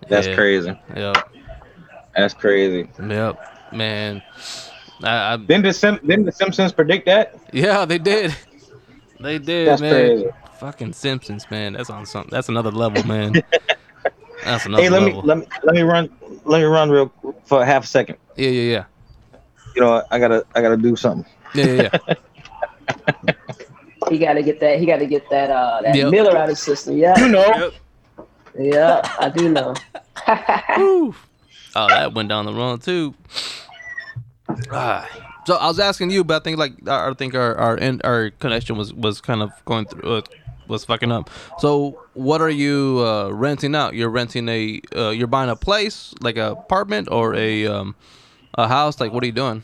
[0.08, 0.34] That's Yeah.
[0.34, 0.78] crazy.
[0.96, 1.28] Yep,
[2.16, 2.88] That's crazy.
[3.08, 3.38] yep,
[3.72, 4.22] man.
[5.02, 7.34] I, I Didn't the Sim- didn't the Simpsons predict that?
[7.52, 8.34] yeah, they did.
[9.20, 10.08] They did, That's man.
[10.08, 10.30] crazy.
[10.58, 11.74] Fucking Simpsons, man.
[11.74, 12.30] That's on something.
[12.30, 13.34] That's another level, man.
[14.42, 15.22] That's another Hey, let me level.
[15.22, 16.10] let me let me run
[16.44, 17.12] let me run real
[17.44, 18.18] for half a second.
[18.36, 18.84] yeah, yeah, yeah.
[19.74, 21.30] You know, I gotta I gotta do something.
[21.54, 22.14] Yeah, yeah, yeah.
[24.08, 24.78] He got to get that.
[24.78, 25.50] He got to get that.
[25.50, 26.10] Uh, that Yep.
[26.12, 26.96] Miller out of his system.
[26.96, 27.72] Yeah, You know,
[28.56, 29.74] yeah, I do know.
[30.78, 31.14] Woo.
[31.74, 33.14] Oh, that went down the wrong too.
[34.70, 35.08] Ah.
[35.46, 38.30] So I was asking you, but I think like I think our our in, our
[38.30, 40.22] connection was was kind of going through uh,
[40.68, 41.30] was fucking up.
[41.58, 43.94] So what are you uh, renting out?
[43.94, 47.94] You're renting a uh, you're buying a place like a apartment or a um
[48.58, 49.00] A house?
[49.00, 49.62] Like, what are you doing?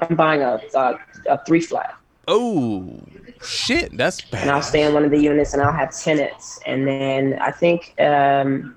[0.00, 0.98] I'm buying a a,
[1.28, 1.94] a three flat.
[2.28, 3.00] Oh,
[3.42, 3.96] shit.
[3.96, 4.42] That's bad.
[4.42, 6.60] and I'll stay in one of the units and I'll have tenants.
[6.64, 8.76] And then I think um,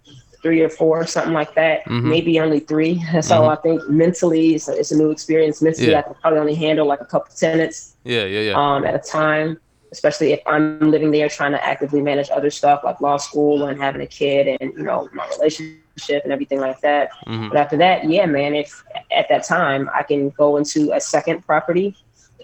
[0.45, 1.84] three or four, something like that.
[1.85, 2.03] Mhm.
[2.03, 2.95] Maybe only three.
[3.30, 3.49] So Mhm.
[3.53, 5.55] I think mentally it's a, it's a new experience.
[5.67, 5.99] Mentally, Yeah.
[5.99, 8.53] I can probably only handle like a couple tenants yeah, yeah, yeah.
[8.61, 9.49] um, at a time.
[9.91, 13.81] Especially if I'm living there trying to actively manage other stuff like law school and
[13.81, 17.09] having a kid and you know my relationship and everything like that.
[17.27, 17.47] Mhm.
[17.49, 18.84] But after that, yeah, man, if
[19.19, 21.95] at that time I can go into a second property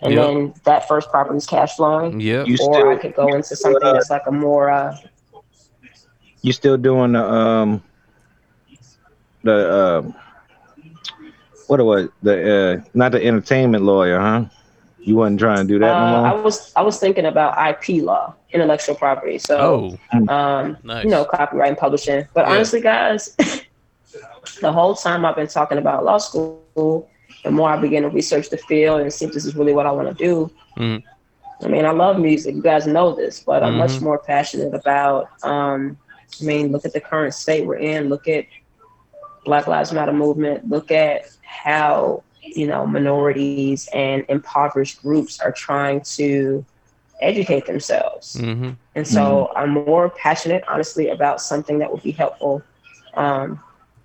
[0.01, 0.21] and Yep.
[0.23, 2.47] then that first property is cash flowing, Yep.
[2.47, 4.95] Or still I could go into something uh, that's like a more uh,
[6.41, 7.83] you still doing the um
[9.43, 10.15] the um
[11.67, 12.35] what was the
[12.79, 14.45] uh not the entertainment lawyer, huh?
[15.03, 18.01] You wasn't trying to do that uh, no I was I was thinking about IP
[18.03, 19.37] law, intellectual property.
[19.39, 21.03] So Oh, um, nice.
[21.03, 22.27] you know, copyright and publishing.
[22.33, 22.53] But Yeah.
[22.53, 23.35] honestly, guys,
[24.61, 26.63] the whole time I've been talking about law school,
[27.11, 29.59] the more I begin to research the field and see if this is really what
[29.59, 30.33] I want to do.
[30.77, 31.01] Mhm.
[31.63, 32.55] I mean, I love music.
[32.55, 34.01] You guys know this, but I'm much Mhm.
[34.01, 35.27] more passionate about.
[35.43, 35.97] Um,
[36.41, 38.09] I mean, look at the current state we're in.
[38.09, 38.45] Look at
[39.45, 40.67] Black Lives Matter movement.
[40.69, 46.65] Look at how you know minorities and impoverished groups are trying to
[47.21, 48.35] educate themselves.
[48.37, 48.71] Mm-hmm.
[48.95, 52.63] And so I'm more passionate, honestly, about something that would be helpful
[53.15, 53.59] um,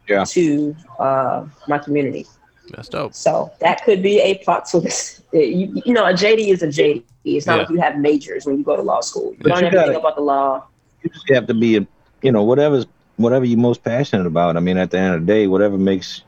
[0.09, 0.25] Yeah.
[0.25, 2.27] to uh, my community.
[2.71, 3.15] That's dope.
[3.15, 5.23] So that could be a plot twist.
[5.33, 7.03] You, you know, a JD is a JD.
[7.25, 7.59] It's not Yeah.
[7.63, 9.33] like you have majors when you go to law school.
[9.33, 10.65] You But learn you everything gotta- about the law.
[11.03, 11.87] You just have to be
[12.23, 14.56] you know, whatever's whatever you're most passionate about.
[14.56, 16.22] I mean at the end of the day, whatever makes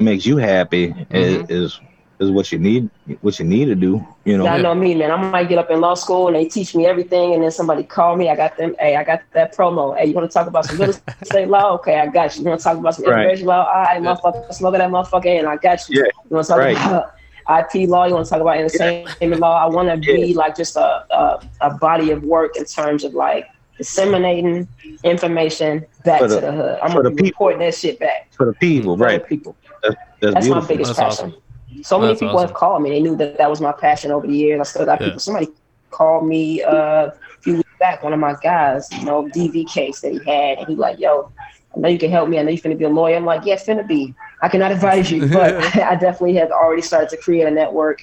[0.00, 1.52] makes you happy is, mm-hmm.
[1.52, 1.80] is
[2.20, 2.90] is what you need
[3.20, 4.04] what you need to do.
[4.24, 4.44] You know.
[4.44, 5.10] Y'all know me, man.
[5.10, 7.84] I might get up in law school and they teach me everything, and then somebody
[7.84, 8.28] call me.
[8.28, 8.74] I got them.
[8.78, 9.96] Hey, I got that promo.
[9.96, 11.74] Hey, you want to talk about some real estate law?
[11.74, 12.42] Okay, I got you.
[12.42, 13.20] You want to talk about some Right.
[13.20, 13.64] immigration law?
[13.66, 14.14] All right, Yeah.
[14.14, 16.00] motherfucker, let's look at that motherfucker, and I got you.
[16.00, 16.06] Yeah.
[16.28, 16.76] You want to talk Right.
[16.76, 17.12] about
[17.46, 18.04] uh, IP law?
[18.06, 19.64] You want to talk about entertainment law?
[19.64, 23.14] I want to be like just a, a a body of work in terms of
[23.14, 23.46] like
[23.78, 24.68] disseminating
[25.04, 26.78] information back For to the- the hood.
[26.82, 27.26] I'm gonna be people.
[27.28, 28.28] reporting that shit back.
[28.32, 29.26] For the people, for the right.
[29.26, 29.56] people.
[29.82, 29.96] That's
[30.34, 31.30] That's my biggest That's passion.
[31.30, 31.82] awesome.
[31.82, 32.48] So many That's people awesome.
[32.48, 32.90] have called me.
[32.90, 34.60] They knew that that was my passion over the years.
[34.60, 35.06] I still got Yeah.
[35.08, 35.20] people.
[35.20, 35.48] Somebody
[35.90, 38.02] called me uh, a few weeks back.
[38.02, 41.30] One of my guys, you know, DV case that he had, and he like, "Yo,
[41.76, 42.38] I know you can help me.
[42.38, 44.12] I know you're finna be a lawyer." I'm like, "Yeah, finna be.
[44.42, 48.02] I cannot advise you, but I definitely have already started to create a network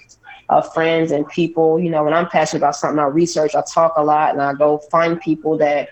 [0.50, 1.80] of friends and people.
[1.80, 4.54] You know, when I'm passionate about something, I research, I talk a lot, and I
[4.54, 5.90] go find people that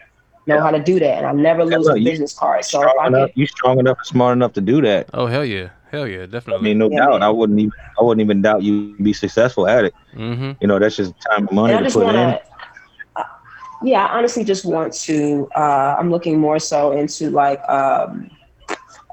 [0.48, 1.18] know how to do that.
[1.18, 2.64] And I never lose look, a business card.
[2.66, 5.10] So if strong I enough, get you strong enough and smart enough to do that.
[5.14, 6.56] Oh hell yeah, hell yeah, definitely.
[6.56, 6.64] I definitely.
[6.64, 7.22] mean, no Yeah, doubt.
[7.22, 7.24] man.
[7.24, 9.94] I wouldn't even I wouldn't even doubt you be successful at it.
[10.16, 10.52] mm-hmm.
[10.60, 10.98] You know, that's just
[11.32, 12.28] time and money and I to just put want in.
[12.28, 12.40] to,
[13.82, 15.50] yeah, I honestly just want to.
[15.56, 18.30] Uh, I'm looking more so into like um,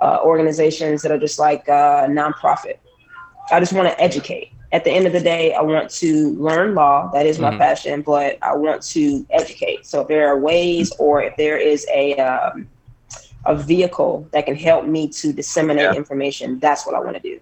[0.01, 2.79] uh, organizations that are just like uh, nonprofit.
[3.51, 4.53] I just want to educate.
[4.73, 7.11] At the end of the day, I want to learn law.
[7.13, 7.59] That is my Mhm.
[7.59, 9.85] passion, but I want to educate.
[9.85, 12.69] So if there are ways, or if there is a um,
[13.47, 15.95] a vehicle that can help me to disseminate Yeah.
[15.95, 17.41] information, that's what I want to do.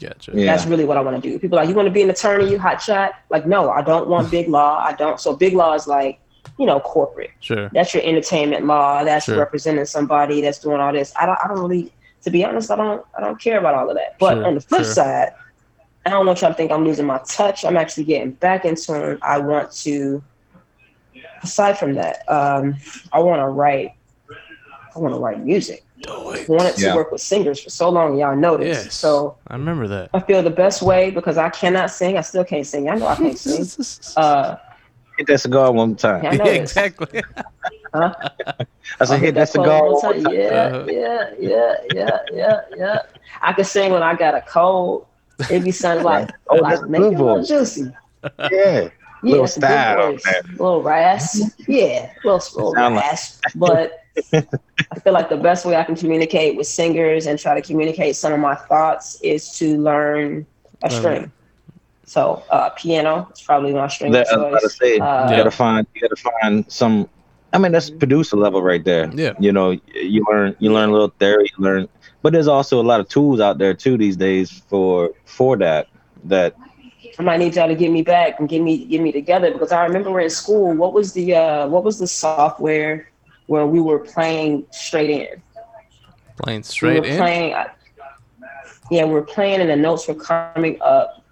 [0.00, 0.30] Gotcha.
[0.32, 0.46] Yeah.
[0.46, 1.38] That's really what I want to do.
[1.40, 3.14] People are like, you want to be an attorney, you hot shot?
[3.30, 4.78] Like, no, I don't want big law.
[4.78, 5.18] I don't.
[5.20, 6.20] So big law is like,
[6.56, 7.30] you know, corporate.
[7.40, 7.68] Sure.
[7.74, 9.02] That's your entertainment law.
[9.02, 9.36] That's Sure.
[9.38, 11.12] representing somebody that's doing all this.
[11.20, 11.38] I don't.
[11.44, 11.92] I don't really.
[12.22, 13.04] To be honest, I don't.
[13.18, 14.16] I don't care about all of that.
[14.20, 14.92] But Sure, on the flip sure.
[14.92, 15.32] side,
[16.10, 17.64] I don't want y'all to think I'm losing my touch.
[17.64, 19.18] I'm actually getting back into it.
[19.22, 20.22] I want to,
[21.42, 22.76] aside from that, um,
[23.12, 23.92] I want to write.
[24.94, 25.84] I want to write music.
[26.00, 26.48] Do it.
[26.48, 26.96] wanted to Yeah.
[26.96, 28.18] work with singers for so long.
[28.18, 28.84] Y'all know this.
[28.86, 28.94] Yes.
[28.94, 30.10] So I remember that.
[30.12, 32.16] I feel the best way because I cannot sing.
[32.18, 32.88] I still can't sing.
[32.88, 33.66] I know I can't sing.
[34.16, 34.56] Uh,
[35.16, 36.24] Hit that cigar one time.
[36.24, 37.22] Yeah, yeah, exactly.
[37.94, 38.14] huh?
[38.98, 40.22] I said, I'll hit that close cigar one one time.
[40.24, 40.40] more time.
[40.40, 40.86] Yeah, Uh-huh.
[40.88, 43.02] yeah, yeah, yeah, yeah, yeah.
[43.42, 45.06] I can sing when I got a cold.
[45.50, 47.90] It be something like, Oh, like that's make it good a juicy.
[48.50, 48.88] Yeah.
[49.22, 50.24] Yeah, Little some style on voice.
[50.24, 50.42] there.
[50.52, 51.52] little rasp.
[51.68, 53.42] Yeah, little, little Sound like- rasp.
[53.54, 53.98] But
[54.32, 58.16] I feel like the best way I can communicate with singers and try to communicate
[58.16, 60.46] some of my thoughts is to learn
[60.82, 61.00] a Learn.
[61.00, 61.32] string.
[62.06, 65.36] So uh, piano is probably my string That, I was about to say, Uh, you
[65.36, 67.08] gotta find, you gotta find some.
[67.52, 69.10] I mean, that's producer level right there.
[69.14, 69.34] Yeah.
[69.38, 71.88] You know, you learn, you learn a little theory, you learn,
[72.22, 75.88] but there's also a lot of tools out there too these days for for that.
[76.24, 76.54] That
[77.18, 79.72] I might need y'all to get me back and get me get me together because
[79.72, 83.08] I remember we're in school what was the uh, what was the software
[83.46, 85.42] where we were playing straight in.
[86.42, 87.16] Playing we straight were in.
[87.16, 87.54] playing.
[87.54, 87.70] I-
[88.90, 91.24] Yeah, we're playing, and the notes were coming up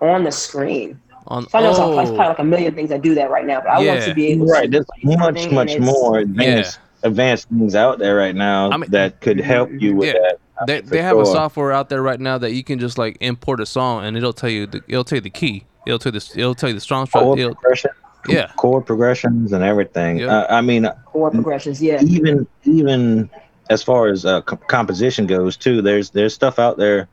[0.00, 1.00] on the screen.
[1.28, 3.14] On So I know it's, like, it's oh, probably like a million things that do
[3.16, 5.54] that right now, but I want to be able right, to there's play much something
[5.54, 9.40] much and it's- more advanced advanced things out there right now I mean- that could
[9.40, 10.20] help you with Yeah.
[10.58, 10.66] that.
[10.66, 13.60] they, they have a software out there right now that you can just like import
[13.60, 15.64] a song and it'll tell you the, it'll tell you the key.
[15.86, 17.22] It'll tell you the it'll tell you the strong stroke.
[17.24, 17.90] chord It'll, progression,
[18.28, 18.50] yeah.
[18.56, 20.18] chord progressions, and everything.
[20.18, 20.28] Yep.
[20.30, 21.80] Uh, I mean, chord progressions.
[21.80, 23.30] Yeah, even even
[23.70, 27.08] as far as uh, co- composition goes too there's there's stuff out there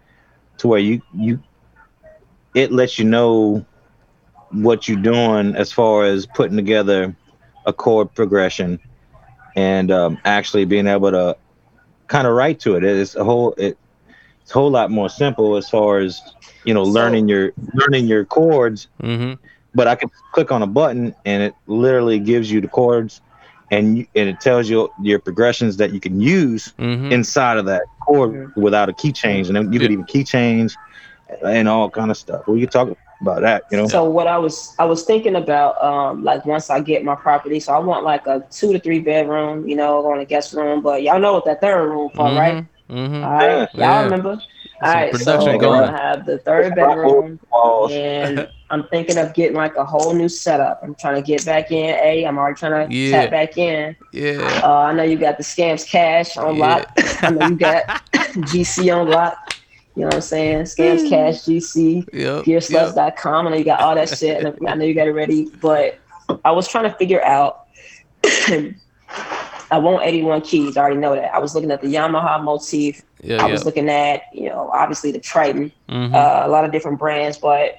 [0.59, 1.41] to where you you
[2.55, 3.65] it lets you know
[4.51, 7.15] what you're doing as far as putting together
[7.65, 8.79] a chord progression
[9.55, 11.35] and um, actually being able to
[12.07, 13.77] kind of write to it it's a whole it,
[14.41, 16.21] it's a whole lot more simple as far as
[16.63, 19.33] you know So- learning your learning your chords Mm-hmm.
[19.73, 23.21] but I can click on a button and it literally gives you the chords
[23.71, 27.11] and you, and it tells you your progressions that you can use Mm-hmm.
[27.11, 30.75] inside of that chord without a key change and then you could even key change
[31.43, 32.47] and all kind of stuff.
[32.47, 33.87] We could talk about that, you know.
[33.87, 37.59] So what I was I was thinking about um like once I get my property,
[37.59, 40.81] so I want like a two to three bedroom, you know, on a guest room.
[40.81, 42.57] But y'all know what that third room for, right?
[42.89, 43.23] Mm-hmm.
[43.23, 44.03] All right, y'all Yeah.
[44.03, 44.41] remember?
[44.81, 45.79] All right, so production I'm going.
[45.79, 47.39] gonna have the third bedroom,
[47.85, 50.79] and I'm thinking of getting like a whole new setup.
[50.83, 51.95] I'm trying to get back in.
[52.03, 53.11] A, I'm already trying to Yeah.
[53.11, 53.95] tap back in.
[54.11, 54.61] Yeah.
[54.61, 56.57] Uh, I know you got the Sam Ash on Yeah.
[56.57, 56.83] lock.
[57.23, 57.83] I know you got
[58.43, 59.35] GC on lock.
[59.95, 60.63] You know what I'm saying?
[60.63, 60.67] Mm.
[60.67, 62.13] Sam Ash, GC Yep.
[62.13, 62.43] yep.
[62.45, 63.47] gearsluts.com.
[63.47, 64.43] I know you got all that shit.
[64.43, 65.99] and I know you got it ready, but
[66.43, 67.67] I was trying to figure out.
[69.71, 70.77] I want 81 keys.
[70.77, 71.33] I already know that.
[71.33, 73.01] I was looking at the Yamaha motif.
[73.21, 73.41] Yeah.
[73.43, 73.51] I Yeah.
[73.51, 76.13] was looking at, you know, obviously the Triton, Mhm.
[76.13, 77.77] uh, a lot of different brands, but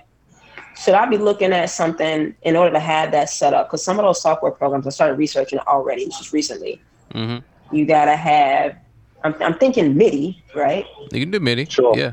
[0.77, 3.69] should I be looking at something in order to have that set up?
[3.69, 6.81] Because some of those software programs I started researching already, just recently.
[7.15, 7.43] Mhm.
[7.71, 8.75] You gotta have.
[9.25, 10.87] I'm, I'm thinking MIDI, right?
[11.11, 11.65] You can do MIDI.
[11.65, 11.97] Sure.
[11.97, 12.13] Yeah.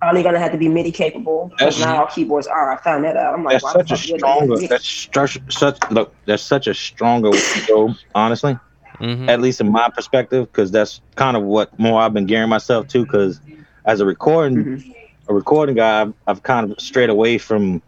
[0.00, 1.46] Probably gonna have to be MIDI capable.
[1.48, 2.72] Because That's- not all keyboards are.
[2.72, 3.34] I found that out.
[3.34, 6.14] I'm like, That's why such a fuck would they have stronger that's such such look,
[6.26, 8.58] that's such a stronger way to go, honestly.
[8.98, 9.28] Mm-hmm.
[9.28, 12.88] At least in my perspective, because that's kind of what more I've been gearing myself
[12.88, 13.04] to.
[13.04, 13.40] Because
[13.84, 14.94] as a recording Mhm.
[15.28, 17.80] a recording guy, I've, I've kind of strayed away from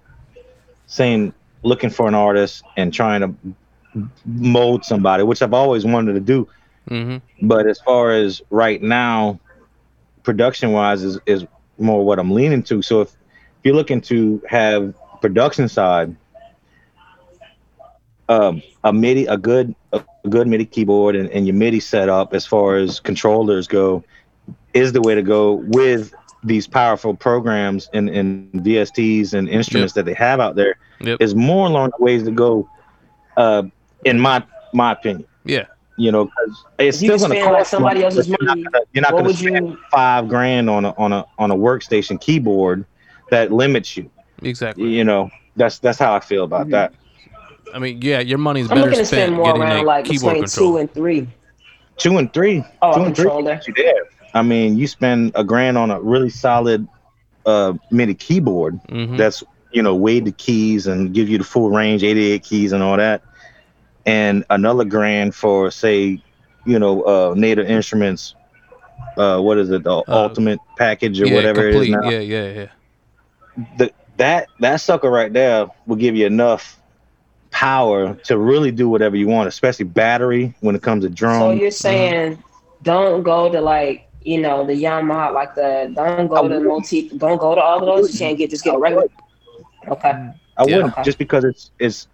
[0.87, 1.33] saying
[1.63, 6.49] looking for an artist and trying to mold somebody, which I've always wanted to do.
[6.91, 7.47] Mm-hmm.
[7.47, 9.41] But as far as right now,
[10.23, 11.47] production wise is, is
[11.79, 12.83] more what I'm leaning to.
[12.83, 13.17] So if, if
[13.65, 16.15] you're looking to have production side,
[18.29, 22.47] um, a MIDI, a good, a good MIDI keyboard and, and your MIDI setup as
[22.47, 24.03] far as controllers go
[24.73, 26.13] is the way to go with
[26.43, 31.21] these powerful programs and, and VSTs and instruments that they have out there Yep.
[31.21, 32.69] is more along the ways to go,
[33.37, 33.65] uh,
[34.05, 34.43] in my,
[34.73, 35.67] my opinion Yeah.
[35.97, 38.41] You know, 'cause it's you still going to spend, like, cost somebody money, else's but
[38.41, 41.13] you're not gonna- You're not going to would spend you- five grand on a on
[41.13, 42.85] a on a workstation keyboard
[43.31, 44.11] that limits you.
[44.43, 44.89] Exactly.
[44.89, 46.73] You know, that's that's how I feel about Mhm.
[46.73, 46.93] that.
[47.73, 49.85] I mean, yeah, your money's I'm better looking to spent spend more getting around that
[49.87, 50.73] like keyboard between control.
[50.73, 51.27] two and three.
[51.97, 53.61] Two and three, Oh, two a and three, controller.
[53.67, 53.95] you there.
[54.35, 56.87] I mean, you spend a grand on a really solid
[57.47, 59.17] uh MIDI keyboard Mhm.
[59.17, 62.83] that's you know weighed the keys and give you the full range, 88 keys and
[62.83, 63.23] all that,
[64.07, 66.23] and another grand for say,
[66.65, 68.35] you know, uh Native Instruments.
[69.17, 69.85] Uh, what is it?
[69.85, 71.69] The ultimate package or yeah, whatever complete.
[71.69, 72.11] it is now.
[72.11, 72.69] Yeah, yeah, yeah.
[73.77, 76.81] the, that that sucker right there will give you enough
[77.51, 81.61] power to really do whatever you want, especially battery when it comes to drone.
[81.61, 82.43] So you're saying
[82.83, 86.61] don't go to like you know, the Yamaha, like the don't go to would.
[86.61, 88.01] multi, don't go to all of those.
[88.03, 89.07] You can't get just get a regular.
[89.89, 90.13] Okay.
[90.57, 90.77] I Yeah.
[90.77, 91.03] wouldn't Okay.
[91.03, 92.09] just because it's it's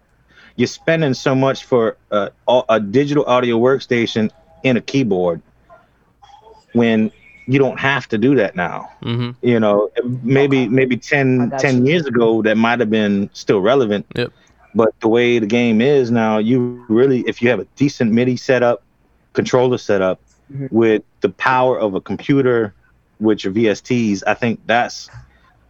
[0.56, 2.30] you're spending so much for a,
[2.68, 4.30] a digital audio workstation
[4.64, 5.40] and a keyboard
[6.72, 7.10] when
[7.46, 8.88] you don't have to do that now.
[9.02, 9.46] Mm-hmm.
[9.46, 9.90] You know,
[10.22, 14.06] maybe maybe I 10, got 10 years ago that might have been still relevant.
[14.14, 14.32] Yep.
[14.74, 18.36] But the way the game is now, you really if you have a decent MIDI
[18.36, 18.82] setup,
[19.32, 20.20] controller setup
[20.52, 20.70] Mhm.
[20.72, 22.74] with the power of a computer
[23.20, 25.08] with your VSTs, I think that's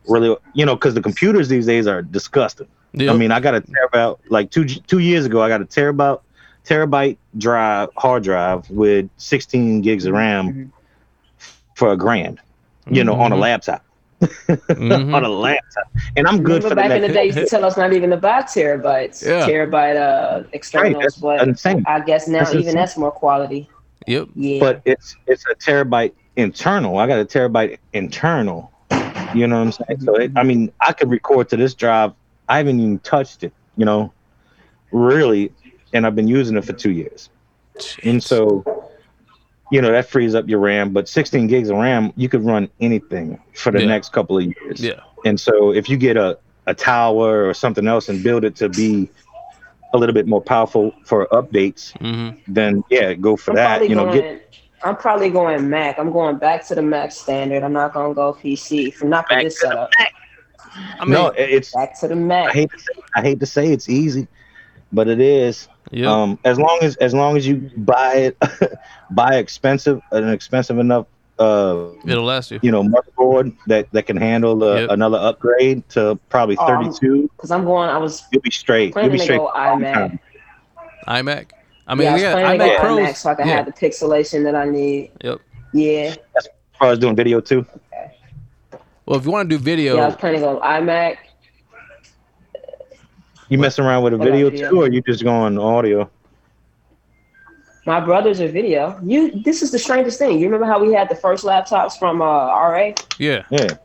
[0.08, 2.66] really you know because the computers these days are disgusting.
[2.92, 3.12] Yeah.
[3.12, 5.42] I mean, I got a terabyte like two two years ago.
[5.42, 6.20] I got a terabyte
[6.64, 10.70] terabyte drive hard drive with 16 gigs of RAM Mhm.
[11.74, 12.40] for a grand.
[12.90, 13.40] You know, on a Mhm.
[13.40, 13.84] laptop.
[14.20, 15.14] Mhm.
[15.14, 15.84] on a laptop,
[16.16, 17.14] and I'm good Remember for the back in the next.
[17.14, 19.46] day, you used to tell us not even about terabytes, Yeah.
[19.46, 21.84] terabyte uh, externals, that's but insane.
[21.86, 22.76] I guess now That's even insane.
[22.76, 23.68] that's more quality.
[24.06, 24.28] Yep.
[24.34, 24.60] Yeah.
[24.60, 26.98] But it's it's a terabyte internal.
[26.98, 28.70] I got a terabyte internal.
[29.34, 30.00] You know what I'm saying?
[30.00, 32.12] So it, I mean, I could record to this drive.
[32.50, 33.52] I haven't even touched it.
[33.76, 34.12] You know,
[34.92, 35.52] really,
[35.94, 37.30] and I've been using it for two years.
[38.02, 38.62] And so,
[39.70, 40.92] you know, that frees up your RAM.
[40.92, 43.86] But 16 gigs of RAM, you could run anything for the Yeah.
[43.86, 44.80] next couple of years.
[44.80, 45.00] Yeah.
[45.24, 48.68] And so, if you get a, a tower or something else and build it to
[48.68, 49.08] be
[49.94, 52.38] a little bit more powerful for updates, Mm-hmm.
[52.52, 53.88] then yeah, go for I'm that.
[53.88, 54.20] You know, going.
[54.20, 54.46] get
[54.82, 55.98] I'm probably going Mac.
[55.98, 57.62] I'm going back to the Mac standard.
[57.62, 59.90] I'm not gonna go PC for not for Back this to the setup.
[60.98, 63.72] I mean, no, it's Back to the I hate to say, I hate to say
[63.72, 64.28] it's easy,
[64.92, 65.68] but it is.
[65.90, 66.10] yeah.
[66.12, 68.36] Um, as long as as long as you buy it,
[69.10, 71.06] buy expensive an expensive enough
[71.38, 72.60] uh It'll last you.
[72.62, 74.90] you know motherboard that that can handle the, Yep.
[74.90, 77.88] another upgrade to probably Oh, I'm- 32 Because I'm going.
[77.88, 79.94] I was you'll be straight you'll be straight go for a iMac.
[79.94, 80.18] time.
[81.08, 81.50] iMac.
[81.86, 82.98] I mean, yeah, I was yeah, planning to iMac go Pros.
[83.00, 83.56] iMac so I can yeah.
[83.56, 85.10] have the pixelation that I need.
[85.24, 85.40] Yep.
[85.72, 86.14] Yeah.
[86.36, 86.48] as
[86.78, 87.64] far as doing video too
[89.10, 91.16] Well, if you want to do video, Yeah, I was planning to go iMac.
[93.48, 94.70] you messing around with a video video?
[94.70, 96.08] too or you just going audio
[97.86, 99.00] My brother's a video.
[99.02, 99.42] You.
[99.42, 100.38] This is the strangest thing.
[100.38, 102.92] You remember how we had the first laptops from uh, RA?
[103.18, 103.42] yeah.
[103.50, 103.78] yeah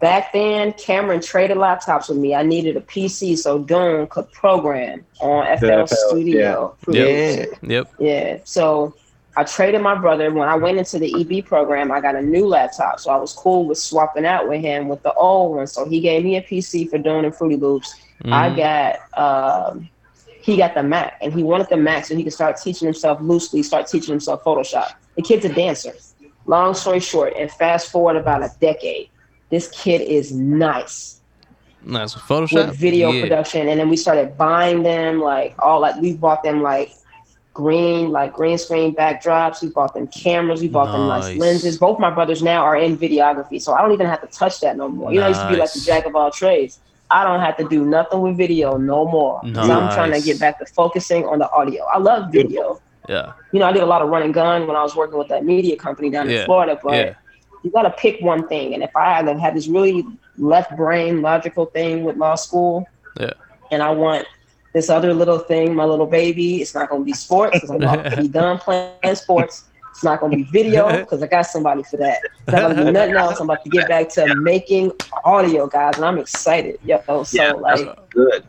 [0.00, 2.34] Back then, Cameron traded laptops with me.
[2.34, 6.76] I needed a PC so Doom could program on FL FL, Studio.
[6.88, 7.48] Yep.
[7.62, 7.94] Yep.
[8.00, 8.38] Yeah.
[8.42, 8.96] So
[9.36, 10.32] I traded my brother.
[10.32, 13.00] When I went into the EB program, I got a new laptop.
[13.00, 15.66] So I was cool with swapping out with him with the old one.
[15.66, 17.94] So he gave me a PC for doing the Fruity Loops.
[18.24, 18.56] I Mhm.
[18.56, 19.88] got um
[20.40, 23.18] he got the Mac and he wanted the Mac so he could start teaching himself
[23.20, 24.92] loosely, start teaching himself Photoshop.
[25.16, 25.92] The kid's a dancer.
[26.46, 29.08] Long story short, and fast forward about a decade,
[29.50, 31.20] this kid is nice
[31.82, 32.68] nice Photoshop.
[32.68, 33.22] with video yeah.
[33.22, 33.68] production.
[33.68, 36.90] And then we started buying them like all like we bought them like
[37.56, 39.62] green, like green screen backdrops.
[39.62, 40.60] We bought them cameras.
[40.60, 41.28] We bought them Nice.
[41.28, 41.78] nice lenses.
[41.78, 44.76] Both my brothers now are in videography, so I don't even have to touch that
[44.76, 45.10] no more.
[45.12, 46.78] You know, I used to be like the jack of all trades.
[47.10, 49.40] I don't have to do nothing with video no more.
[49.54, 51.84] 'Cause I'm trying to get back to focusing on the audio.
[51.92, 52.78] I love video.
[53.08, 53.32] Yeah.
[53.52, 55.28] You know, I did a lot of run and gun when I was working with
[55.28, 56.40] that media company down Yeah.
[56.40, 57.12] in Florida, but Yeah.
[57.62, 58.74] you got to pick one thing.
[58.74, 60.04] And if I had had this really
[60.36, 62.86] left brain logical thing with law school,
[63.18, 63.30] Yeah.
[63.70, 64.26] and I want
[64.76, 67.80] this other little thing, my little baby, it's not going to be sports because I'm
[67.80, 69.64] not going to be done playing sports.
[69.90, 72.18] It's not going to be video because I got somebody for that.
[72.24, 73.40] It's not going to be nothing else.
[73.40, 74.92] I'm about to get back to making
[75.24, 76.78] audio, guys, and I'm excited.
[76.84, 78.44] Yo, so Yeah, like, good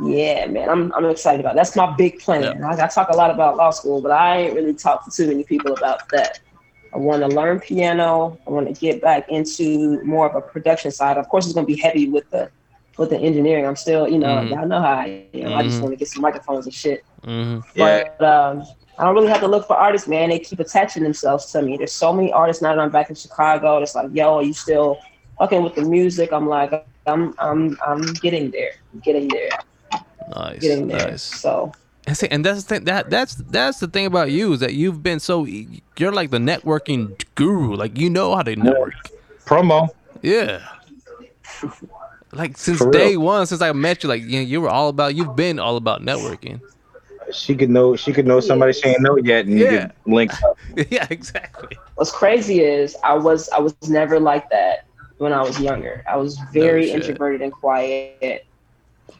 [0.00, 1.54] yeah, man, I'm I'm excited about.
[1.54, 1.56] It.
[1.56, 2.60] That's my big plan.
[2.60, 5.26] Like, I talk a lot about law school, but I ain't really talked to too
[5.28, 6.40] many people about that.
[6.94, 8.38] I want to learn piano.
[8.46, 11.18] I want to get back into more of a production side.
[11.18, 12.50] Of course, it's going to be heavy with the
[12.98, 13.66] with the engineering.
[13.66, 14.50] I'm still, you know, Mhm.
[14.50, 15.28] y'all know how I am.
[15.28, 15.82] I just Mhm.
[15.82, 16.78] want to get some microphones and shit.
[17.24, 18.62] hmm yeah But um,
[18.98, 20.30] I don't really have to look for artists, man.
[20.30, 21.76] They keep attaching themselves to me.
[21.76, 23.78] There's so many artists now that I'm back in Chicago.
[23.78, 24.98] It's like, yo, are you still
[25.38, 26.32] fucking with the music?
[26.32, 28.70] I'm like, I'm I'm I'm getting there.
[28.92, 29.28] I'm getting there.
[30.06, 30.60] Nice.
[30.60, 31.10] Getting there.
[31.10, 31.22] Nice.
[31.22, 31.54] So
[32.06, 34.74] And see, and that's the thing that that's that's the thing about you is that
[34.74, 37.74] you've been so you're like the networking guru.
[37.74, 38.94] Like you know how to network.
[39.46, 39.88] promo
[40.22, 40.60] Yeah.
[42.32, 45.14] Like since day one, since I met you, like you, you were all about.
[45.14, 46.60] You've been all about networking.
[47.32, 49.78] she could know she could know somebody she ain't know yet and you Yeah.
[49.78, 50.56] could link up.
[50.90, 51.78] yeah, exactly.
[51.94, 54.86] what's crazy is I was I was never like that
[55.18, 56.02] when I was younger.
[56.08, 56.94] I was very shit.
[56.94, 58.44] introverted and quiet.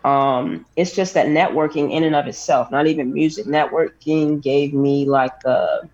[0.05, 5.07] Um, it's just that networking in and of itself, not even music, networking gave me
[5.07, 5.89] like the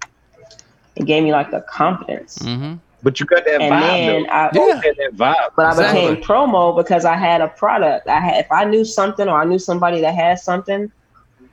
[0.96, 2.38] it gave me like the confidence.
[2.40, 2.74] hmm
[3.04, 4.26] but you got that And vibe then.
[4.30, 4.82] I Yeah.
[4.82, 8.08] You that vibe but I became promo because I had a product.
[8.08, 10.90] I had if I knew something or I knew somebody that had something,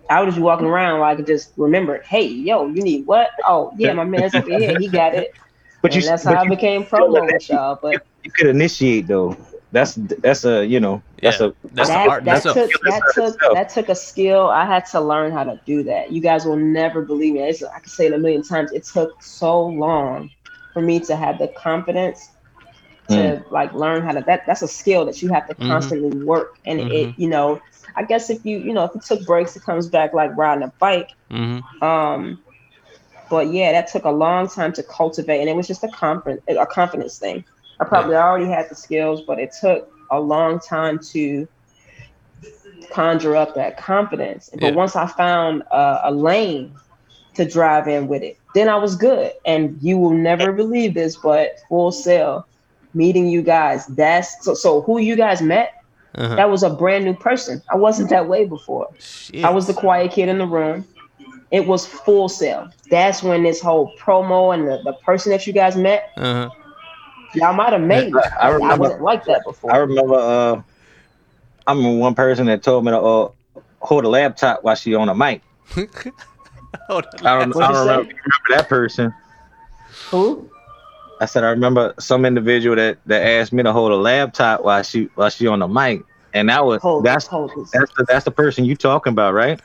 [0.10, 3.06] I would just be walking around like I could just remember, hey, yo, you need
[3.06, 3.30] what?
[3.46, 5.36] Oh, yeah, my man's over here, he got it.
[5.82, 7.80] But and you, that's but how I became promo with y'all.
[7.82, 9.38] But you could initiate though.
[9.72, 11.48] That's that's a you know that's Yeah.
[11.48, 12.26] a That's the that, art.
[12.26, 13.54] that That's took skill that took itself.
[13.54, 14.48] that took a skill.
[14.50, 16.12] I had to learn how to do that.
[16.12, 17.42] You guys will never believe me.
[17.42, 18.72] It's, I can say it a million times.
[18.72, 20.30] It took so long
[20.74, 22.20] for me to have the confidence
[23.10, 23.46] to Mm.
[23.52, 25.68] like learn how to that that's a skill that you have to Mhm.
[25.68, 26.90] constantly work and Mhm.
[26.90, 27.60] it you know
[27.96, 30.64] i guess if you you know if you took breaks it comes back like riding
[30.64, 32.38] a bike hmm um
[33.30, 36.42] but yeah that took a long time to cultivate and it was just a confidence
[36.48, 37.44] a confidence thing
[37.80, 41.48] i probably already had the skills but it took a long time to
[42.92, 44.74] conjure up that confidence but Yeah.
[44.74, 46.80] once i found a, a lane
[47.36, 51.16] to drive in with it then i was good and you will never believe this
[51.18, 52.46] but Full Sail
[52.94, 55.74] meeting you guys that's so, so who you guys met
[56.16, 56.36] uh-huh.
[56.36, 59.46] that was a brand new person i wasn't that way before Shit.
[59.46, 60.86] I was the quiet kid in the room.
[61.52, 62.70] It was Full Sail.
[62.90, 66.50] That's when this whole promo and the, the person that you guys met, Uh-huh.
[67.36, 68.14] y'all might have made.
[68.16, 68.34] I- it.
[68.40, 69.74] I I, wasn't like that before.
[69.74, 70.62] I remember uh
[71.68, 73.32] I remember one person that told me to uh,
[73.80, 75.42] hold a laptop while she on a mic.
[76.88, 77.28] Hold on.
[77.28, 79.14] I don't, I don't remember, remember that person.
[80.12, 80.50] Who?
[81.20, 84.82] I said I remember some individual that, that asked me to hold a laptop while
[84.84, 86.04] she while she on the mic,
[86.34, 89.62] and that was Hold that's hold that's the that's the person you talking about, right?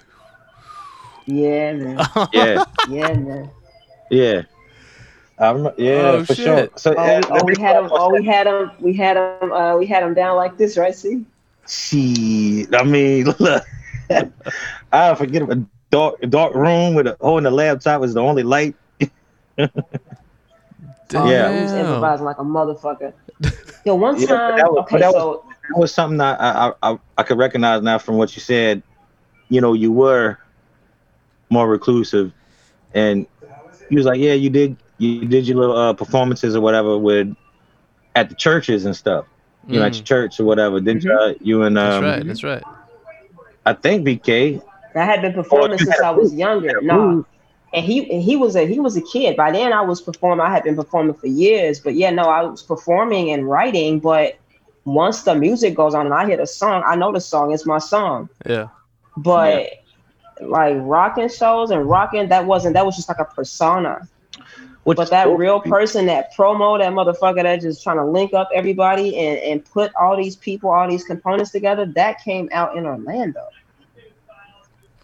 [1.27, 1.99] Yeah, man.
[2.33, 3.51] Yeah, Yeah, man.
[4.11, 4.43] yeah.
[5.39, 6.45] I remember, yeah, Oh, for shit.
[6.45, 6.71] sure.
[6.77, 7.91] So Oh, yeah, we, oh, we had him.
[7.93, 8.71] Oh, we had him.
[8.81, 9.53] We had him.
[9.53, 10.95] Uh, we had him down like this, right?
[10.95, 11.25] See?
[11.67, 13.65] She, I mean, look,
[14.93, 18.75] I forget a dark dark room with a holding a laptop was the only light.
[21.15, 21.55] Oh, Yeah.
[21.55, 23.13] He was improvising like a motherfucker.
[23.85, 24.57] Yo, one Yeah, time.
[24.59, 27.39] that was- okay, but that was- That was something that I, I I I could
[27.39, 28.83] recognize now from what you said.
[29.49, 30.39] You know, you were
[31.51, 32.33] more reclusive,
[32.95, 33.27] and
[33.89, 37.35] he was like, "Yeah, you did you did your little uh, performances or whatever with
[38.15, 39.25] at the churches and stuff.
[39.69, 39.97] You know, at Mm.
[39.97, 40.79] your church or whatever.
[40.81, 42.25] Didn't you, uh, you and That's um, right.
[42.27, 42.63] That's right.
[43.65, 44.63] I think BK.
[44.99, 46.79] I had been oh, performing you since had a I was younger.
[46.79, 47.27] a No, group.
[47.73, 49.37] and he and he was a he was a kid.
[49.37, 50.45] By then, I was performing.
[50.47, 54.01] I had been performing for years, but yeah, no, I was performing and writing.
[54.01, 54.39] But
[54.85, 57.53] once the music goes on and I hear the song, I know the song.
[57.53, 58.29] It's my song.
[58.47, 58.69] Yeah.
[59.17, 59.71] But
[60.41, 62.75] like rocking shows and rocking, that wasn't.
[62.75, 64.09] That was just like a persona.
[64.85, 65.39] Which But that dope.
[65.39, 69.65] real person, that promo, that motherfucker that just trying to link up everybody and and
[69.65, 73.41] put all these people, all these components together, that came out in Orlando.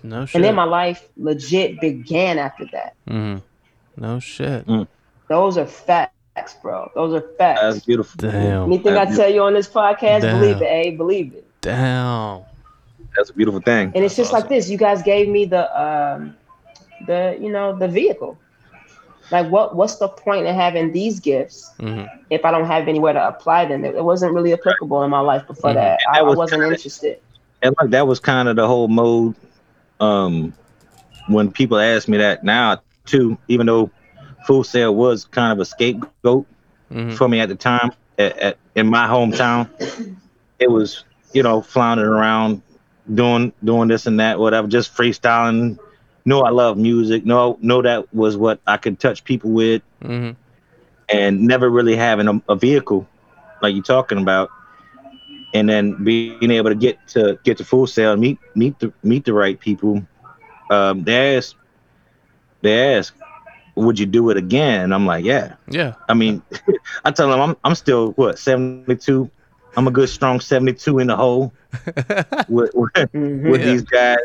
[0.02, 0.34] No shit.
[0.36, 2.94] And then my life legit began after that.
[3.06, 3.36] hmm
[3.96, 4.66] No shit.
[5.28, 6.90] Those are facts, bro.
[6.94, 7.60] Those are facts.
[7.60, 8.16] That's beautiful.
[8.18, 8.64] Damn.
[8.64, 10.40] Anything I That's tell you on this podcast, Damn.
[10.40, 10.90] believe it, eh?
[10.96, 11.46] Believe it.
[11.60, 12.42] Damn.
[13.16, 13.92] That's a beautiful thing.
[13.94, 14.68] And it's That's just like this.
[14.70, 16.34] You guys gave me the um
[17.06, 18.38] the you know the vehicle.
[19.30, 23.12] Like what what's the point of having these gifts hmm if I don't have anywhere
[23.12, 23.84] to apply them?
[23.84, 25.74] It, it wasn't really applicable in my life before Mhm.
[25.74, 26.00] that.
[26.08, 27.18] I, That I was wasn't kinda- interested.
[27.62, 29.34] And like that was kind of the whole mode.
[30.02, 30.52] Um,
[31.28, 33.90] when people ask me that now too, even though
[34.46, 36.46] Full Sail was kind of a scapegoat
[36.90, 39.68] hmm for me at the time at, at in my hometown,
[40.58, 42.62] it was you know floundering around
[43.14, 45.78] doing doing this and that whatever, just freestyling.
[46.24, 47.24] Know I love music.
[47.24, 50.32] Know know that was what I could touch people with, mm-hmm.
[51.08, 53.08] and never really having a, a vehicle
[53.62, 54.50] like you're talking about
[55.54, 59.12] and then being able to get to get to Full Sail meet meet the meet
[59.12, 60.02] the right people
[60.70, 61.54] um they ask
[62.62, 63.14] they ask
[63.74, 65.94] would you do it again and i'm like yeah Yeah.
[66.08, 66.42] i mean
[67.04, 69.12] i tell them i'm, I'm still what 72
[69.58, 71.52] i'm a good strong 72 in the hole
[72.48, 73.50] with, with, Mhm.
[73.50, 73.64] with Yeah.
[73.64, 74.16] these guys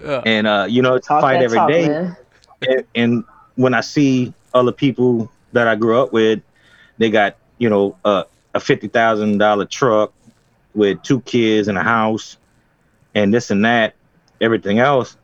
[0.00, 0.22] yeah.
[0.24, 1.94] and uh you know it's a fight that every talk, day
[2.68, 3.24] and, and
[3.56, 6.40] when I see other people that I grew up with,
[6.98, 8.24] they got you know uh,
[8.54, 10.12] a fifty thousand dollar truck
[10.74, 12.36] with two kids and a house,
[13.14, 13.94] and this and that,
[14.40, 15.16] everything else.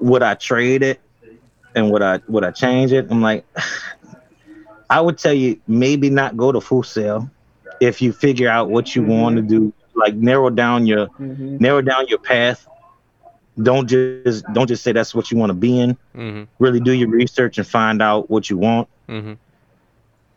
[0.00, 1.00] Would I trade it,
[1.74, 3.06] and would I would I change it?
[3.10, 3.44] I'm like,
[4.90, 7.30] I would tell you maybe not go to Full Sail
[7.80, 11.60] if you figure out what you want to do, like narrow down your Mhm.
[11.60, 12.66] narrow down your path.
[13.62, 15.76] Don't just don't just say that's what you want to be in.
[15.94, 18.88] hmm Really do your research and find out what you want.
[19.08, 19.32] hmm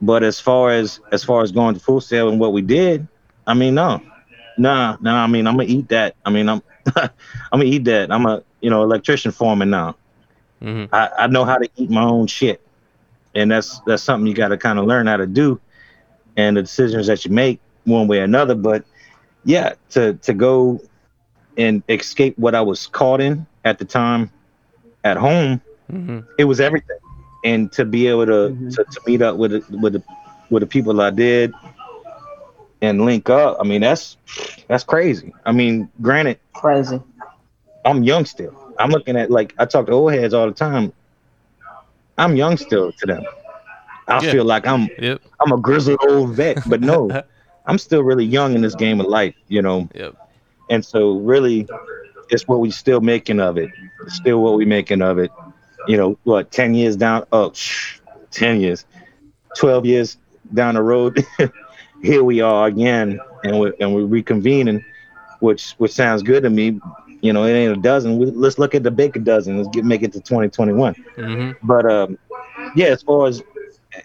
[0.06, 3.08] But as far as as far as going to Full Sail and what we did,
[3.48, 4.02] I mean, no,
[4.58, 5.16] nah, no.
[5.16, 6.16] I mean, I'm gonna eat that.
[6.26, 6.62] I mean, I'm
[6.96, 7.10] I'm
[7.54, 8.12] gonna eat that.
[8.12, 9.96] I'm a you know electrician foreman now.
[10.62, 12.62] hmm I, I know how to eat my own shit,
[13.34, 15.60] and that's that's something you got to kind of learn how to do,
[16.36, 18.56] and the decisions that you make one way or another.
[18.56, 18.84] But
[19.46, 20.82] yeah, to to go
[21.58, 24.30] and escape what I was caught in at the time
[25.04, 26.98] at home, hmm it was everything.
[27.44, 28.72] And to be able to Mhm.
[28.72, 30.04] to, to meet up with the, with the
[30.50, 31.54] with the people I did
[32.82, 34.18] and link up, I mean that's
[34.68, 35.34] that's crazy.
[35.46, 37.02] I mean, granted, Crazy.
[37.86, 38.54] I'm young still.
[38.80, 40.94] I'm looking at like I talk to old heads all the time.
[42.18, 43.24] I'm young still to them.
[44.08, 44.32] I Yeah.
[44.32, 45.22] feel like I'm Yep.
[45.40, 47.16] I'm a grizzled old vet, but no,
[47.66, 49.90] I'm still really young in this game of life, you know.
[49.94, 50.16] Yep.
[50.70, 51.68] And so really
[52.30, 53.70] it's what we still making of it.
[54.06, 55.32] It's still what we making of it.
[55.86, 58.00] You know, what, 10 years down oh shh,
[58.32, 58.86] 10 years,
[59.58, 60.18] 12 years
[60.54, 61.18] down the road,
[62.02, 64.84] here we are again and we're and we're reconvening,
[65.40, 66.80] which which sounds good to me.
[67.22, 68.18] You know, it ain't a dozen.
[68.18, 69.58] We, let's look at the big dozen.
[69.58, 70.96] Let's get make it to 2021.
[71.16, 72.18] hmm But um,
[72.76, 73.42] yeah, as far as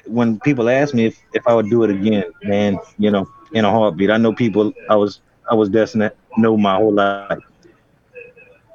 [0.07, 3.65] when people ask me if, if I would do it again, man, you know, in
[3.65, 4.11] a heartbeat.
[4.11, 7.23] I know people I was I was destined to know my whole life.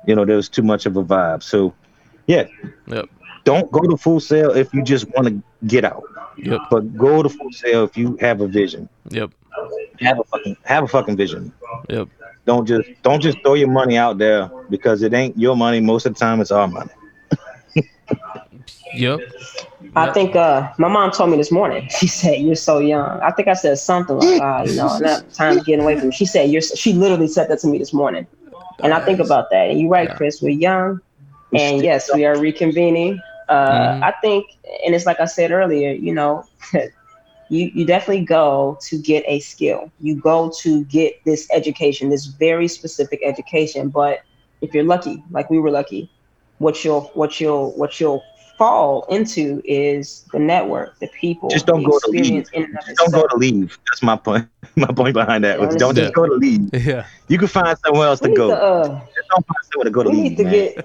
[0.06, 1.44] You know, there was too much of a vibe.
[1.44, 1.74] So
[2.28, 2.46] yeah,
[2.88, 3.10] Yep.
[3.44, 6.04] don't go to Full Sail if you just want to get out.
[6.38, 6.62] Yep.
[6.70, 8.90] But go to Full Sail if you have a vision.
[9.10, 9.32] Yep.
[10.00, 11.54] Have a fucking have a fucking vision.
[11.90, 12.08] Yep.
[12.46, 15.80] Don't just don't just throw your money out there because it ain't your money.
[15.80, 16.92] Most of the time, it's our money.
[18.96, 19.20] Yep.
[19.96, 21.88] I think uh, my mom told me this morning.
[22.00, 25.32] She said, "You're so young." I think I said something like, "Ah, you know, not
[25.34, 26.14] time getting away from." Me.
[26.14, 28.28] She said, "You're." so-" She literally said that to me this morning,
[28.84, 29.70] and I think about that.
[29.70, 30.16] And you're right, Yeah.
[30.16, 30.42] Chris.
[30.44, 31.02] We're young,
[31.54, 33.18] and yes, we are reconvening.
[33.50, 34.02] Uh, Mhm.
[34.02, 34.46] I think,
[34.86, 35.92] and it's like I said earlier.
[35.92, 36.46] You know,
[37.50, 39.92] you you definitely go to get a skill.
[40.00, 43.90] You go to get this education, this very specific education.
[43.90, 44.20] But
[44.62, 46.10] if you're lucky, like we were lucky,
[46.60, 48.24] what you'll what you'll what you'll
[48.58, 52.34] fall into is the network, the people, Just don't the go to leave.
[52.34, 53.78] experience in and of Just don't go to leave.
[53.88, 54.48] That's my point.
[54.76, 56.70] My point behind that was don't just go to leave.
[56.74, 57.06] Yeah.
[57.28, 58.50] You can find somewhere else We to go.
[58.50, 60.24] to, uh, Just don't find somewhere to go to we leave.
[60.24, 60.46] need to man.
[60.46, 60.78] get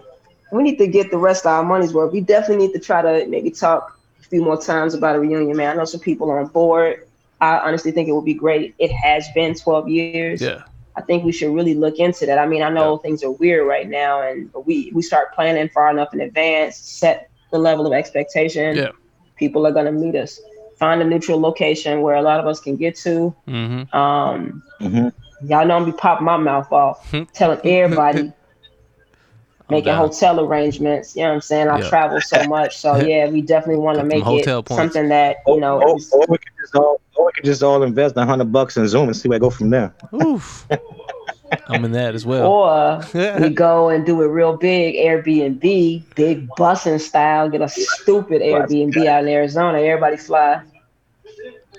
[0.52, 2.12] we need to get the rest of our money's worth.
[2.12, 5.56] We definitely need to try to maybe talk a few more times about a reunion,
[5.56, 5.70] man.
[5.70, 7.06] I know some people on board.
[7.40, 8.74] I honestly think it would be great.
[8.78, 10.40] It has been 12 years.
[10.40, 10.62] Yeah.
[10.96, 12.38] I think we should really look into that.
[12.38, 15.68] I mean, I know things are weird right now, and but we we start planning
[15.68, 18.76] far enough in advance, set the level of expectation.
[18.76, 18.90] Yeah.
[19.36, 20.40] People are gonna meet us.
[20.76, 23.32] Find a neutral location where a lot of us can get to.
[23.46, 23.96] Mm-hmm.
[23.96, 25.12] Um, Mhm.
[25.44, 28.32] y'all know I'm be popping my mouth off, telling everybody,
[29.70, 31.14] making hotel arrangements.
[31.16, 31.68] You know what I'm saying?
[31.68, 31.88] I Yeah.
[31.88, 34.82] travel so much, so yeah, we definitely want to Get them make hotel it points.
[34.94, 35.80] something that you know.
[35.82, 38.52] or, is- or we could just all, or we could just all invest a hundred
[38.52, 39.94] bucks in Zoom and see where I go from there.
[40.14, 40.66] Oof.
[41.66, 42.46] I'm in that as well.
[42.46, 43.00] or
[43.40, 45.60] we go and do it real big, Airbnb,
[46.14, 49.78] big busing style, get a stupid Airbnb out in Arizona.
[49.78, 50.62] Everybody fly.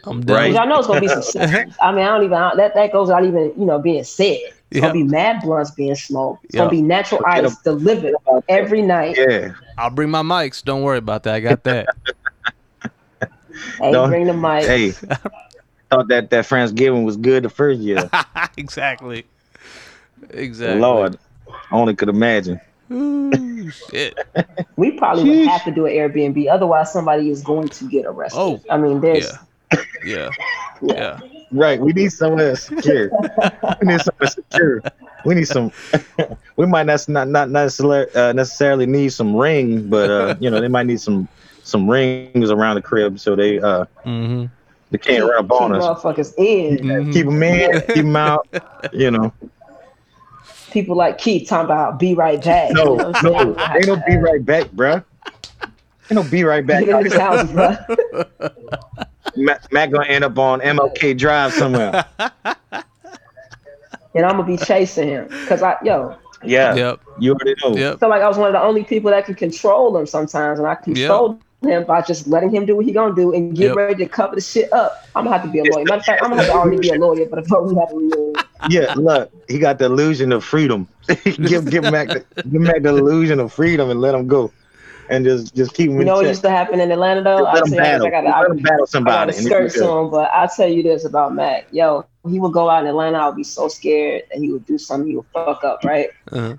[0.06, 0.36] I'm down.
[0.38, 0.50] Right.
[0.50, 1.42] Which I know it's gonna be some.
[1.82, 4.40] I mean, I don't even that that goes without even you know being said.
[4.72, 4.82] It's Yeah.
[4.82, 6.46] gonna be mad blunts being smoked.
[6.46, 6.60] It's Yeah.
[6.62, 8.14] gonna be natural Forget ice delivered
[8.48, 9.18] every night.
[9.18, 10.64] Yeah, I'll bring my mics.
[10.64, 11.36] Don't worry about that.
[11.36, 11.88] I got that.
[13.78, 14.66] Hey, Don't- bring the mics.
[14.68, 14.92] hey,
[15.90, 18.10] thought that that Friendsgiving was good the first year.
[18.58, 19.26] exactly.
[20.32, 20.80] Exactly.
[20.80, 21.18] Lord,
[21.50, 22.60] I only could imagine.
[22.92, 24.18] Ooh, shit.
[24.78, 28.40] We probably would have to do an Airbnb, otherwise somebody is going to get arrested.
[28.40, 29.30] Oh, I mean, there's
[30.06, 30.30] Yeah.
[30.82, 31.20] Yeah.
[31.20, 31.20] Yeah.
[31.52, 33.10] Right, we need somewhere secure.
[33.82, 34.84] we need somewhere secure.
[35.26, 35.72] We need some.
[36.58, 40.62] we might not not not necessarily uh, necessarily need some ring, but uh, you know
[40.62, 41.28] they might need some
[41.64, 44.46] some rings around the crib so they uh Mm-hmm.
[44.92, 46.02] they can't run up on keep us.
[46.04, 46.78] motherfuckers in.
[46.86, 47.14] Mhm.
[47.14, 48.48] Keep them in, keep them out.
[48.94, 49.34] You know,
[50.72, 52.72] People like Keith talking about be right back.
[52.72, 53.56] no, you know no, saying?
[53.76, 55.04] ain't no be right back, bruh.
[55.64, 56.86] Ain't no be right back.
[56.86, 57.76] Get in his house, bro.
[59.36, 62.06] Matt, Matt gonna end up on MLK Drive somewhere.
[64.16, 67.00] And I'm gonna be chasing him because I yo, Yeah, Yep.
[67.20, 67.76] you already know.
[67.76, 68.00] I Yep.
[68.00, 70.68] feel like I was one of the only people that can control him sometimes, and
[70.68, 73.76] I controlled him by just letting him do what he gonna do and get Yep.
[73.76, 74.94] ready to cover the shit up.
[75.16, 75.86] I'm gonna have to be a lawyer.
[75.86, 77.90] Matter of fact, I'm gonna have to already be a lawyer, but if we have
[77.92, 78.36] a real
[78.68, 80.88] Yeah, look, he got the illusion of freedom.
[81.24, 84.52] give give Mac the, give Mac the illusion of freedom and let him go,
[85.10, 86.30] and just just keep him You in know what check.
[86.30, 87.46] used to happen in Atlanta though?
[87.46, 88.08] Just let him tell you, battle.
[88.08, 89.30] I got Just let him battle I got somebody.
[89.30, 91.68] a and skirt he'll soon, but I'll tell you this about Mac.
[91.72, 93.18] Yo, he would go out in Atlanta.
[93.20, 95.08] I would be so scared that he would do something.
[95.10, 96.02] He would fuck up, right?
[96.32, 96.56] Uh-huh.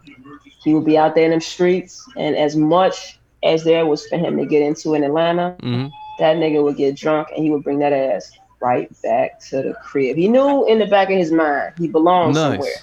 [0.54, 4.16] He would be out there in them streets, and as much as there was for
[4.18, 5.86] him to get into in Atlanta, hmm
[6.18, 9.74] that nigga would get drunk and he would bring that ass right back to the
[9.82, 10.16] crib.
[10.16, 12.42] He knew in the back of his mind he belonged Nice.
[12.42, 12.82] somewhere.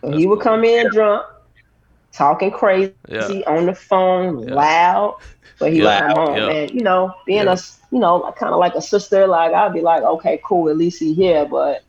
[0.00, 1.26] So he would come in drunk,
[2.16, 3.28] talking crazy Yeah.
[3.46, 4.54] on the phone, Yeah.
[4.54, 5.16] loud,
[5.58, 6.36] but he Loud, would come home.
[6.36, 6.48] yeah.
[6.50, 7.50] And you know, being Yeah.
[7.50, 10.68] a s- you know, kind of like a sister, like I'd be like, okay, cool,
[10.68, 11.82] at least he here, but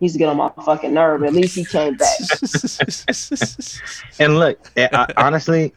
[0.00, 1.22] he's getting on my fucking nerve.
[1.24, 2.18] At least he came back.
[4.18, 5.72] And look, eh, I, honestly,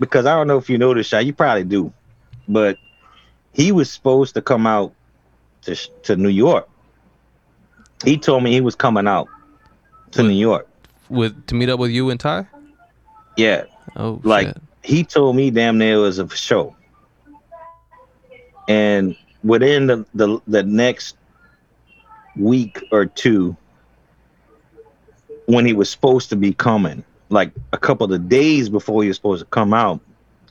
[0.00, 1.92] because I don't know if you know this, Shy, you probably do,
[2.48, 2.76] but
[3.52, 4.92] he was supposed to come out
[5.62, 6.68] to to New York.
[8.04, 9.28] He told me he was coming out
[10.12, 10.28] to What?
[10.28, 10.68] New York.
[11.08, 12.46] with to meet up with you and Ty.
[13.36, 13.64] Yeah,
[13.96, 14.58] Oh, like shit.
[14.82, 16.74] he told me damn near it was a show.
[18.68, 21.16] And within the, the the next
[22.36, 23.56] week or two,
[25.46, 29.16] when he was supposed to be coming, like a couple of days before he was
[29.16, 30.00] supposed to come out,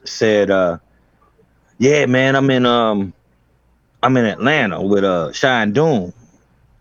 [0.03, 0.77] said, uh,
[1.79, 3.13] yeah, man, I'm in um
[4.03, 6.13] I'm in Atlanta with uh Shine Doom.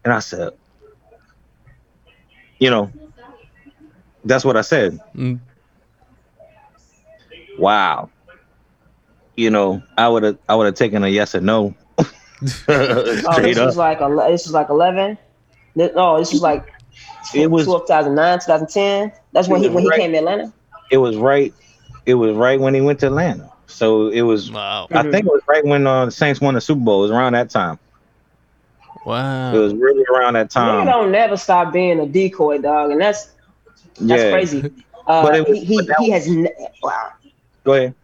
[0.04, 0.52] And I said,
[2.58, 2.92] you know,
[4.24, 5.40] that's what I said Mm.
[7.62, 8.10] Wow
[9.36, 11.74] you know i would have i would have taken a yes or no
[12.68, 15.16] Oh, this up was like ele- this was like eleven.
[15.76, 16.66] No, this was like
[17.32, 19.12] It was- 2009, 2010.
[19.32, 20.52] That's when he was when he came to Atlanta.
[20.90, 21.54] it was right
[22.04, 24.88] it was right when he went to atlanta so it was Wow.
[24.90, 27.10] i think it was right when uh, the saints won the super bowl it was
[27.12, 27.78] around that time
[29.06, 29.54] Wow.
[29.54, 30.84] it was really around that time.
[30.84, 33.30] time don't never stop being a decoy dog, and that's
[34.00, 34.64] that's yeah crazy.
[35.06, 37.12] Uh, But it was- he he, but that he has ne- wow
[37.64, 37.94] go ahead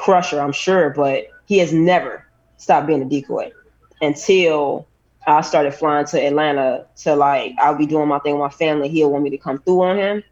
[0.00, 2.26] crusher, I'm sure, but he has never
[2.56, 3.52] stopped being a decoy
[4.00, 4.86] until
[5.26, 8.88] I started flying to Atlanta to like I'll be doing my thing with my family.
[8.88, 10.22] He'll want me to come through on him.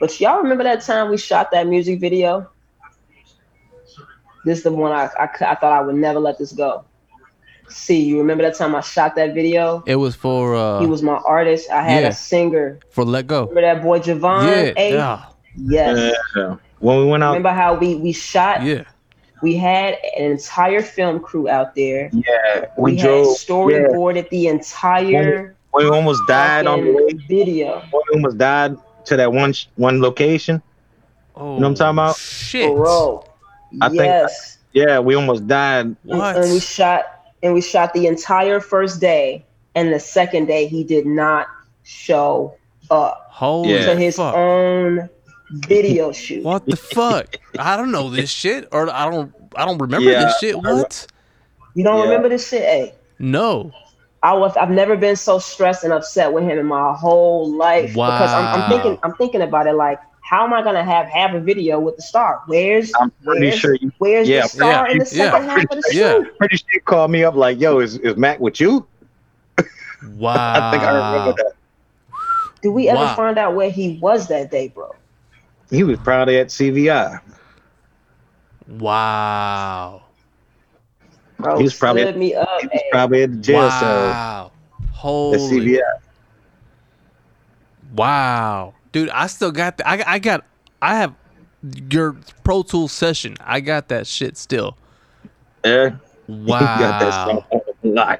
[0.00, 2.50] But y'all remember that time we shot that music video?
[4.44, 6.84] This is the one I I thought I would never let this go.
[7.68, 9.84] See, you remember that time I shot that video?
[9.86, 11.70] It was for uh he was my artist.
[11.70, 12.08] I had yeah.
[12.08, 12.80] a singer.
[12.90, 13.46] for Let Go.
[13.46, 14.46] Remember that boy Javon?
[14.48, 14.72] Yeah.
[14.76, 14.92] A?
[14.92, 15.24] Yeah.
[15.56, 16.16] Yes.
[16.36, 16.56] yeah.
[16.80, 18.84] when we went out Remember how we we shot Yeah.
[19.42, 22.10] we had an entire film crew out there.
[22.12, 27.02] yeah We, we, had drove yeah, storyboarded the entire we almost died on the way
[27.10, 27.82] fucking video.
[27.92, 28.76] we almost died
[29.06, 30.62] to that one one location
[31.36, 32.10] Oh, you know what I'm talking about?
[32.10, 32.76] Oh, shit.
[32.76, 33.24] Bro.
[33.80, 34.58] I think- yes.
[34.72, 36.36] yeah we almost died And- What?
[36.36, 37.04] And we shot
[37.42, 39.44] and we shot the entire first day
[39.74, 41.46] and the second day he did not
[41.82, 42.54] show
[42.90, 43.86] up Holy Yeah.
[43.86, 44.34] to his fuck.
[44.36, 45.08] own
[45.66, 46.44] video shoot.
[46.44, 47.36] What the fuck?
[47.58, 49.32] I don't know this shit, or I don't.
[49.56, 50.24] I don't remember Yeah.
[50.24, 50.56] this shit.
[50.56, 51.06] What?
[51.74, 52.04] You don't Yeah.
[52.04, 52.62] remember this shit?
[52.62, 52.94] Hey.
[53.18, 53.70] No.
[54.22, 57.94] I was I've never been so stressed and upset with him in my whole life
[57.94, 58.10] Wow.
[58.10, 61.34] because I'm, I'm thinking I'm thinking about it like how am I gonna have half
[61.34, 62.40] a video with the star?
[62.46, 65.30] Where's i'm pretty where's, sure you where's yeah, the star yeah, in the yeah.
[65.30, 66.12] second half of the Yeah.
[66.14, 66.38] shoot?
[66.38, 68.86] pretty sure you called me up like, "Yo, is, is Mac with you?"
[70.16, 70.34] Wow.
[70.36, 71.52] I think I remember that.
[72.62, 73.14] Did we ever Wow.
[73.16, 74.94] find out where he was that day, bro?
[75.74, 77.20] He was probably at CVI.
[78.68, 80.02] Wow.
[81.38, 82.48] Bro, He was probably- stood me up.
[82.60, 82.88] He was hey.
[82.92, 84.52] probably at the jail cell Wow.
[84.84, 85.38] at Holy.
[85.38, 85.80] CVI.
[87.94, 88.74] Wow.
[88.92, 90.44] Dude, I still got the, I I got
[90.80, 91.14] I have
[91.90, 93.36] your Pro Tools session.
[93.40, 94.76] I got that shit still.
[95.64, 95.90] Yeah,
[96.26, 97.44] he got that Wow.
[97.82, 98.18] song.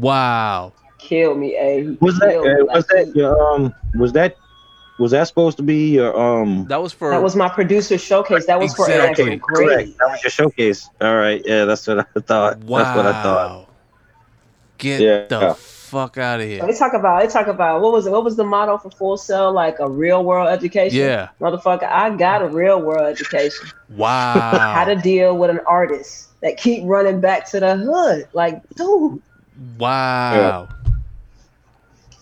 [0.00, 0.72] Wow.
[0.98, 1.96] Killed me, a.
[2.00, 4.36] Was that me, uh, like, was that your um was that
[4.98, 8.46] was that supposed to be your um That was for that was my producer showcase.
[8.46, 9.32] That was for an Exactly.
[9.32, 9.66] actual correct?
[9.74, 9.94] grade.
[9.98, 10.88] That was your showcase.
[11.00, 12.58] All right, yeah, that's what I thought.
[12.64, 12.78] wow.
[12.84, 13.68] That's what I thought.
[14.78, 15.26] Get Yeah.
[15.26, 16.66] the fuck out of So here.
[16.66, 18.10] They talk about they talk about what was it?
[18.12, 19.52] What was the motto for Full Sail?
[19.52, 20.98] Like a real world education.
[20.98, 21.28] Yeah.
[21.40, 21.84] motherfucker.
[21.90, 23.68] I got a real world education.
[23.90, 28.26] Wow how to deal with an artist that keep running back to the hood.
[28.32, 29.20] Like, dude.
[29.78, 30.68] wow.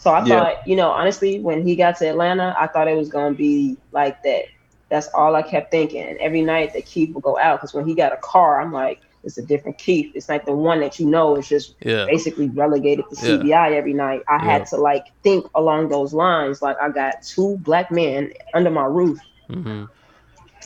[0.01, 0.29] So I Yeah.
[0.29, 3.79] thought, you know, honestly, when he got to Atlanta, I thought it was gonna be
[3.93, 4.45] like that.
[4.91, 6.03] That's all I kept thinking.
[6.03, 8.73] And every night that Keith would go out, because when he got a car, I'm
[8.73, 10.13] like, it's a different Keith.
[10.15, 12.09] It's like the one that you know is just Yeah.
[12.09, 13.17] basically relegated to Yeah.
[13.17, 14.23] CBI every night.
[14.29, 14.49] I Yeah.
[14.51, 16.63] had to like think along those lines.
[16.63, 19.19] Like I got two black men under my roof,
[19.49, 19.85] hmm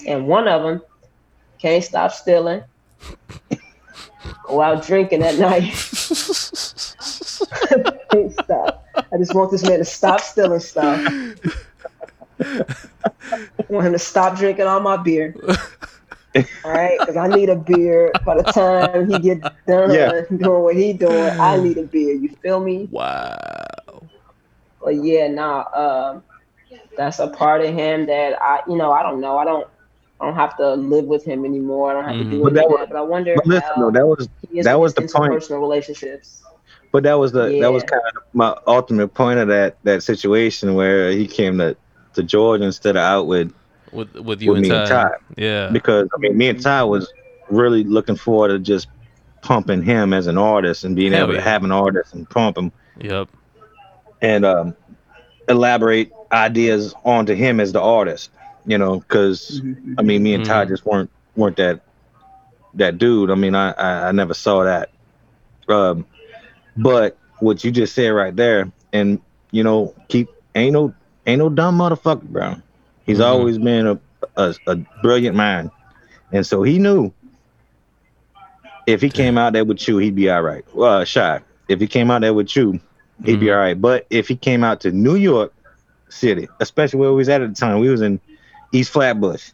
[0.07, 0.83] and one of them
[1.61, 2.63] can't stop stealing.
[4.47, 5.71] Go out drinking at night.
[8.33, 8.87] Stop.
[9.13, 11.01] I just want this man to stop stealing stuff.
[12.41, 12.65] I
[13.69, 15.35] want him to stop drinking all my beer.
[16.65, 20.23] All right, because I need a beer by the time he get done Yeah.
[20.37, 21.31] doing what he doing.
[21.41, 22.15] I need a beer.
[22.15, 22.89] You feel me?
[22.91, 24.03] Wow.
[24.83, 25.65] But yeah, nah.
[25.75, 26.23] Um,
[26.97, 29.39] that's a part of him that I, you know, I don't know.
[29.39, 29.67] I don't.
[30.25, 31.91] I don't have to live with him anymore.
[31.91, 32.31] I don't have to Mhm.
[32.31, 34.29] do But that was- But I wonder But listen, how though, that was
[34.63, 35.33] that was the point.
[35.33, 36.43] Personal relationships.
[36.93, 40.75] but that was the that was kind of my ultimate point of that that situation
[40.75, 41.77] where he came to
[42.15, 43.53] to Georgia instead of out with
[43.93, 45.03] With with you with and me and Ty.
[45.05, 45.11] Ty.
[45.37, 45.69] Yeah.
[45.73, 47.13] because I mean me and Ty was
[47.51, 48.87] really looking forward to just
[49.43, 51.41] pumping him as an artist and being Hell able yeah.
[51.41, 53.29] to have an artist and pump him Yep.
[54.23, 54.75] and um,
[55.49, 58.31] elaborate ideas onto him as the artist.
[58.67, 59.63] You know, because
[59.97, 60.67] I mean, me and Ty Mhm.
[60.67, 61.81] just weren't weren't that
[62.75, 63.31] that dude.
[63.31, 64.91] I mean, I I, I never saw that.
[65.69, 66.07] Um,
[66.77, 69.21] but what you just said right there, and
[69.51, 70.95] you know, keep ain't no
[71.27, 72.57] ain't no dumb motherfucker, bro.
[73.07, 73.21] He's Mhm.
[73.21, 74.01] always been a,
[74.37, 75.71] a a brilliant mind,
[76.33, 77.13] and so he knew
[78.87, 80.65] if he came out there with you, he'd be all right.
[80.75, 81.41] Well, shy.
[81.69, 82.81] If he came out there with you,
[83.25, 83.53] he'd be Mhm.
[83.53, 83.81] all right.
[83.81, 85.53] But if he came out to New York
[86.09, 88.21] City, especially where we was at at the time, we was in
[88.75, 89.51] East Flatbush,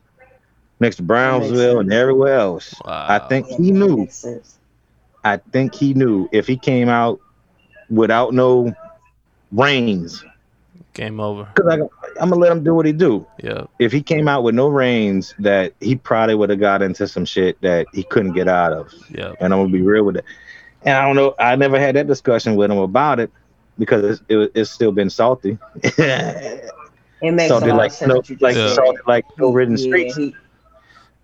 [0.80, 2.74] next to Brownsville and everywhere else.
[2.84, 4.08] I think he knew.
[5.22, 7.20] I think he knew if he came out
[7.90, 8.74] without no
[9.52, 10.24] reins,
[10.94, 11.48] Game over.
[11.54, 11.88] because
[12.20, 13.26] I'm gonna let him do what he do.
[13.42, 13.64] Yeah.
[13.78, 17.24] If he came out with no reins, that he probably would have got into some
[17.24, 18.92] shit that he couldn't get out of.
[19.10, 19.34] Yeah.
[19.40, 20.24] and I'm gonna be real with it.
[20.82, 23.30] And I don't know, I never had that discussion with him about it
[23.78, 25.58] because it's, it, it's still been salty.
[27.22, 28.14] It makes salty a lot like of sense.
[28.14, 28.68] no, what you just like Yeah.
[28.68, 28.84] said.
[28.84, 30.16] salty like no ridden Yeah, streets.
[30.16, 30.36] he-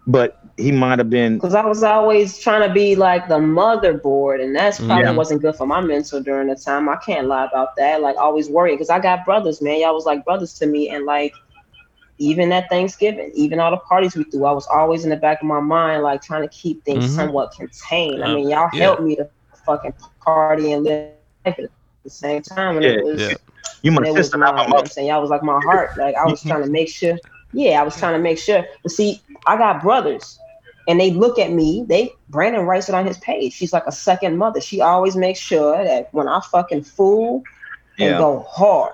[0.06, 4.42] But he might have been Because I was always trying to be like the motherboard,
[4.42, 5.14] and that's probably Yeah.
[5.14, 6.88] wasn't good for my mental during the time.
[6.88, 8.00] I can't lie about that.
[8.02, 9.80] Like always worried because I got brothers, man.
[9.80, 11.32] Y'all was like brothers to me, and like
[12.18, 15.40] even at Thanksgiving, even all the parties we threw, I was always in the back
[15.42, 17.14] of my mind, like trying to keep things Mhm.
[17.14, 18.24] somewhat contained.
[18.24, 18.94] I Um, mean, y'all yeah.
[18.94, 19.28] helped me to
[19.66, 23.34] fucking party and live life at the same time, and Yeah, it was yeah.
[23.82, 25.08] You my was sister, my, my you know what I'm saying?
[25.08, 25.96] Y'all was like my heart.
[25.96, 26.50] Like I was mm-hmm.
[26.50, 27.18] trying to make sure.
[27.52, 28.64] Yeah, I was trying to make sure.
[28.82, 30.38] But see, I got brothers,
[30.88, 31.84] and they look at me.
[31.88, 33.52] They Brandon writes it on his page.
[33.52, 34.60] She's like a second mother.
[34.60, 37.42] She always makes sure that when I fucking fool
[37.98, 38.92] and Yeah, go hard,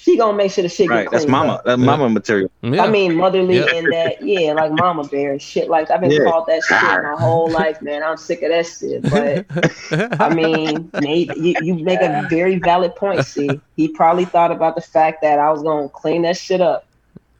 [0.00, 1.02] she gonna make sure the shit right.
[1.04, 1.52] get That's mama.
[1.54, 1.64] up.
[1.64, 1.84] That's Yeah.
[1.86, 2.50] mama material.
[2.62, 2.84] Yeah.
[2.84, 3.74] I mean, motherly Yeah.
[3.74, 5.68] in that, yeah, like mama bear and shit.
[5.68, 6.24] Like I've been Yeah.
[6.24, 8.02] called that shit my whole life, man.
[8.02, 9.02] I'm sick of that shit.
[9.02, 13.24] But I mean, Nate, you, you make a very valid point.
[13.26, 16.86] See, he probably thought about the fact that I was gonna clean that shit up.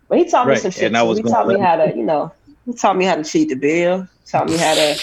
[0.08, 1.08] But he taught me Right, some shit and I too.
[1.08, 2.32] was He taught me how to, you know,
[2.66, 4.06] he taught me how to cheat the bill.
[4.30, 4.96] Taught me how to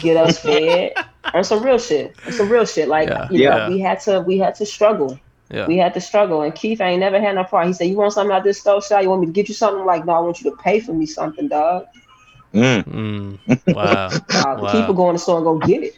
[0.00, 0.92] get us fed
[1.34, 2.14] on some real shit.
[2.26, 2.88] On some real shit.
[2.88, 3.68] Like Yeah, you know, yeah.
[3.68, 5.18] we had to we had to struggle.
[5.50, 5.68] Yeah.
[5.68, 6.42] We had to struggle.
[6.42, 7.68] And Keith ain't never had no problem.
[7.68, 9.02] He said, "You want something out this store shop?
[9.02, 10.80] You want me to get you something?" I'm like, no, I want you to pay
[10.80, 11.84] for me something, dog.
[12.54, 12.84] Mm.
[12.84, 13.38] Mm.
[13.68, 14.20] Wow.
[14.34, 14.66] Uh, Wow.
[14.68, 15.94] Keep it go in the store and go get it.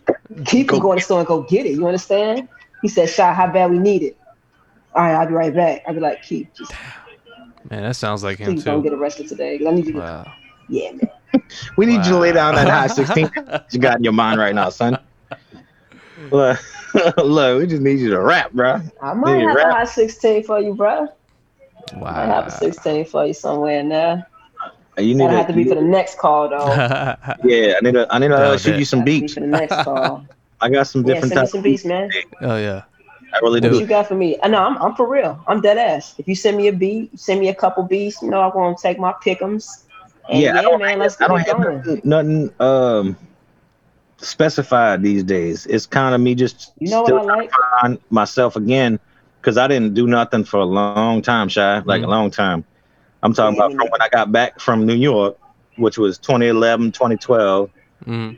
[0.46, 1.72] Keep Go it go in the store and go get it.
[1.74, 2.48] You understand?
[2.82, 4.18] He said, "Shot, how bad we need it."
[4.94, 5.82] All right, I'll be right back.
[5.88, 6.72] I'll be like, Keith, just
[7.70, 9.58] Man, that sounds like him please don't get arrested today.
[9.58, 10.04] 'cause I need you to,
[10.68, 11.10] yeah, man.
[11.76, 13.30] We need you to lay down that high 16
[13.72, 14.98] you got in your mind right now, son.
[16.30, 16.58] Look,
[17.18, 18.78] look, we just need you to rap, bro.
[19.00, 19.66] I might Hey, have rap.
[19.70, 21.06] a hot 16 for you, bro.
[21.92, 22.08] Wow.
[22.08, 24.26] I might have a 16 for you somewhere in there.
[24.98, 26.86] You need That'll have to be for the next call, though.
[27.42, 28.06] Yeah, I need to.
[28.10, 29.34] I need to uh, No, shoot you some Have be beats.
[29.34, 30.26] for the next call.
[30.60, 32.16] I got some yeah, different send me types some beats, man.
[32.42, 32.82] oh yeah.
[33.32, 33.80] I really What do.
[33.80, 34.38] you got for me?
[34.42, 35.42] I know I'm, I'm for real.
[35.46, 36.14] I'm dead ass.
[36.18, 38.22] If you send me a beat, send me a couple beats.
[38.22, 39.84] You know I'm gonna take my pickums.
[40.28, 41.84] And Yeah, yeah, I don't man, let's I don't it have going.
[41.84, 43.16] nothing, nothing um
[44.20, 45.66] specified these days.
[45.66, 47.52] It's kind of me just You know what I like?
[47.80, 48.98] find myself again
[49.40, 52.04] because I didn't do nothing for a long time, shy like Mhm.
[52.04, 52.48] a long time.
[53.10, 55.36] I'm talking about from when I got back from New York,
[55.76, 57.70] which was 2011, 2012,
[58.06, 58.36] Mm.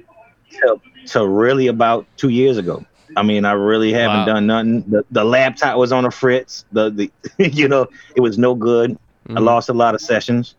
[0.62, 2.84] to, to really about two years ago.
[3.16, 4.24] I mean, I really haven't Wow.
[4.24, 4.84] done nothing.
[4.88, 6.64] The, the laptop was on the fritz.
[6.72, 8.96] The the you know it was no good.
[9.34, 9.46] I Mm.
[9.46, 10.54] lost a lot of sessions,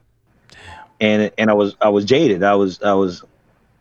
[0.99, 2.43] and and I was I was jaded.
[2.43, 3.23] I was I was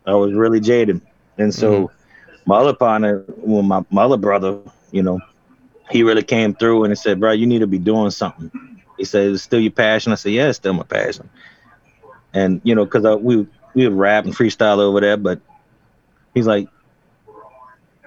[0.06, 1.00] I was really jaded,
[1.38, 2.46] and so Mm-hmm.
[2.46, 4.50] my other partner, well, my, my other brother,
[4.90, 5.04] you know,
[5.90, 8.50] he really came through and he said, "Bro, you need to be doing something."
[8.96, 11.28] He said, it's still your passion?" I said, "Yeah, it's still my passion."
[12.32, 15.40] And you know, because we we would rap and freestyle over there, but
[16.34, 16.68] he's like,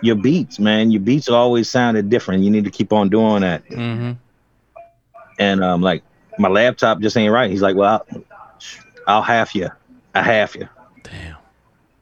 [0.01, 2.43] "Your beats, man, your beats always sounded different.
[2.43, 4.11] You need to keep on doing that." Mm-hmm.
[5.39, 6.03] and um like
[6.37, 7.49] my laptop just ain't right.
[7.49, 8.23] He's like, well, I'll,
[9.07, 9.69] I'll half you,
[10.13, 10.67] I half you.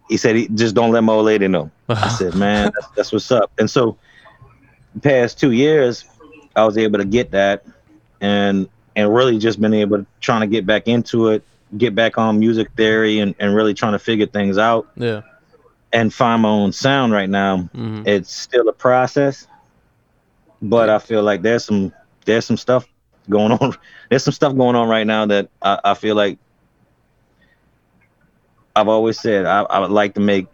[0.10, 1.72] He said, he, just don't let my old lady know.
[1.90, 3.52] I said, man, that's, that's what's up.
[3.58, 3.98] And so,
[5.02, 6.06] past two years,
[6.56, 7.66] I was able to get that,
[8.22, 11.44] and and really just been able to trying to get back into it,
[11.78, 15.22] get back on music theory, and and really trying to figure things out yeah.
[15.92, 17.58] and find my own sound right now.
[17.58, 18.04] Mm-hmm.
[18.06, 19.48] It's still a process,
[20.62, 21.92] but I feel like there's some
[22.26, 22.88] there's some stuff
[23.30, 23.76] going on.
[24.10, 26.38] There's some stuff going on right now that I, I feel like
[28.76, 30.48] I've always said I, I would like to make.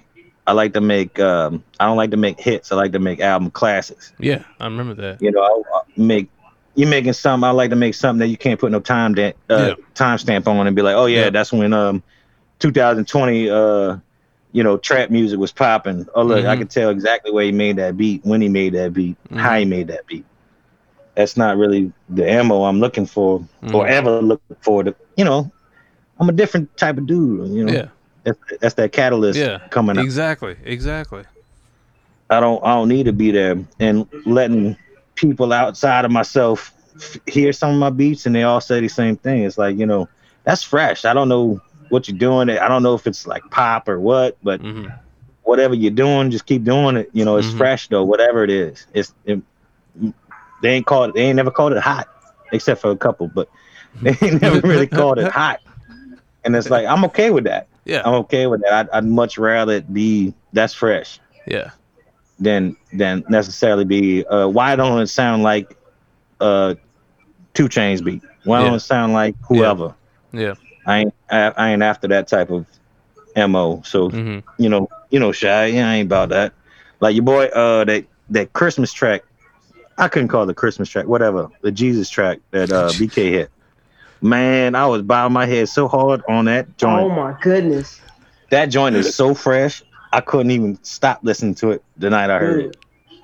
[0.46, 1.20] I like to make.
[1.20, 2.72] Um, I don't like to make hits.
[2.72, 4.14] I like to make album classics.
[4.20, 5.20] Yeah, I remember that.
[5.20, 6.30] You know, I, I make
[6.76, 7.48] you making something.
[7.48, 9.76] I like to make something that you can't put no time that uh, Yeah.
[9.94, 11.30] time stamp on and be like, oh yeah, Yeah.
[11.30, 12.04] that's when um
[12.60, 13.98] 2020 uh
[14.52, 16.06] you know, trap music was popping.
[16.16, 16.58] Oh look, I Mhm.
[16.58, 19.66] could tell exactly where he made that beat, when he made that beat, how he
[19.66, 20.26] made that beat.
[21.16, 23.90] That's not really the ammo I'm looking for or Mhm.
[23.90, 24.66] ever look for.
[24.84, 24.84] To,
[25.16, 25.52] you know,
[26.20, 27.50] I'm a different type of dude.
[27.50, 27.90] You know, Yeah.
[28.24, 29.60] That's, that's that catalyst Yeah.
[29.70, 30.04] coming up.
[30.04, 30.58] Exactly.
[30.64, 31.24] Exactly.
[32.30, 34.78] I don't I don't need to be there and letting
[35.16, 38.88] people outside of myself f- hear some of my beats and they all say the
[38.88, 39.44] same thing.
[39.44, 40.08] It's like, you know,
[40.44, 41.06] that's fresh.
[41.06, 41.60] I don't know
[41.90, 42.50] what you're doing.
[42.50, 44.88] I don't know if it's like pop or what, but hmm
[45.44, 47.10] whatever you're doing, just keep doing it.
[47.14, 47.58] You know, it's Mhm.
[47.58, 48.86] fresh though, whatever it is.
[48.94, 49.42] It's it,
[50.62, 51.16] they ain't called it.
[51.16, 52.08] they ain't never called it hot,
[52.52, 53.50] except for a couple, but
[54.02, 55.62] they ain't never really called it hot.
[56.44, 57.68] And it's like I'm okay with that.
[57.90, 58.02] Yeah.
[58.06, 58.74] I'm okay with that.
[58.74, 61.72] I'd, I'd much rather it be that's fresh Yeah.
[62.40, 65.76] than than necessarily be uh why don't it sound like
[66.40, 66.76] uh
[67.54, 68.66] 2 Chainz beat why Yeah.
[68.66, 69.94] don't it sound like whoever
[70.32, 70.56] Yeah.
[70.86, 72.66] i ain't I, I ain't after that type of
[73.36, 76.54] mo so hmm you know you know shy yeah i ain't about that
[77.00, 79.24] like your boy uh that that christmas track
[79.98, 83.52] i couldn't call it the christmas track whatever the jesus track that uh bk hit
[84.22, 88.02] man i was bowing my head so hard on that joint Oh my goodness.
[88.50, 89.84] that joint is so fresh.
[90.12, 92.78] I couldn't even stop listening to it the night I heard it.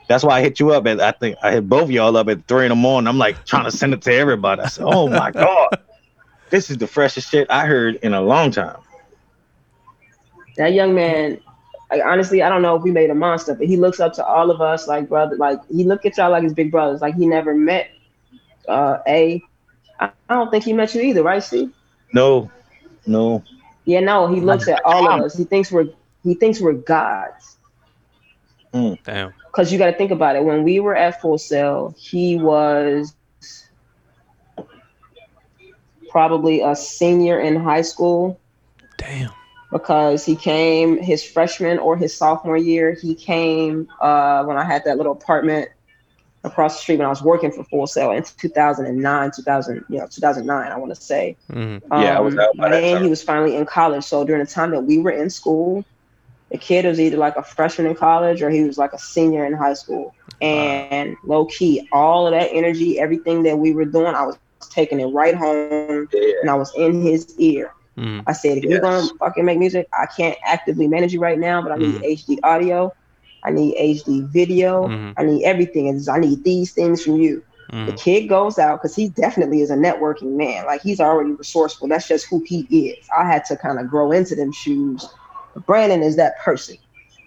[0.08, 0.86] That's why I hit you up.
[0.86, 3.08] And I think I hit both of y'all up at three in the morning.
[3.08, 4.62] I'm like trying to send it to everybody.
[4.62, 5.70] I said, "Oh my god,
[6.52, 8.78] this is the freshest shit I heard in a long time."
[10.58, 11.40] That young man,
[11.90, 14.26] like honestly, I don't know if we made a monster, but he looks up to
[14.26, 15.36] all of us like brother.
[15.38, 17.02] Like he look at y'all like his big brothers.
[17.02, 17.90] Like he never met
[18.68, 19.42] uh A.
[20.00, 21.72] I I don't think he met you either, right, Steve?
[22.14, 22.50] No,
[23.06, 23.44] no,
[23.86, 25.38] Yeah, no, he looks at all of us.
[25.38, 25.90] He thinks we're
[26.24, 27.58] he thinks we're gods.
[29.04, 29.34] Damn.
[29.46, 30.44] Because you got to think about it.
[30.44, 33.16] When we were at Full Sail, he was
[36.10, 38.40] probably a senior in high school
[38.98, 39.32] Damn.
[39.72, 42.94] because he came his freshman or his sophomore year.
[42.94, 45.70] He came uh, when I had that little apartment
[46.46, 50.08] across the street when I was working for Full Sail in 2009, 2000, you know,
[50.08, 51.38] 2009, I want to say.
[51.52, 54.04] hmm Yeah, I was out by that and he was finally in college.
[54.04, 55.84] So during the time that we were in school,
[56.52, 59.46] the kid was either like a freshman in college or he was like a senior
[59.46, 60.14] in high school.
[60.42, 64.38] And low key, all of that energy, everything that we were doing, I was
[64.72, 66.34] taking it right home Yeah.
[66.42, 67.72] and I was in his ear.
[67.98, 71.38] hmm I said, if you're gonna fucking make music, I can't actively manage you right
[71.38, 72.02] now, but I need Mhm.
[72.04, 72.92] HD audio,
[73.46, 75.16] I need HD video, Mhm.
[75.18, 77.44] I need everything, and I need these things from you.
[77.86, 80.66] The hmm kid goes out because he definitely is a networking man.
[80.66, 81.88] Like he's already resourceful.
[81.88, 83.08] That's just who he is.
[83.18, 85.08] I had to kind of grow into them shoes.
[85.66, 86.78] Brandon is that person,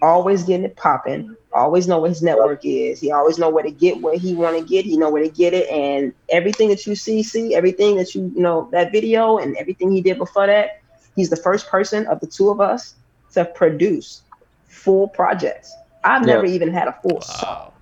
[0.01, 1.35] always getting it popping.
[1.53, 2.99] Always know what his network is.
[2.99, 4.85] He always know where to get what he want to get.
[4.85, 8.31] He know where to get it, and everything that you see, see everything that you
[8.35, 10.69] you know that video and everything he did before that.
[11.15, 12.95] He's the first person of the two of us
[13.33, 14.23] to produce
[14.67, 15.75] full projects.
[16.03, 16.33] I've Yeah.
[16.35, 17.45] never even had a full song.
[17.45, 17.73] Wow.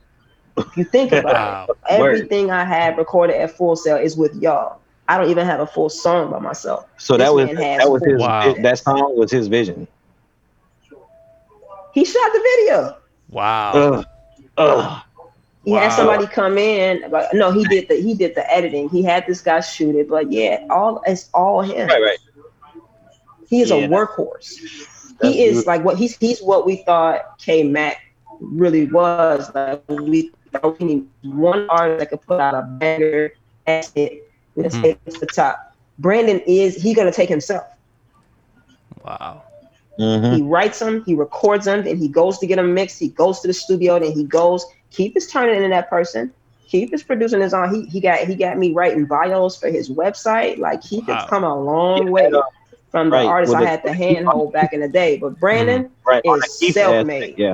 [0.57, 1.35] If you think about it.
[1.35, 1.67] Wow.
[1.89, 4.79] Everything I have recorded at Full Sail is with y'all.
[5.07, 6.85] I don't even have a full song by myself.
[6.97, 8.55] So This that was that was his Wow.
[8.61, 9.87] that song was his vision.
[11.93, 12.97] He shot the video.
[13.29, 13.71] Wow.
[13.73, 14.05] Ugh,
[14.57, 15.01] ugh.
[15.63, 18.89] He had somebody come in, but no, he did the he did the editing.
[18.89, 21.87] He had this guy shoot it, but yeah, all it's all him.
[21.87, 22.17] Right, right.
[23.49, 23.77] He is Yeah.
[23.77, 24.55] a workhorse.
[25.19, 25.67] That's he is good.
[25.67, 27.97] like what he's he's what we thought K Mac
[28.39, 29.51] really was.
[29.53, 33.31] Like we thought we need one artist that could put out a banger.
[33.65, 34.23] That's it.
[34.55, 34.83] Let's Mhm.
[34.83, 35.59] hit the top.
[35.99, 37.65] Brandon is he gonna take himself.
[39.05, 39.43] Wow.
[39.99, 40.35] Mhm.
[40.35, 42.99] He writes them, he records them, and he goes to get them mixed.
[42.99, 44.65] He goes to the studio, then he goes.
[44.91, 46.31] Keep his turning into that person.
[46.67, 47.73] Keep his producing his own.
[47.73, 50.57] He he got he got me writing bios for his website.
[50.59, 51.05] Like he Wow.
[51.05, 52.31] could come a long Yeah, way
[52.89, 55.17] from the right, artists with I had to handhold back in the day.
[55.17, 56.21] But Brandon, Right.
[56.23, 57.35] is self-made.
[57.37, 57.53] Yeah.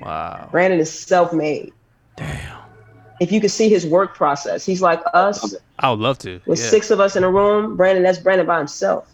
[0.00, 0.48] Wow.
[0.50, 1.72] Brandon is self-made.
[2.16, 2.58] Damn.
[3.20, 6.40] If you could see his work process, he's like us I would love to.
[6.46, 6.66] with yeah.
[6.66, 7.76] six of us in a room.
[7.76, 9.08] Brandon, that's Brandon by himself.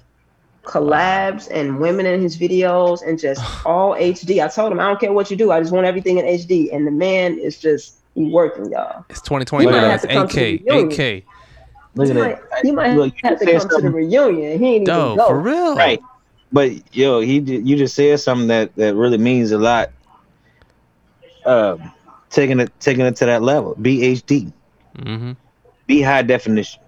[0.64, 4.44] Collabs and women in his videos and just all HD.
[4.44, 5.50] I told him I don't care what you do.
[5.52, 6.74] I just want everything in HD.
[6.74, 9.04] And the man is just he working, y'all.
[9.08, 9.90] It's 2020 You might now.
[9.90, 10.64] have It's to come to 8K.
[10.64, 10.90] the reunion.
[10.90, 11.24] 8K.
[11.94, 12.64] Look you at might, that.
[12.64, 14.58] you might Look, have to said come to the reunion.
[14.58, 15.18] He ain't even Dope.
[15.18, 15.26] go.
[15.28, 15.76] For real.
[15.76, 16.00] Right.
[16.50, 19.90] But yo, he you just said something that that really means a lot.
[21.44, 21.92] Um,
[22.30, 23.74] taking it taking it to that level.
[23.76, 24.52] BHD.
[24.98, 25.32] Mm-hmm.
[25.86, 26.80] Be high definition.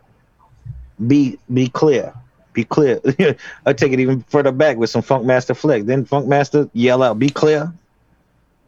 [1.07, 2.15] Be be clear.
[2.53, 3.01] Be clear.
[3.67, 5.85] I take it even further back with some Funkmaster Flex.
[5.87, 7.73] Then Funk Master yell out, "Be clear."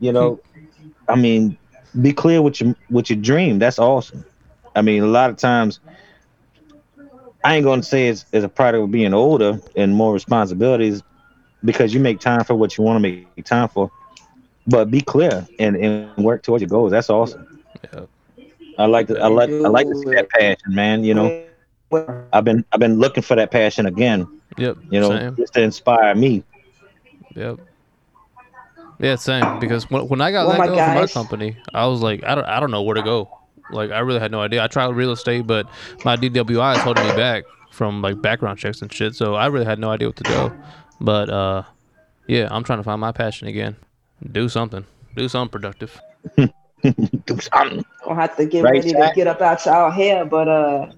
[0.01, 0.41] You know,
[1.09, 1.57] I mean,
[2.01, 3.59] be clear with your with your dream.
[3.59, 4.25] That's awesome.
[4.75, 5.81] I mean, a lot of times,
[7.45, 11.03] I ain't gonna say it's as a product of being older and more responsibilities.
[11.65, 13.91] because you make time for what you want to make time for.
[14.67, 16.91] But be clear and, and work towards your goals.
[16.91, 17.63] That's awesome.
[17.93, 18.07] Yeah.
[18.79, 21.05] I like to I like I like to see that passion, man.
[21.05, 21.45] You know,
[22.33, 24.27] I've been I've been looking for that passion again.
[24.59, 24.79] Yep.
[24.91, 25.37] You know, Same.
[25.37, 26.43] just to inspire me.
[27.35, 27.61] Yep.
[28.99, 29.59] Yeah, same.
[29.59, 32.25] Because when, when I got Well, let my go from my company, I was like,
[32.25, 33.29] I don't, I don't know where to go.
[33.71, 34.63] Like, I really had no idea.
[34.63, 35.69] I tried real estate, but
[36.05, 39.15] my DWI is holding me back from like background checks and shit.
[39.15, 40.53] So I really had no idea what to do.
[41.01, 41.65] But uh,
[42.27, 43.77] yeah, I'm trying to find my passion again.
[44.33, 44.87] Do something.
[45.15, 46.03] Do something productive.
[47.27, 47.85] Do something.
[48.07, 50.93] I'll have to get Right, ready to get up out y'all hair, but uh,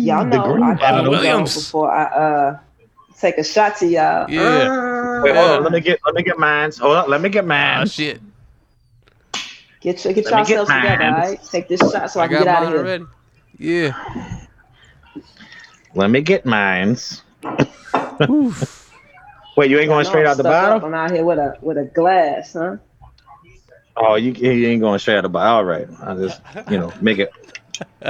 [0.00, 1.54] y'all know green I gotta Williams.
[1.54, 2.58] before I uh
[3.18, 4.30] take a shot to y'all.
[4.30, 4.70] Yeah.
[5.20, 5.62] Wait, hold on.
[5.64, 6.78] Let me get let me get mines.
[6.78, 7.10] Hold on.
[7.10, 7.86] Let me get Ah, mines.
[7.86, 8.20] shit.
[9.80, 11.16] Get your, get Let me get yourselves together, all mine.
[11.16, 11.42] right?
[11.44, 12.92] Take this shot so I, I can get out of here.
[12.92, 13.06] already.
[13.58, 13.94] Yeah.
[15.94, 17.22] Let me get mines.
[19.54, 19.58] Oof.
[19.58, 20.82] Wait, you ain't going straight out the stuck up.
[20.82, 20.84] bottle?
[20.84, 22.76] I'm out here with a with a glass, huh?
[23.96, 25.56] Oh, you, you ain't going straight out the bottle.
[25.58, 25.88] All right.
[26.02, 27.30] I just you know make it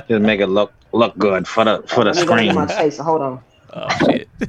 [0.09, 2.67] just make it look look good for the for the Let me go my screen.
[2.67, 3.03] chaser.
[3.05, 3.45] Hold on.
[3.73, 4.29] Oh shit.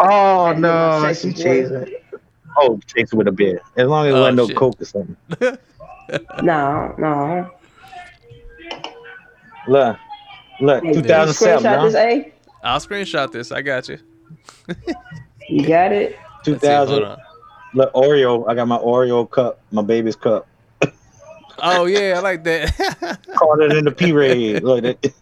[0.00, 1.88] Oh no, my she chaser, chasing.
[2.56, 3.60] Oh, chase with a beer.
[3.76, 5.16] As long as it Oh, wasn't no coke or something.
[6.40, 7.50] No, no.
[9.68, 9.98] Look,
[10.60, 11.96] look, Hey, can you 2007, screenshot this, huh?
[11.96, 12.32] A?
[12.62, 13.52] I'll screenshot this.
[13.52, 13.98] I got you.
[15.48, 16.16] You got it.
[16.46, 17.16] Let's see, 2000.
[17.74, 18.48] Look, Oreo.
[18.48, 20.46] I got my Oreo cup, my baby's cup.
[21.60, 23.18] Oh yeah, I like that.
[23.34, 24.62] Caught it in the P raid.
[24.62, 25.12] Look, it,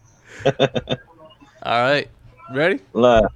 [1.62, 2.09] All right.
[2.53, 2.81] Ready?
[2.93, 3.32] look.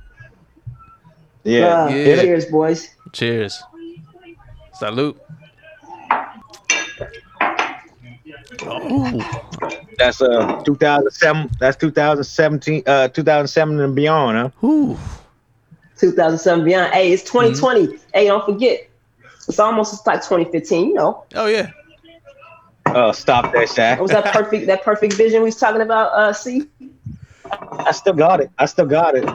[1.44, 2.20] Yeah, Uh, Yeah.
[2.20, 2.90] Cheers, boys.
[3.12, 3.62] Cheers.
[4.74, 5.20] Salute.
[8.62, 9.48] Oh,
[9.98, 11.50] that's uh 2007.
[11.58, 12.82] That's 2017.
[12.86, 14.50] Uh, 2007 and beyond, huh?
[14.60, 14.98] Whew.
[16.00, 16.92] 2007 beyond.
[16.92, 17.86] Hey, it's 2020.
[17.86, 17.96] Mm-hmm.
[18.14, 18.88] Hey, don't forget.
[19.48, 20.88] It's almost it's like 2015.
[20.88, 21.70] You know, Oh yeah.
[22.86, 23.98] Oh, stop that, what Shaq.
[24.00, 26.12] was that perfect that perfect vision we was talking about?
[26.12, 26.66] Uh, see.
[27.72, 28.50] I still got it.
[28.58, 29.28] I still got it.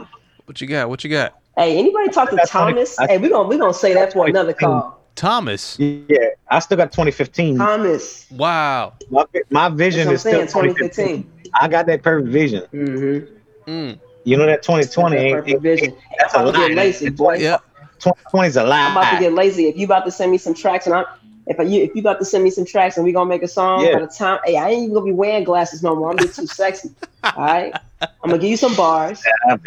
[0.45, 0.89] What you got?
[0.89, 1.39] What you got?
[1.57, 2.99] Hey, anybody talk to Thomas?
[2.99, 4.99] I- Hey, we're gonna we're gonna say that for another call.
[5.15, 5.79] Thomas.
[5.79, 6.17] Yeah,
[6.49, 7.57] I still got 2015.
[7.57, 8.27] Thomas.
[8.31, 8.93] Wow.
[9.09, 11.23] My, my vision what I'm is still 2015.
[11.23, 11.51] 2015.
[11.53, 12.63] I got that perfect vision.
[12.73, 13.71] Mm-hmm.
[13.71, 13.99] Mm.
[14.25, 15.95] You know that 2020 That ain't, perfect ain't- vision.
[16.19, 16.75] that's I'm a about get lie.
[16.83, 17.35] lazy, boy.
[17.37, 17.61] Yep.
[17.99, 18.81] 2020 is a lie.
[18.87, 19.67] I'm about to get lazy.
[19.67, 21.05] If you about to send me some tracks, and I'm
[21.47, 23.47] if you if you about to send me some tracks, and we gonna make a
[23.47, 23.85] song.
[23.85, 23.93] Yeah.
[23.93, 26.09] By the time, hey, I ain't even gonna be wearing glasses no more.
[26.09, 26.89] I'm getting too sexy.
[27.23, 29.23] All right, I'm gonna give you some bars.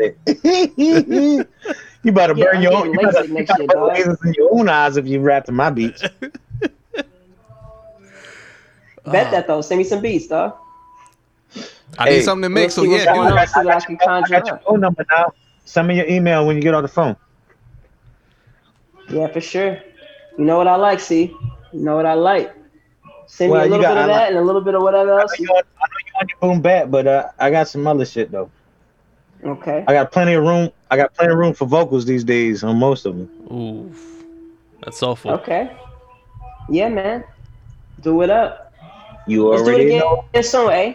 [2.04, 2.92] You better Yeah, burn I'm your own.
[2.92, 5.52] getting You better, you better year, lasers in your own eyes if you rap to
[5.52, 6.02] my beats.
[9.04, 9.60] Bet uh, that though.
[9.62, 10.54] Send me some beats, dog.
[11.98, 12.74] I Hey, need something to mix.
[12.74, 13.36] So let's yeah, what's going do on.
[13.36, 13.82] that.
[13.82, 15.32] see I can I got your phone number now.
[15.64, 17.16] Send me your email when you get off the phone.
[19.10, 19.78] Yeah, for sure.
[20.38, 21.34] You know what I like, see?
[21.72, 22.54] You know what I like.
[23.26, 24.74] Send Well, me a little got- bit of I that like- and a little bit
[24.74, 25.38] of whatever I know else.
[25.38, 28.04] you want, I know you want your boom back, but uh, I got some other
[28.06, 28.50] shit though.
[29.44, 29.84] Okay.
[29.86, 30.70] I got plenty of room.
[30.90, 33.30] I got plenty of room for vocals these days on most of them.
[33.52, 33.92] Ooh.
[34.82, 35.32] That's soulful.
[35.32, 35.76] Okay.
[36.70, 37.24] Yeah, man.
[38.00, 38.72] Do it up.
[39.26, 40.42] You Let's do it already again know.
[40.42, 40.94] soon, eh?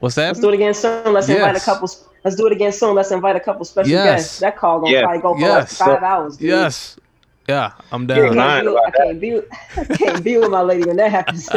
[0.00, 0.28] What's that?
[0.28, 1.12] Let's do it again soon.
[1.12, 1.88] Let's invite a couple.
[2.24, 2.94] Let's do it again soon.
[2.94, 4.04] Let's invite a couple special Yes.
[4.04, 4.38] guests.
[4.40, 5.02] That call gonna Yeah.
[5.02, 5.80] probably go for Yes.
[5.80, 6.36] like five hours.
[6.36, 6.48] Dude.
[6.48, 6.96] Yes.
[7.48, 8.36] Yeah, I'm I down.
[8.36, 9.40] lying can't, be, I can't be.
[9.76, 11.48] I can't be with my lady when that happens.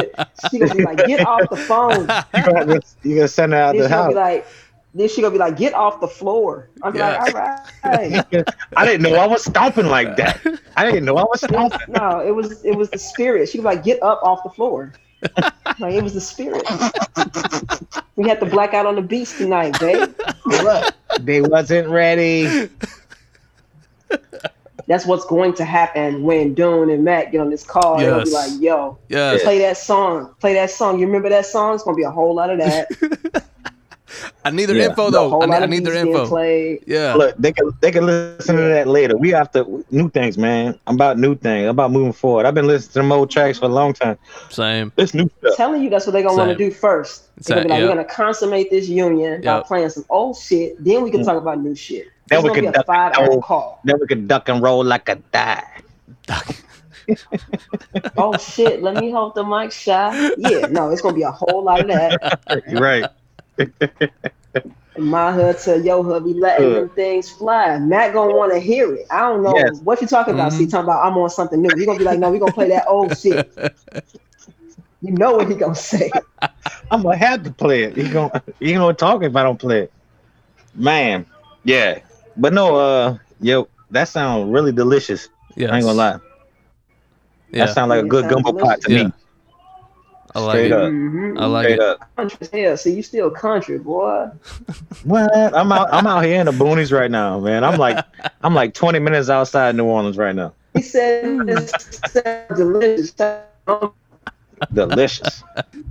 [0.50, 3.74] She gonna be like, "Get off the phone." You gonna, you gonna send her out
[3.74, 4.10] Then the she gonna house.
[4.10, 4.48] be like,
[4.96, 7.20] "Then she gonna be like, get off the floor." I'm Yeah.
[7.22, 8.26] like, "All right."
[8.76, 10.40] I didn't know I was stomping like that.
[10.78, 11.80] I didn't know I was stomping.
[11.90, 13.50] No, it was it was the spirit.
[13.50, 14.94] She was like, "Get up off the floor."
[15.80, 16.64] Like it was the spirit.
[18.16, 20.14] We had to black out on the beach tonight, babe.
[20.46, 22.70] Look, they wasn't ready.
[24.88, 27.98] That's what's going to happen when Dune and Matt get on this call.
[27.98, 29.42] They'll be like, "Yo, yes.
[29.42, 30.36] play that song.
[30.40, 31.00] Play that song.
[31.00, 31.76] You remember that song?
[31.76, 33.46] It's gonna be a whole lot of that.
[34.46, 34.90] I need their Yeah.
[34.90, 35.30] info though.
[35.30, 36.28] whole I need, I need their info.
[36.28, 36.84] played.
[36.86, 37.16] Yeah.
[37.16, 39.18] Look, they can they can listen to that later.
[39.18, 40.78] We have to new things, man.
[40.88, 41.64] I'm about new things.
[41.66, 42.46] I'm about moving forward.
[42.46, 44.18] I've been listening to them old tracks for a long time.
[44.50, 44.92] Same.
[44.98, 45.56] It's new stuff.
[45.56, 47.30] telling you that's what they're gonna want to do first.
[47.38, 50.84] They're gonna be like, Same, we're gonna consummate this union by playing some old shit.
[50.84, 51.28] Then we can hmm.
[51.28, 52.08] talk about new shit.
[52.28, 53.42] Then It's we gonna can be a duck five hour roll.
[53.42, 53.80] call.
[53.84, 55.64] Then we can duck and roll like a die.
[56.26, 56.56] Duck.
[58.16, 60.32] Oh shit, let me hold the mic shy.
[60.38, 62.64] Yeah, no, it's gonna be a whole lot of that.
[62.80, 63.06] right.
[64.96, 66.74] And my hood to your hood be letting Good.
[66.74, 67.80] them things fly.
[67.80, 69.08] Matt gonna want to hear it.
[69.12, 69.82] I don't know Yes.
[69.84, 70.54] what you talking about.
[70.54, 70.54] Mhm.
[70.54, 71.74] See, talking about I'm on something new.
[71.76, 73.46] He gonna be like, no, we gonna play that old shit.
[75.02, 76.12] You know what he gonna say?
[76.92, 77.98] I'm gonna have to play it.
[77.98, 79.94] You gonna you gonna talk if I don't play it.
[80.76, 81.26] Man,
[81.64, 82.00] yeah.
[82.38, 85.30] But no, uh yo, that sounds really delicious.
[85.56, 86.20] Yeah, I ain't gonna lie.
[87.52, 89.04] Yeah, That sounds like a good sounds gumbo pot to Yeah.
[89.04, 89.14] me.
[90.36, 90.72] I like straight it.
[90.74, 90.92] up.
[90.92, 91.40] Mhm.
[91.40, 91.82] I like Straight it.
[91.82, 92.16] up.
[92.16, 92.78] Country as hell.
[92.78, 94.30] See, you still country, boy.
[95.04, 95.32] What?
[95.56, 95.90] I'm out.
[95.94, 97.64] I'm out here in the boonies right now, man.
[97.64, 98.04] I'm like,
[98.42, 100.54] I'm like 20 minutes outside New Orleans right now.
[100.74, 101.24] He said
[102.56, 103.14] delicious.
[104.74, 105.44] Delicious.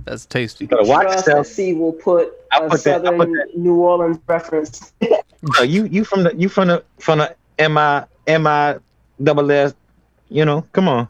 [0.05, 0.65] That's tasty.
[0.65, 1.47] You gotta watch Trust yourself.
[1.47, 4.93] that C will put I a put that- I put that- New Orleans reference.
[5.41, 8.77] Bro, you you from the you from the from the M I M I
[9.21, 9.73] double S.
[10.29, 11.07] You know, come on.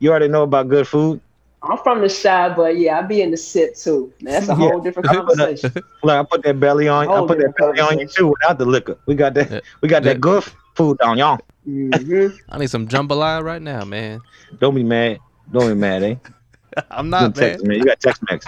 [0.00, 1.20] You already know about good food.
[1.62, 4.12] I'm from the side, but yeah, I be in the sip too.
[4.22, 4.54] Man, that's a Yeah.
[4.56, 5.72] whole different I put that- conversation.
[6.02, 7.08] Look, I put that belly on.
[7.08, 8.96] I put that belly on you too without the liquor.
[9.06, 9.50] We got that.
[9.50, 9.60] Yeah.
[9.80, 10.12] We got Yeah.
[10.14, 10.44] that good
[10.74, 11.40] food on y'all.
[11.64, 14.20] hmm I need some jambalaya right now, man.
[14.60, 15.18] Don't be mad.
[15.50, 16.14] Don't be mad, eh?
[16.90, 17.50] I'm You not, man.
[17.50, 17.78] text me.
[17.78, 18.46] You got Tex Mex.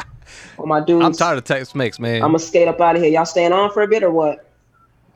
[0.56, 2.16] Well, my dudes, I'm tired of Tex Mex, man.
[2.22, 3.10] I'm gonna skate up out of here.
[3.10, 4.46] Y'all staying on for a bit or what?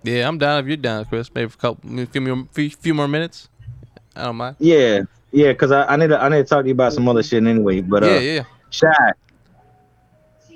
[0.03, 1.31] yeah, I'm down if you're down, Chris.
[1.33, 3.49] Maybe for a couple, a few more, few, few more minutes.
[4.17, 4.57] I don't mind.
[4.59, 5.03] Yeah,
[5.35, 5.53] yeah.
[5.53, 7.45] Cause I, I need to I need to talk to you about some other shit
[7.45, 7.81] anyway.
[7.81, 8.45] But uh, yeah, yeah.
[8.71, 8.89] shy.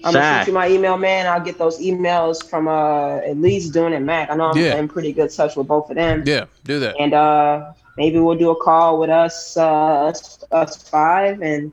[0.04, 1.26] I'm gonna shoot you my email, man.
[1.26, 4.30] I'll get those emails from uh at least doing it, Mac.
[4.30, 4.76] I know I'm Yeah.
[4.76, 6.22] in pretty good touch with both of them.
[6.24, 6.94] Yeah, do that.
[7.00, 11.72] And uh maybe we'll do a call with us uh us, us five and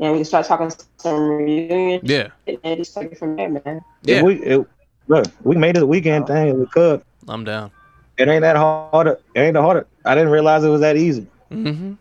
[0.00, 3.50] and we can start talking some reunion Yeah, shit and just take it from there,
[3.50, 3.82] man.
[4.02, 4.16] yeah.
[4.16, 4.66] If we it,
[5.08, 6.58] look, we made it a weekend thing.
[6.58, 7.02] We could.
[7.28, 7.70] I'm down.
[8.16, 9.08] It ain't that hard.
[9.08, 9.86] It ain't that hard.
[10.04, 11.26] I didn't realize it was that easy.
[11.52, 11.92] Mm-hmm.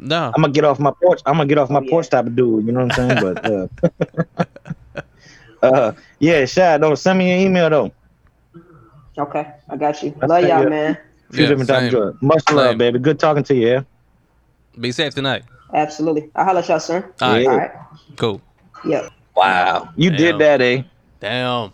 [0.00, 0.32] No.
[0.34, 1.20] I'm gonna get off my porch.
[1.26, 1.90] I'm gonna get off my Oh, yeah.
[1.90, 2.66] porch type of dude.
[2.66, 3.18] You know what I'm saying?
[3.18, 3.68] But uh,
[5.62, 6.78] uh, yeah, shy.
[6.78, 7.92] Don't send me an email though.
[9.18, 10.14] Okay, I got you.
[10.20, 10.98] That's Love y'all, man.
[11.30, 12.02] Few Yeah, different types same.
[12.02, 12.26] of joy.
[12.26, 12.98] Much love, baby.
[12.98, 13.68] Good talking to you.
[13.68, 13.82] Yeah.
[14.78, 15.44] Be safe tonight.
[15.74, 16.30] Absolutely.
[16.34, 17.04] I'll holler at y'all soon.
[17.20, 17.50] All right, Yeah.
[17.50, 17.70] All right.
[18.16, 18.40] cool.
[18.84, 19.12] Yep.
[19.36, 19.88] Wow.
[19.96, 20.18] You Damn.
[20.18, 20.82] did that, eh?
[21.20, 21.72] Damn,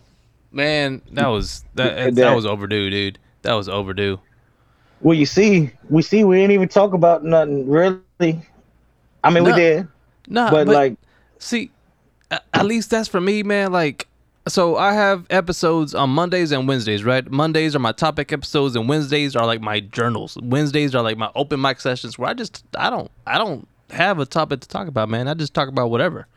[0.51, 2.31] man, that was that that that.
[2.33, 3.19] was overdue, dude.
[3.43, 4.19] That was overdue.
[4.99, 7.99] Well, you see, we see, we didn't even talk about nothing really.
[8.19, 9.87] I mean, we did,
[10.27, 10.97] No, but, like,
[11.39, 11.71] see,
[12.31, 13.71] at least that's for me, man.
[13.71, 14.07] Like,
[14.47, 17.29] so I have episodes on Mondays and Wednesdays, right?
[17.29, 20.37] Mondays are my topic episodes, and Wednesdays are like my journals.
[20.41, 24.19] Wednesdays are like my open mic sessions where I just I don't I don't have
[24.19, 25.27] a topic to talk about, man.
[25.27, 26.27] I just talk about whatever.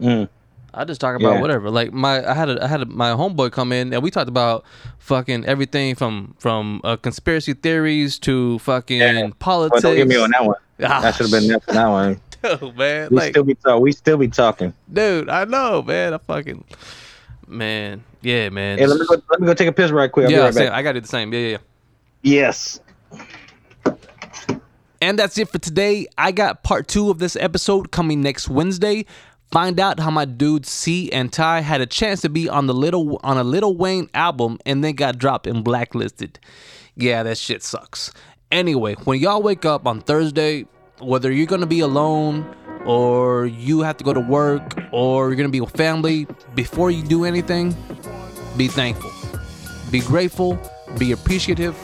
[0.00, 0.28] mm,
[0.72, 1.40] I just talk about Yeah.
[1.40, 1.70] whatever.
[1.70, 4.28] Like my, I had a, I had a, my homeboy come in and we talked
[4.28, 4.64] about
[4.98, 9.28] fucking everything from from uh, conspiracy theories to fucking Yeah.
[9.38, 9.82] politics.
[9.82, 10.56] but don't get me on that one.
[10.82, 12.20] Ah, That should have been there for that one.
[12.42, 13.08] dude, man.
[13.10, 13.80] We Like, still be talk.
[13.80, 14.72] We still be talking.
[14.92, 16.14] dude, I know, man.
[16.14, 16.64] I fucking,
[17.46, 18.78] man, yeah, man.
[18.78, 19.22] Hey, let me go.
[19.30, 20.24] Let me go take a piss right quick.
[20.24, 20.72] I'll be yeah, right.
[20.72, 21.32] I gotta do the same.
[21.32, 21.58] Yeah, yeah, yeah.
[22.22, 22.80] Yes.
[25.00, 26.06] And that's it for today.
[26.16, 29.04] I got part two of this episode coming next Wednesday.
[29.50, 32.74] Find out how my dudes C and Ty had a chance to be on the
[32.74, 36.38] little on a Lil Wayne album and then got dropped and blacklisted.
[36.96, 38.12] Yeah, that shit sucks.
[38.54, 40.64] Anyway, when y'all wake up on Thursday,
[41.00, 42.46] whether you're gonna be alone
[42.86, 47.02] or you have to go to work or you're gonna be with family, before you
[47.02, 47.74] do anything,
[48.56, 49.10] be thankful.
[49.90, 50.56] Be grateful,
[51.00, 51.74] be appreciative,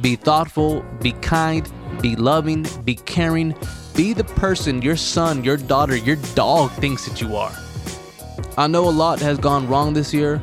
[0.00, 1.68] be thoughtful, be kind,
[2.00, 3.52] be loving, be caring,
[3.96, 7.52] be the person your son, your daughter, your dog thinks that you are.
[8.56, 10.40] I know a lot has gone wrong this year,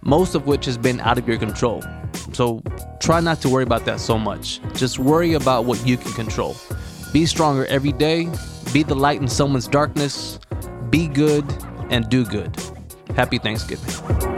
[0.00, 1.84] most of which has been out of your control.
[2.32, 2.62] So
[3.00, 4.60] try not to worry about that so much.
[4.74, 6.56] Just worry about what you can control.
[7.12, 8.28] Be stronger every day,
[8.72, 10.38] be the light in someone's darkness,
[10.90, 11.44] be good,
[11.90, 12.56] and do good.
[13.14, 14.33] Happy Thanksgiving.